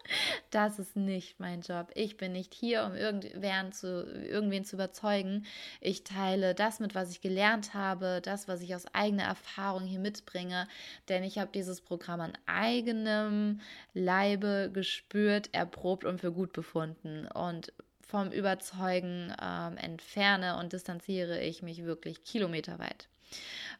das 0.51 0.79
ist 0.79 0.97
nicht 0.97 1.41
mein 1.41 1.63
Job. 1.63 1.91
Ich 1.95 2.17
bin 2.17 2.33
nicht 2.33 2.53
hier, 2.53 2.85
um 2.85 2.95
irgendwen 2.95 3.73
zu, 3.73 4.05
irgendwen 4.05 4.65
zu 4.65 4.77
überzeugen. 4.77 5.47
Ich 5.81 6.05
teile 6.05 6.55
das 6.55 6.81
mit, 6.81 6.95
was 6.95 7.11
ich 7.11 7.21
gelernt 7.21 7.73
habe, 7.73 8.21
das, 8.23 8.49
was 8.49 8.61
ich 8.61 8.75
aus 8.75 8.87
eigener 8.93 9.25
Erfahrung 9.25 9.85
hier 9.85 10.01
mitbringe. 10.01 10.69
Denn 11.09 11.25
ich 11.25 11.39
habe 11.39 11.51
dieses 11.53 11.81
Programm 11.81 12.21
an 12.21 12.33
eigenem 12.47 13.61
Leibe 13.95 14.71
gespürt, 14.73 15.49
erprobt 15.53 16.05
und 16.05 16.21
für 16.21 16.33
gut 16.33 16.53
befunden. 16.53 17.27
Und 17.27 17.73
vom 18.03 18.31
Überzeugen 18.31 19.35
ähm, 19.41 19.79
entferne 19.79 20.59
und 20.59 20.75
distanziere 20.75 21.41
ich 21.41 21.63
mich 21.63 21.85
wirklich 21.85 22.25
kilometerweit. 22.25 23.09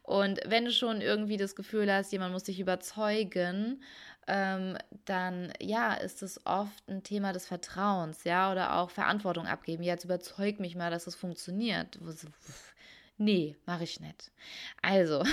Und 0.03 0.39
wenn 0.45 0.65
du 0.65 0.71
schon 0.71 1.01
irgendwie 1.01 1.37
das 1.37 1.55
Gefühl 1.55 1.91
hast, 1.91 2.11
jemand 2.11 2.33
muss 2.33 2.43
dich 2.43 2.59
überzeugen, 2.59 3.81
ähm, 4.27 4.77
dann 5.05 5.53
ja, 5.59 5.93
ist 5.93 6.23
es 6.23 6.45
oft 6.45 6.87
ein 6.87 7.03
Thema 7.03 7.33
des 7.33 7.45
Vertrauens, 7.45 8.23
ja, 8.23 8.51
oder 8.51 8.77
auch 8.77 8.89
Verantwortung 8.89 9.47
abgeben. 9.47 9.83
Jetzt 9.83 10.05
überzeug 10.05 10.59
mich 10.59 10.75
mal, 10.75 10.91
dass 10.91 11.07
es 11.07 11.15
funktioniert. 11.15 11.99
Nee, 13.17 13.55
mache 13.65 13.83
ich 13.83 13.99
nicht. 13.99 14.31
Also, 14.81 15.23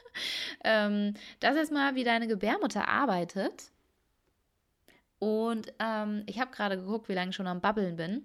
ähm, 0.64 1.14
das 1.40 1.56
ist 1.56 1.72
mal, 1.72 1.94
wie 1.94 2.04
deine 2.04 2.26
Gebärmutter 2.26 2.88
arbeitet. 2.88 3.70
Und 5.18 5.72
ähm, 5.78 6.22
ich 6.26 6.38
habe 6.40 6.52
gerade 6.52 6.76
geguckt, 6.76 7.08
wie 7.08 7.14
lange 7.14 7.30
ich 7.30 7.36
schon 7.36 7.46
am 7.46 7.60
Babbeln 7.60 7.96
bin. 7.96 8.24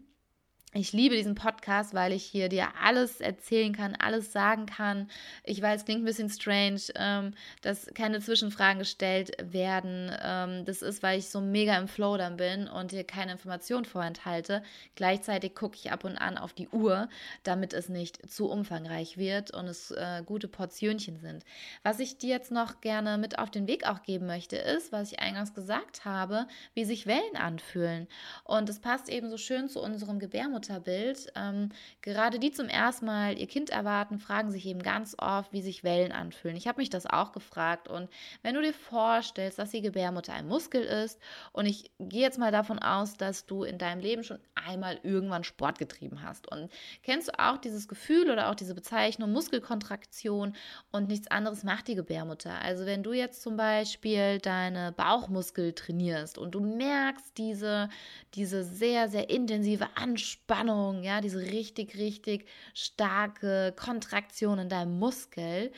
Ich 0.75 0.91
liebe 0.91 1.15
diesen 1.15 1.35
Podcast, 1.35 1.93
weil 1.93 2.13
ich 2.13 2.23
hier 2.23 2.49
dir 2.49 2.69
alles 2.81 3.21
erzählen 3.21 3.73
kann, 3.73 3.93
alles 3.93 4.33
sagen 4.33 4.65
kann. 4.65 5.07
Ich 5.43 5.61
weiß, 5.61 5.81
es 5.81 5.85
klingt 5.85 6.01
ein 6.01 6.05
bisschen 6.05 6.31
strange, 6.31 6.81
ähm, 6.95 7.35
dass 7.61 7.91
keine 7.93 8.19
Zwischenfragen 8.21 8.79
gestellt 8.79 9.33
werden. 9.39 10.11
Ähm, 10.19 10.65
das 10.65 10.81
ist, 10.81 11.03
weil 11.03 11.19
ich 11.19 11.29
so 11.29 11.41
mega 11.41 11.77
im 11.77 11.87
Flow 11.87 12.17
dann 12.17 12.37
bin 12.37 12.67
und 12.67 12.91
dir 12.91 13.03
keine 13.03 13.33
Informationen 13.33 13.85
vorenthalte. 13.85 14.63
Gleichzeitig 14.95 15.53
gucke 15.53 15.75
ich 15.75 15.91
ab 15.91 16.05
und 16.05 16.17
an 16.17 16.39
auf 16.39 16.53
die 16.53 16.69
Uhr, 16.69 17.07
damit 17.43 17.73
es 17.73 17.87
nicht 17.87 18.27
zu 18.27 18.49
umfangreich 18.49 19.15
wird 19.15 19.53
und 19.53 19.67
es 19.67 19.91
äh, 19.91 20.23
gute 20.25 20.47
Portionchen 20.47 21.19
sind. 21.19 21.45
Was 21.83 21.99
ich 21.99 22.17
dir 22.17 22.29
jetzt 22.29 22.51
noch 22.51 22.81
gerne 22.81 23.19
mit 23.19 23.37
auf 23.37 23.51
den 23.51 23.67
Weg 23.67 23.87
auch 23.87 24.01
geben 24.01 24.25
möchte, 24.25 24.55
ist, 24.55 24.91
was 24.91 25.11
ich 25.11 25.19
eingangs 25.19 25.53
gesagt 25.53 26.03
habe, 26.03 26.47
wie 26.73 26.83
sich 26.83 27.05
Wellen 27.05 27.35
anfühlen. 27.35 28.07
Und 28.43 28.69
es 28.69 28.79
passt 28.79 29.07
eben 29.07 29.29
so 29.29 29.37
schön 29.37 29.69
zu 29.69 29.79
unserem 29.79 30.17
Gebärmutter. 30.17 30.62
Mutterbild. 30.63 31.31
Ähm, 31.35 31.69
gerade 32.01 32.39
die 32.39 32.51
zum 32.51 32.67
ersten 32.67 33.05
Mal 33.05 33.37
ihr 33.37 33.47
Kind 33.47 33.69
erwarten, 33.69 34.19
fragen 34.19 34.51
sich 34.51 34.65
eben 34.65 34.81
ganz 34.81 35.15
oft, 35.19 35.51
wie 35.51 35.61
sich 35.61 35.83
Wellen 35.83 36.11
anfühlen. 36.11 36.55
Ich 36.55 36.67
habe 36.67 36.81
mich 36.81 36.89
das 36.89 37.05
auch 37.05 37.31
gefragt. 37.31 37.87
Und 37.87 38.09
wenn 38.41 38.55
du 38.55 38.61
dir 38.61 38.73
vorstellst, 38.73 39.59
dass 39.59 39.71
die 39.71 39.81
Gebärmutter 39.81 40.33
ein 40.33 40.47
Muskel 40.47 40.83
ist, 40.83 41.19
und 41.51 41.65
ich 41.65 41.91
gehe 41.99 42.21
jetzt 42.21 42.39
mal 42.39 42.51
davon 42.51 42.79
aus, 42.79 43.17
dass 43.17 43.45
du 43.45 43.63
in 43.63 43.77
deinem 43.77 43.99
Leben 43.99 44.23
schon 44.23 44.39
einmal 44.55 44.99
irgendwann 45.03 45.43
Sport 45.43 45.79
getrieben 45.79 46.21
hast. 46.21 46.49
Und 46.49 46.69
kennst 47.03 47.27
du 47.27 47.39
auch 47.39 47.57
dieses 47.57 47.87
Gefühl 47.87 48.31
oder 48.31 48.49
auch 48.49 48.55
diese 48.55 48.75
Bezeichnung 48.75 49.31
Muskelkontraktion 49.31 50.55
und 50.91 51.07
nichts 51.09 51.27
anderes 51.27 51.63
macht 51.63 51.87
die 51.87 51.95
Gebärmutter? 51.95 52.61
Also 52.61 52.85
wenn 52.85 53.03
du 53.03 53.13
jetzt 53.13 53.41
zum 53.41 53.57
Beispiel 53.57 54.39
deine 54.39 54.91
Bauchmuskel 54.93 55.73
trainierst 55.73 56.37
und 56.37 56.55
du 56.55 56.61
merkst 56.61 57.37
diese, 57.37 57.89
diese 58.35 58.63
sehr, 58.63 59.09
sehr 59.09 59.29
intensive 59.29 59.87
Anspannung, 59.95 60.52
Spannung, 60.53 61.01
ja, 61.01 61.19
diese 61.19 61.39
richtig, 61.39 61.97
richtig 61.97 62.45
starke 62.75 63.73
Kontraktion 63.75 64.59
in 64.59 64.69
deinem 64.69 64.99
Muskel. 64.99 65.71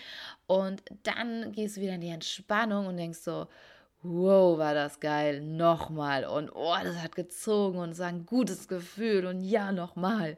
Und 0.47 0.83
dann 1.03 1.53
gehst 1.53 1.77
du 1.77 1.81
wieder 1.81 1.93
in 1.93 2.01
die 2.01 2.09
Entspannung 2.09 2.87
und 2.87 2.97
denkst 2.97 3.19
so, 3.19 3.47
wow, 4.03 4.57
war 4.57 4.73
das 4.73 4.99
geil, 4.99 5.39
nochmal. 5.39 6.25
Und 6.25 6.51
oh, 6.53 6.75
das 6.83 7.01
hat 7.01 7.15
gezogen 7.15 7.79
und 7.79 7.91
es 7.91 7.99
war 7.99 8.07
ein 8.07 8.25
gutes 8.25 8.67
Gefühl 8.67 9.25
und 9.27 9.41
ja, 9.41 9.71
nochmal. 9.71 10.37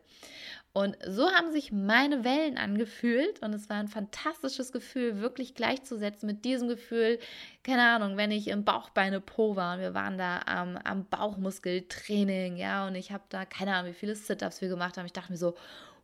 Und 0.73 0.95
so 1.07 1.31
haben 1.31 1.51
sich 1.51 1.71
meine 1.71 2.23
Wellen 2.23 2.57
angefühlt 2.59 3.41
und 3.41 3.51
es 3.53 3.67
war 3.67 3.77
ein 3.77 3.87
fantastisches 3.87 4.71
Gefühl, 4.71 5.21
wirklich 5.21 5.55
gleichzusetzen 5.55 6.27
mit 6.27 6.45
diesem 6.45 6.67
Gefühl, 6.67 7.17
keine 7.63 7.81
Ahnung, 7.81 8.15
wenn 8.15 8.29
ich 8.29 8.47
im 8.49 8.63
Bauchbeine 8.63 9.19
Po 9.19 9.55
war 9.55 9.75
und 9.75 9.81
wir 9.81 9.95
waren 9.95 10.19
da 10.19 10.41
am, 10.45 10.77
am 10.77 11.05
Bauchmuskeltraining, 11.05 12.57
ja, 12.57 12.85
und 12.85 12.93
ich 12.93 13.11
habe 13.11 13.23
da, 13.29 13.45
keine 13.45 13.73
Ahnung, 13.73 13.91
wie 13.91 13.95
viele 13.95 14.13
Sit-Ups 14.15 14.61
wir 14.61 14.69
gemacht 14.69 14.97
haben. 14.97 15.07
Ich 15.07 15.13
dachte 15.13 15.31
mir 15.31 15.37
so, 15.39 15.55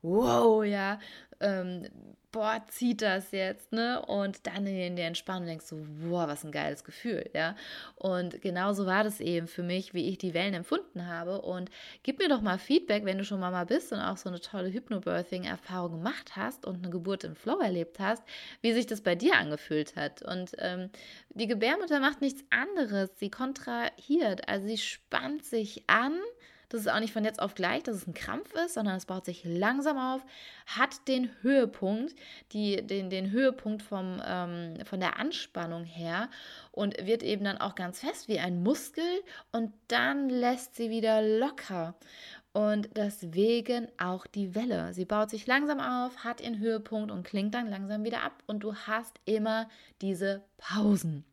wow, 0.04 0.64
ja, 0.64 1.00
ähm, 1.40 1.88
boah, 2.34 2.62
zieht 2.68 3.02
das 3.02 3.32
jetzt, 3.32 3.72
ne? 3.72 4.04
Und 4.06 4.46
dann 4.48 4.66
in 4.66 4.96
der 4.96 5.08
Entspannung 5.08 5.46
denkst 5.46 5.70
du, 5.70 5.86
boah, 6.02 6.28
was 6.28 6.44
ein 6.44 6.52
geiles 6.52 6.84
Gefühl, 6.84 7.30
ja? 7.34 7.56
Und 7.96 8.42
genauso 8.42 8.86
war 8.86 9.04
das 9.04 9.22
eben 9.22 9.48
für 9.48 9.64
mich, 9.64 9.94
wie 9.94 10.10
ich 10.10 10.18
die 10.18 10.34
Wellen 10.34 10.56
empfunden 10.56 11.08
habe. 11.08 11.42
Und 11.42 11.70
gib 12.02 12.20
mir 12.20 12.28
doch 12.28 12.42
mal 12.42 12.58
Feedback, 12.58 13.06
wenn 13.06 13.20
du 13.20 13.24
schon 13.24 13.40
Mama 13.40 13.64
bist 13.64 13.94
und 13.94 14.00
auch 14.00 14.18
so 14.18 14.30
eine 14.30 14.42
tolle 14.42 14.74
Hypnobirthing-Erfahrung 14.74 15.92
gemacht 15.92 16.36
hast 16.36 16.66
und 16.66 16.78
eine 16.78 16.90
Geburt 16.90 17.24
im 17.24 17.36
Flow 17.36 17.60
erlebt 17.60 18.00
hast, 18.00 18.24
wie 18.62 18.74
sich 18.74 18.88
das 18.88 19.02
bei 19.02 19.16
dir 19.16 19.36
angefühlt 19.36 19.96
hat. 19.96 20.24
Und 20.24 20.52
ähm, 20.58 20.90
die 21.30 21.48
Gebärmutter 21.48 22.00
macht 22.00 22.22
nichts 22.22 22.44
anderes. 22.50 23.12
Sie 23.20 23.30
kontrahiert, 23.30 24.50
also 24.50 24.68
sie 24.68 24.80
spannt 24.80 25.46
sich 25.46 25.84
an 25.88 26.20
das 26.74 26.82
ist 26.82 26.88
auch 26.88 27.00
nicht 27.00 27.14
von 27.14 27.24
jetzt 27.24 27.40
auf 27.40 27.54
gleich, 27.54 27.84
dass 27.84 27.96
es 27.96 28.08
ein 28.08 28.16
Krampf 28.16 28.52
ist, 28.56 28.74
sondern 28.74 28.96
es 28.96 29.06
baut 29.06 29.26
sich 29.26 29.44
langsam 29.46 30.00
auf, 30.00 30.26
hat 30.66 31.08
den 31.08 31.30
Höhepunkt, 31.42 32.16
die, 32.52 32.86
den, 32.86 33.12
den 33.12 33.30
Höhepunkt 33.30 33.84
vom, 33.84 34.20
ähm, 34.26 34.78
von 34.84 35.00
der 35.00 35.20
Anspannung 35.20 35.84
her 35.84 36.30
und 36.72 36.98
wird 37.06 37.22
eben 37.22 37.44
dann 37.44 37.60
auch 37.60 37.76
ganz 37.76 38.00
fest 38.00 38.28
wie 38.28 38.40
ein 38.40 38.64
Muskel 38.64 39.06
und 39.52 39.72
dann 39.88 40.30
lässt 40.30 40.76
sie 40.76 40.90
wieder 40.90 41.22
locker. 41.22 41.94
Und 42.54 42.90
deswegen 42.96 43.88
auch 44.00 44.26
die 44.26 44.56
Welle. 44.56 44.94
Sie 44.94 45.06
baut 45.06 45.30
sich 45.30 45.46
langsam 45.46 45.80
auf, 45.80 46.24
hat 46.24 46.42
ihren 46.42 46.58
Höhepunkt 46.60 47.12
und 47.12 47.24
klingt 47.24 47.54
dann 47.54 47.68
langsam 47.68 48.04
wieder 48.04 48.24
ab. 48.24 48.44
Und 48.46 48.64
du 48.64 48.76
hast 48.76 49.20
immer 49.26 49.70
diese 50.02 50.44
Pausen. 50.58 51.26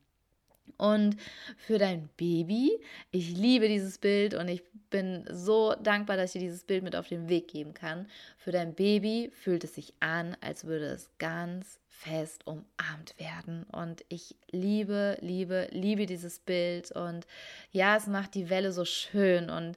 Und 0.80 1.16
für 1.58 1.76
dein 1.76 2.08
Baby, 2.16 2.80
ich 3.10 3.36
liebe 3.36 3.68
dieses 3.68 3.98
Bild 3.98 4.32
und 4.32 4.48
ich 4.48 4.62
bin 4.88 5.26
so 5.30 5.74
dankbar, 5.74 6.16
dass 6.16 6.34
ich 6.34 6.40
dir 6.40 6.46
dieses 6.46 6.64
Bild 6.64 6.82
mit 6.82 6.96
auf 6.96 7.06
den 7.06 7.28
Weg 7.28 7.48
geben 7.48 7.74
kann. 7.74 8.06
Für 8.38 8.50
dein 8.50 8.74
Baby 8.74 9.30
fühlt 9.34 9.62
es 9.62 9.74
sich 9.74 9.92
an, 10.00 10.38
als 10.40 10.64
würde 10.64 10.86
es 10.86 11.10
ganz 11.18 11.78
fest 11.90 12.46
umarmt 12.46 13.14
werden. 13.18 13.64
Und 13.64 14.06
ich 14.08 14.36
liebe, 14.52 15.18
liebe, 15.20 15.68
liebe 15.70 16.06
dieses 16.06 16.38
Bild. 16.38 16.92
Und 16.92 17.26
ja, 17.72 17.98
es 17.98 18.06
macht 18.06 18.34
die 18.34 18.48
Welle 18.48 18.72
so 18.72 18.86
schön. 18.86 19.50
Und 19.50 19.76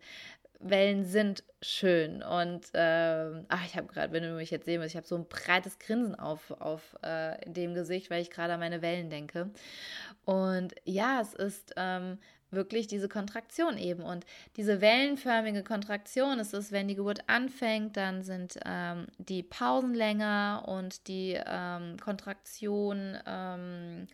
Wellen 0.64 1.05
sind 1.05 1.43
schön. 1.61 2.24
Und 2.24 2.68
ähm, 2.74 3.45
ach, 3.49 3.66
ich 3.66 3.76
habe 3.76 3.88
gerade, 3.88 4.14
wenn 4.14 4.24
du 4.24 4.32
mich 4.32 4.51
jetzt 4.51 4.66
sehen 4.66 4.82
willst, 4.82 4.93
ich 4.93 4.97
habe 4.97 5.07
so 5.07 5.16
ein 5.16 5.28
breites 5.28 5.80
Grinsen 5.80 6.16
auf, 6.16 6.51
auf 6.51 6.95
äh, 7.01 7.38
dem 7.49 7.74
Gesicht, 7.74 8.09
weil 8.09 8.22
ich 8.22 8.30
gerade 8.30 8.53
an 8.53 8.59
meine 8.59 8.82
Wellen 8.82 9.09
denke. 9.09 9.49
Und 10.26 10.74
ja, 10.86 11.22
es 11.22 11.34
ist 11.34 11.74
ähm, 11.78 12.18
wirklich 12.53 12.88
diese 12.88 13.09
Kontraktion 13.09 13.78
eben. 13.78 14.03
Und 14.03 14.26
diese 14.55 14.82
wellenförmige 14.82 15.64
Kontraktion 15.64 16.39
ist 16.39 16.53
es, 16.53 16.72
wenn 16.72 16.88
die 16.88 16.95
Geburt 16.95 17.28
anfängt, 17.28 17.97
dann 17.97 18.24
sind 18.24 18.59
ähm, 18.66 19.07
die 19.18 19.43
Pausen 19.43 19.93
länger 19.93 20.64
und 20.68 21.07
die 21.07 21.39
ähm, 21.45 21.97
Kontraktion 21.99 23.18
ähm, 23.26 24.07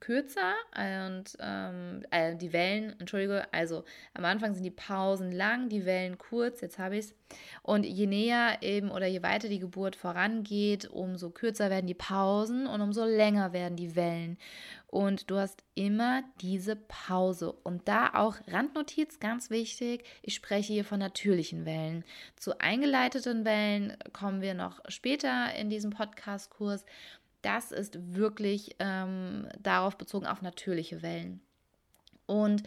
kürzer 0.00 0.54
und 0.76 1.36
ähm, 1.40 2.04
äh, 2.10 2.36
die 2.36 2.52
Wellen, 2.52 2.98
entschuldige, 2.98 3.52
also 3.52 3.84
am 4.14 4.24
Anfang 4.24 4.54
sind 4.54 4.64
die 4.64 4.70
Pausen 4.70 5.32
lang, 5.32 5.68
die 5.68 5.84
Wellen 5.84 6.18
kurz, 6.18 6.60
jetzt 6.60 6.78
habe 6.78 6.96
ich 6.96 7.06
es. 7.06 7.14
Und 7.62 7.84
je 7.84 8.06
näher 8.06 8.58
eben 8.62 8.90
oder 8.90 9.06
je 9.06 9.22
weiter 9.22 9.48
die 9.48 9.58
Geburt 9.58 9.96
vorangeht, 9.96 10.88
umso 10.88 11.30
kürzer 11.30 11.68
werden 11.68 11.86
die 11.86 11.94
Pausen 11.94 12.66
und 12.66 12.80
umso 12.80 13.04
länger 13.04 13.52
werden 13.52 13.76
die 13.76 13.96
Wellen. 13.96 14.38
Und 14.86 15.30
du 15.30 15.36
hast 15.36 15.62
immer 15.74 16.22
diese 16.40 16.74
Pause. 16.74 17.52
Und 17.52 17.88
da 17.88 18.14
auch 18.14 18.36
Randnotiz, 18.46 19.20
ganz 19.20 19.50
wichtig, 19.50 20.04
ich 20.22 20.34
spreche 20.34 20.72
hier 20.72 20.84
von 20.84 20.98
natürlichen 20.98 21.66
Wellen. 21.66 22.04
Zu 22.36 22.58
eingeleiteten 22.58 23.44
Wellen 23.44 23.98
kommen 24.14 24.40
wir 24.40 24.54
noch 24.54 24.80
später 24.88 25.54
in 25.54 25.68
diesem 25.68 25.90
Podcast-Kurs 25.90 26.86
das 27.42 27.72
ist 27.72 28.14
wirklich 28.14 28.76
ähm, 28.78 29.48
darauf 29.60 29.96
bezogen 29.96 30.26
auf 30.26 30.42
natürliche 30.42 31.02
Wellen. 31.02 31.40
Und 32.26 32.62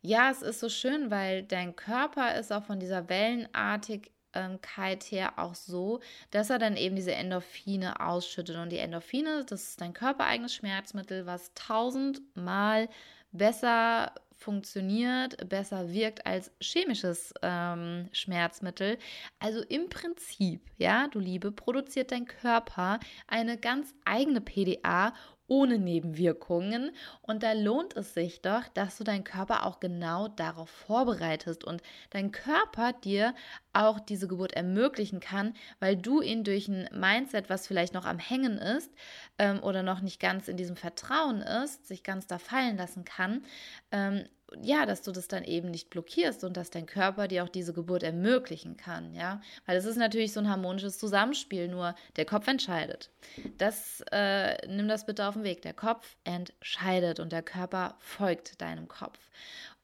ja, 0.00 0.30
es 0.30 0.42
ist 0.42 0.60
so 0.60 0.68
schön, 0.68 1.10
weil 1.10 1.44
dein 1.44 1.76
Körper 1.76 2.34
ist 2.36 2.52
auch 2.52 2.64
von 2.64 2.80
dieser 2.80 3.08
Wellenartigkeit 3.08 5.04
her 5.04 5.34
auch 5.36 5.54
so, 5.54 6.00
dass 6.30 6.50
er 6.50 6.58
dann 6.58 6.76
eben 6.76 6.96
diese 6.96 7.14
Endorphine 7.14 8.00
ausschüttet. 8.00 8.56
Und 8.56 8.70
die 8.70 8.78
Endorphine, 8.78 9.44
das 9.44 9.62
ist 9.70 9.80
dein 9.80 9.92
körpereigenes 9.92 10.54
Schmerzmittel, 10.54 11.26
was 11.26 11.52
tausendmal 11.54 12.88
besser 13.32 14.12
funktioniert, 14.42 15.48
besser 15.48 15.92
wirkt 15.92 16.26
als 16.26 16.50
chemisches 16.60 17.32
ähm, 17.42 18.08
Schmerzmittel. 18.12 18.98
Also 19.38 19.62
im 19.62 19.88
Prinzip, 19.88 20.60
ja, 20.76 21.08
du 21.08 21.18
Liebe, 21.18 21.52
produziert 21.52 22.12
dein 22.12 22.26
Körper 22.26 23.00
eine 23.26 23.56
ganz 23.56 23.94
eigene 24.04 24.40
PDA, 24.40 25.14
ohne 25.52 25.78
Nebenwirkungen. 25.78 26.92
Und 27.20 27.42
da 27.42 27.52
lohnt 27.52 27.94
es 27.94 28.14
sich 28.14 28.40
doch, 28.40 28.66
dass 28.72 28.96
du 28.96 29.04
deinen 29.04 29.22
Körper 29.22 29.66
auch 29.66 29.80
genau 29.80 30.28
darauf 30.28 30.70
vorbereitest 30.70 31.62
und 31.62 31.82
dein 32.08 32.32
Körper 32.32 32.94
dir 32.94 33.34
auch 33.74 34.00
diese 34.00 34.28
Geburt 34.28 34.54
ermöglichen 34.54 35.20
kann, 35.20 35.52
weil 35.78 35.94
du 35.94 36.22
ihn 36.22 36.42
durch 36.42 36.68
ein 36.68 36.88
Mindset, 36.90 37.50
was 37.50 37.66
vielleicht 37.66 37.92
noch 37.92 38.06
am 38.06 38.18
Hängen 38.18 38.56
ist 38.56 38.90
ähm, 39.38 39.62
oder 39.62 39.82
noch 39.82 40.00
nicht 40.00 40.20
ganz 40.20 40.48
in 40.48 40.56
diesem 40.56 40.76
Vertrauen 40.76 41.42
ist, 41.42 41.86
sich 41.86 42.02
ganz 42.02 42.26
da 42.26 42.38
fallen 42.38 42.78
lassen 42.78 43.04
kann, 43.04 43.44
ähm, 43.90 44.24
ja, 44.60 44.86
dass 44.86 45.02
du 45.02 45.12
das 45.12 45.28
dann 45.28 45.44
eben 45.44 45.70
nicht 45.70 45.90
blockierst 45.90 46.44
und 46.44 46.56
dass 46.56 46.70
dein 46.70 46.86
Körper 46.86 47.28
dir 47.28 47.44
auch 47.44 47.48
diese 47.48 47.72
Geburt 47.72 48.02
ermöglichen 48.02 48.76
kann, 48.76 49.14
ja, 49.14 49.40
weil 49.66 49.76
es 49.76 49.84
ist 49.84 49.96
natürlich 49.96 50.32
so 50.32 50.40
ein 50.40 50.48
harmonisches 50.48 50.98
Zusammenspiel, 50.98 51.68
nur 51.68 51.94
der 52.16 52.24
Kopf 52.24 52.48
entscheidet. 52.48 53.10
Das, 53.58 54.02
äh, 54.12 54.66
nimm 54.68 54.88
das 54.88 55.06
bitte 55.06 55.26
auf 55.26 55.34
den 55.34 55.44
Weg. 55.44 55.62
Der 55.62 55.74
Kopf 55.74 56.16
entscheidet 56.24 57.20
und 57.20 57.32
der 57.32 57.42
Körper 57.42 57.96
folgt 57.98 58.60
deinem 58.60 58.88
Kopf. 58.88 59.18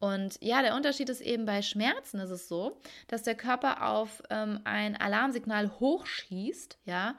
Und 0.00 0.38
ja, 0.40 0.62
der 0.62 0.76
Unterschied 0.76 1.08
ist 1.08 1.20
eben 1.20 1.44
bei 1.44 1.60
Schmerzen 1.60 2.20
ist 2.20 2.30
es 2.30 2.48
so, 2.48 2.78
dass 3.08 3.24
der 3.24 3.34
Körper 3.34 3.88
auf 3.88 4.22
ähm, 4.30 4.60
ein 4.64 4.96
Alarmsignal 4.96 5.80
hochschießt, 5.80 6.78
ja, 6.84 7.16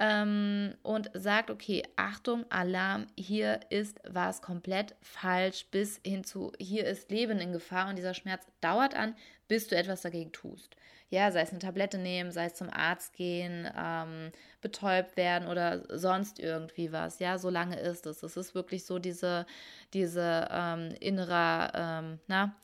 ähm, 0.00 0.74
und 0.82 1.10
sagt, 1.14 1.50
okay, 1.50 1.82
Achtung, 1.96 2.44
Alarm, 2.50 3.06
hier 3.16 3.60
ist 3.70 4.00
was 4.08 4.42
komplett 4.42 4.96
falsch, 5.02 5.66
bis 5.70 6.00
hin 6.04 6.24
zu, 6.24 6.52
hier 6.58 6.84
ist 6.86 7.10
Leben 7.10 7.38
in 7.38 7.52
Gefahr 7.52 7.88
und 7.88 7.96
dieser 7.96 8.14
Schmerz 8.14 8.46
dauert 8.60 8.94
an, 8.96 9.14
bis 9.46 9.68
du 9.68 9.76
etwas 9.76 10.02
dagegen 10.02 10.32
tust. 10.32 10.74
Ja, 11.10 11.30
sei 11.30 11.42
es 11.42 11.50
eine 11.50 11.60
Tablette 11.60 11.98
nehmen, 11.98 12.32
sei 12.32 12.46
es 12.46 12.54
zum 12.54 12.70
Arzt 12.70 13.14
gehen, 13.14 13.70
ähm, 13.78 14.32
betäubt 14.60 15.16
werden 15.16 15.46
oder 15.46 15.84
sonst 15.96 16.40
irgendwie 16.40 16.90
was. 16.90 17.20
Ja, 17.20 17.38
so 17.38 17.50
lange 17.50 17.78
ist 17.78 18.06
es. 18.06 18.22
Es 18.24 18.36
ist 18.36 18.54
wirklich 18.54 18.84
so 18.84 18.98
diese, 18.98 19.46
diese 19.92 20.48
ähm, 20.50 20.94
innere, 20.98 21.70
ähm, 21.74 22.18
na, 22.26 22.56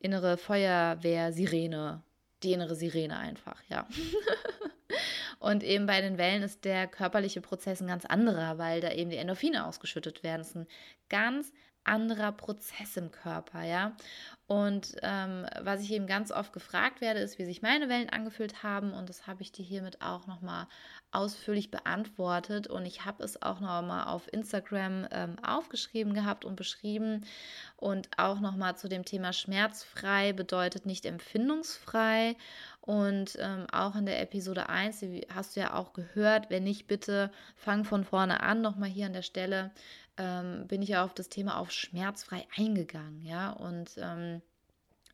innere 0.00 0.36
Feuerwehr-Sirene. 0.36 2.02
Die 2.42 2.52
innere 2.52 2.76
Sirene 2.76 3.16
einfach, 3.16 3.60
ja. 3.68 3.88
Und 5.38 5.62
eben 5.62 5.86
bei 5.86 6.00
den 6.00 6.18
Wellen 6.18 6.42
ist 6.42 6.64
der 6.64 6.86
körperliche 6.86 7.40
Prozess 7.40 7.80
ein 7.80 7.88
ganz 7.88 8.04
anderer, 8.04 8.58
weil 8.58 8.80
da 8.80 8.90
eben 8.92 9.10
die 9.10 9.16
Endorphine 9.16 9.66
ausgeschüttet 9.66 10.22
werden. 10.22 10.38
Das 10.38 10.48
ist 10.48 10.56
ein 10.56 10.66
ganz 11.08 11.52
anderer 11.86 12.32
Prozess 12.32 12.96
im 12.96 13.10
Körper, 13.10 13.62
ja. 13.62 13.92
Und 14.48 14.94
ähm, 15.02 15.44
was 15.60 15.80
ich 15.80 15.90
eben 15.90 16.06
ganz 16.06 16.30
oft 16.30 16.52
gefragt 16.52 17.00
werde, 17.00 17.18
ist, 17.18 17.36
wie 17.38 17.44
sich 17.44 17.62
meine 17.62 17.88
Wellen 17.88 18.10
angefühlt 18.10 18.62
haben. 18.62 18.92
Und 18.92 19.08
das 19.08 19.26
habe 19.26 19.42
ich 19.42 19.50
dir 19.50 19.64
hiermit 19.64 20.00
auch 20.00 20.28
nochmal 20.28 20.68
ausführlich 21.10 21.72
beantwortet. 21.72 22.68
Und 22.68 22.86
ich 22.86 23.04
habe 23.04 23.24
es 23.24 23.42
auch 23.42 23.58
nochmal 23.58 24.06
auf 24.06 24.32
Instagram 24.32 25.08
ähm, 25.10 25.36
aufgeschrieben 25.44 26.14
gehabt 26.14 26.44
und 26.44 26.54
beschrieben. 26.54 27.26
Und 27.76 28.08
auch 28.18 28.38
nochmal 28.38 28.76
zu 28.76 28.88
dem 28.88 29.04
Thema 29.04 29.32
schmerzfrei 29.32 30.32
bedeutet 30.32 30.86
nicht 30.86 31.06
empfindungsfrei. 31.06 32.36
Und 32.82 33.36
ähm, 33.40 33.66
auch 33.72 33.96
in 33.96 34.06
der 34.06 34.20
Episode 34.22 34.68
1, 34.68 35.00
die 35.00 35.26
hast 35.34 35.56
du 35.56 35.60
ja 35.60 35.74
auch 35.74 35.92
gehört. 35.92 36.50
Wenn 36.50 36.62
nicht, 36.62 36.86
bitte 36.86 37.32
fang 37.56 37.82
von 37.82 38.04
vorne 38.04 38.44
an, 38.44 38.60
nochmal 38.60 38.88
hier 38.88 39.06
an 39.06 39.12
der 39.12 39.22
Stelle 39.22 39.72
ähm, 40.18 40.66
bin 40.66 40.82
ich 40.82 40.90
ja 40.90 41.04
auf 41.04 41.14
das 41.14 41.28
Thema 41.28 41.58
auf 41.58 41.70
schmerzfrei 41.70 42.46
eingegangen, 42.56 43.24
ja. 43.24 43.50
Und 43.50 43.92
ähm, 43.98 44.42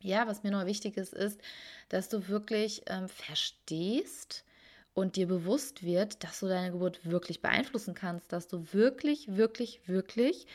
ja, 0.01 0.27
was 0.27 0.43
mir 0.43 0.51
noch 0.51 0.65
wichtig 0.65 0.97
ist, 0.97 1.13
ist, 1.13 1.39
dass 1.89 2.09
du 2.09 2.27
wirklich 2.27 2.83
ähm, 2.87 3.07
verstehst 3.07 4.43
und 4.93 5.15
dir 5.15 5.27
bewusst 5.27 5.83
wird, 5.83 6.23
dass 6.23 6.39
du 6.39 6.47
deine 6.47 6.71
Geburt 6.71 7.05
wirklich 7.05 7.41
beeinflussen 7.41 7.93
kannst, 7.95 8.31
dass 8.31 8.47
du 8.47 8.65
wirklich, 8.73 9.35
wirklich, 9.35 9.81
wirklich 9.87 10.45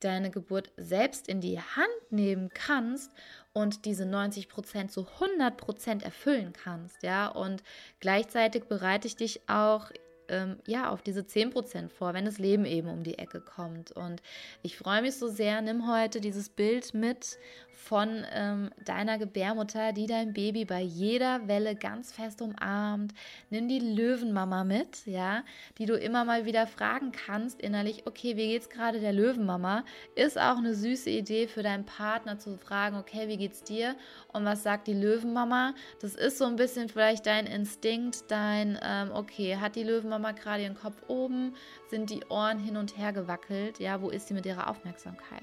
deine 0.00 0.30
Geburt 0.30 0.70
selbst 0.76 1.28
in 1.28 1.40
die 1.40 1.60
Hand 1.60 2.10
nehmen 2.10 2.50
kannst 2.52 3.12
und 3.52 3.84
diese 3.84 4.06
90 4.06 4.48
Prozent 4.48 4.90
zu 4.90 5.06
100 5.06 5.56
Prozent 5.56 6.02
erfüllen 6.02 6.52
kannst, 6.52 7.02
ja. 7.02 7.28
Und 7.28 7.62
gleichzeitig 8.00 8.64
bereite 8.64 9.06
ich 9.06 9.16
dich 9.16 9.48
auch 9.48 9.90
ähm, 10.32 10.56
ja, 10.66 10.90
auf 10.90 11.02
diese 11.02 11.20
10% 11.20 11.90
vor, 11.90 12.14
wenn 12.14 12.24
das 12.24 12.38
Leben 12.38 12.64
eben 12.64 12.88
um 12.88 13.04
die 13.04 13.18
Ecke 13.18 13.40
kommt. 13.40 13.92
Und 13.92 14.22
ich 14.62 14.76
freue 14.76 15.02
mich 15.02 15.14
so 15.16 15.28
sehr, 15.28 15.60
nimm 15.60 15.88
heute 15.90 16.20
dieses 16.20 16.48
Bild 16.48 16.94
mit 16.94 17.38
von 17.82 18.24
ähm, 18.32 18.70
deiner 18.84 19.18
Gebärmutter, 19.18 19.92
die 19.92 20.06
dein 20.06 20.32
Baby 20.32 20.64
bei 20.64 20.80
jeder 20.80 21.48
Welle 21.48 21.74
ganz 21.74 22.12
fest 22.12 22.40
umarmt. 22.40 23.12
Nimm 23.50 23.66
die 23.66 23.80
Löwenmama 23.80 24.62
mit, 24.62 25.04
ja, 25.04 25.42
die 25.78 25.86
du 25.86 25.94
immer 25.94 26.24
mal 26.24 26.46
wieder 26.46 26.68
fragen 26.68 27.10
kannst 27.10 27.60
innerlich, 27.60 28.06
okay, 28.06 28.36
wie 28.36 28.48
geht's 28.48 28.70
gerade 28.70 29.00
der 29.00 29.12
Löwenmama? 29.12 29.84
Ist 30.14 30.38
auch 30.38 30.58
eine 30.58 30.74
süße 30.74 31.10
Idee 31.10 31.48
für 31.48 31.64
deinen 31.64 31.84
Partner 31.84 32.38
zu 32.38 32.56
fragen, 32.56 32.96
okay, 32.96 33.26
wie 33.26 33.36
geht's 33.36 33.64
dir? 33.64 33.96
Und 34.32 34.44
was 34.44 34.62
sagt 34.62 34.86
die 34.86 34.94
Löwenmama? 34.94 35.74
Das 36.00 36.14
ist 36.14 36.38
so 36.38 36.44
ein 36.44 36.56
bisschen 36.56 36.88
vielleicht 36.88 37.26
dein 37.26 37.46
Instinkt, 37.46 38.30
dein, 38.30 38.78
ähm, 38.80 39.10
okay, 39.12 39.56
hat 39.56 39.74
die 39.74 39.82
Löwenmama 39.82 40.21
gerade 40.30 40.62
ihren 40.62 40.78
Kopf 40.78 40.94
oben? 41.08 41.56
Sind 41.90 42.10
die 42.10 42.24
Ohren 42.28 42.60
hin 42.60 42.76
und 42.76 42.96
her 42.96 43.12
gewackelt? 43.12 43.80
Ja, 43.80 44.00
wo 44.00 44.10
ist 44.10 44.28
sie 44.28 44.34
mit 44.34 44.46
ihrer 44.46 44.70
Aufmerksamkeit? 44.70 45.42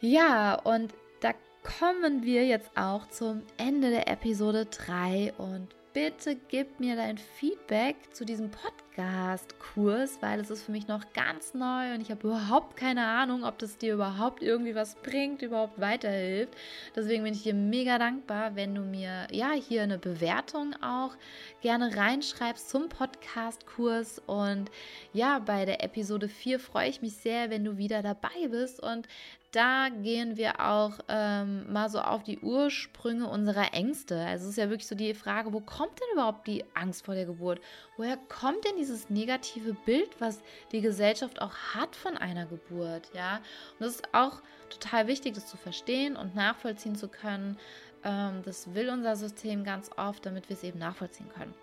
Ja, 0.00 0.54
und 0.54 0.94
da 1.20 1.32
kommen 1.62 2.22
wir 2.22 2.46
jetzt 2.46 2.70
auch 2.76 3.08
zum 3.08 3.42
Ende 3.56 3.90
der 3.90 4.08
Episode 4.08 4.66
3 4.66 5.32
und 5.38 5.68
bitte 5.92 6.36
gib 6.48 6.80
mir 6.80 6.96
dein 6.96 7.18
Feedback 7.18 7.96
zu 8.12 8.24
diesem 8.24 8.50
Podcast-Kurs, 8.50 10.18
weil 10.20 10.40
es 10.40 10.50
ist 10.50 10.64
für 10.64 10.72
mich 10.72 10.88
noch 10.88 11.12
ganz 11.12 11.54
neu 11.54 11.94
und 11.94 12.00
ich 12.00 12.10
habe 12.10 12.28
überhaupt 12.28 12.76
keine 12.76 13.06
Ahnung, 13.06 13.44
ob 13.44 13.58
das 13.58 13.76
dir 13.76 13.94
überhaupt 13.94 14.42
irgendwie 14.42 14.74
was 14.74 14.94
bringt, 14.96 15.42
überhaupt 15.42 15.80
weiterhilft. 15.80 16.54
Deswegen 16.96 17.24
bin 17.24 17.34
ich 17.34 17.42
dir 17.42 17.54
mega 17.54 17.98
dankbar, 17.98 18.56
wenn 18.56 18.74
du 18.74 18.82
mir 18.82 19.26
ja 19.30 19.52
hier 19.52 19.82
eine 19.82 19.98
Bewertung 19.98 20.74
auch 20.82 21.16
gerne 21.60 21.94
reinschreibst 21.94 22.70
zum 22.70 22.88
Podcast-Kurs. 22.88 24.22
Und 24.26 24.70
ja, 25.12 25.38
bei 25.40 25.64
der 25.64 25.84
Episode 25.84 26.28
4 26.28 26.58
freue 26.58 26.88
ich 26.88 27.02
mich 27.02 27.16
sehr, 27.16 27.50
wenn 27.50 27.64
du 27.64 27.76
wieder 27.76 28.02
dabei 28.02 28.48
bist 28.48 28.82
und 28.82 29.06
da 29.52 29.90
gehen 29.90 30.38
wir 30.38 30.60
auch 30.60 30.98
ähm, 31.08 31.70
mal 31.70 31.90
so 31.90 32.00
auf 32.00 32.22
die 32.22 32.38
Ursprünge 32.40 33.28
unserer 33.28 33.74
Ängste. 33.74 34.18
Also 34.18 34.44
es 34.44 34.52
ist 34.52 34.56
ja 34.56 34.70
wirklich 34.70 34.86
so 34.86 34.94
die 34.94 35.12
Frage, 35.12 35.52
wo 35.52 35.60
kommt 35.60 36.00
denn 36.00 36.14
überhaupt 36.14 36.46
die 36.46 36.64
Angst 36.74 37.04
vor 37.04 37.14
der 37.14 37.26
Geburt? 37.26 37.60
Woher 37.98 38.16
kommt 38.16 38.64
denn 38.64 38.76
dieses 38.78 39.10
negative 39.10 39.74
Bild, 39.84 40.08
was 40.20 40.42
die 40.72 40.80
Gesellschaft 40.80 41.42
auch 41.42 41.54
hat 41.74 41.94
von 41.94 42.16
einer 42.16 42.46
Geburt? 42.46 43.10
Ja, 43.14 43.36
und 43.78 43.80
das 43.80 43.96
ist 43.96 44.14
auch 44.14 44.40
total 44.70 45.06
wichtig, 45.06 45.34
das 45.34 45.46
zu 45.46 45.58
verstehen 45.58 46.16
und 46.16 46.34
nachvollziehen 46.34 46.96
zu 46.96 47.08
können. 47.08 47.58
Ähm, 48.04 48.42
das 48.44 48.74
will 48.74 48.88
unser 48.88 49.16
System 49.16 49.64
ganz 49.64 49.90
oft, 49.98 50.24
damit 50.24 50.48
wir 50.48 50.56
es 50.56 50.64
eben 50.64 50.78
nachvollziehen 50.78 51.28
können. 51.28 51.54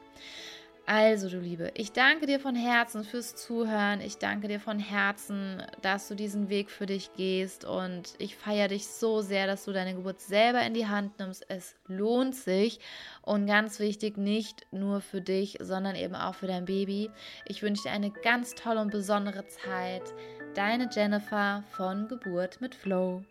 Also, 0.92 1.30
du 1.30 1.38
Liebe, 1.38 1.70
ich 1.76 1.92
danke 1.92 2.26
dir 2.26 2.40
von 2.40 2.56
Herzen 2.56 3.04
fürs 3.04 3.36
Zuhören. 3.36 4.02
Ich 4.02 4.18
danke 4.18 4.48
dir 4.48 4.60
von 4.60 4.80
Herzen, 4.80 5.62
dass 5.84 6.08
du 6.08 6.16
diesen 6.16 6.50
Weg 6.50 6.72
für 6.72 6.88
dich 6.88 7.14
gehst. 7.14 7.64
Und 7.64 8.16
ich 8.18 8.36
feiere 8.36 8.70
dich 8.70 8.88
so 8.88 9.22
sehr, 9.22 9.46
dass 9.46 9.66
du 9.66 9.72
deine 9.72 9.94
Geburt 9.94 10.20
selber 10.20 10.64
in 10.64 10.74
die 10.74 10.88
Hand 10.88 11.20
nimmst. 11.20 11.46
Es 11.48 11.76
lohnt 11.86 12.34
sich. 12.34 12.80
Und 13.22 13.46
ganz 13.46 13.80
wichtig, 13.80 14.18
nicht 14.18 14.66
nur 14.72 15.00
für 15.00 15.22
dich, 15.22 15.60
sondern 15.62 15.96
eben 15.96 16.16
auch 16.16 16.34
für 16.34 16.48
dein 16.48 16.66
Baby. 16.66 17.12
Ich 17.46 17.62
wünsche 17.62 17.84
dir 17.84 17.92
eine 17.92 18.10
ganz 18.10 18.56
tolle 18.56 18.82
und 18.82 18.90
besondere 18.90 19.46
Zeit. 19.46 20.16
Deine 20.56 20.90
Jennifer 20.92 21.64
von 21.70 22.08
Geburt 22.08 22.62
mit 22.62 22.74
Flow. 22.74 23.22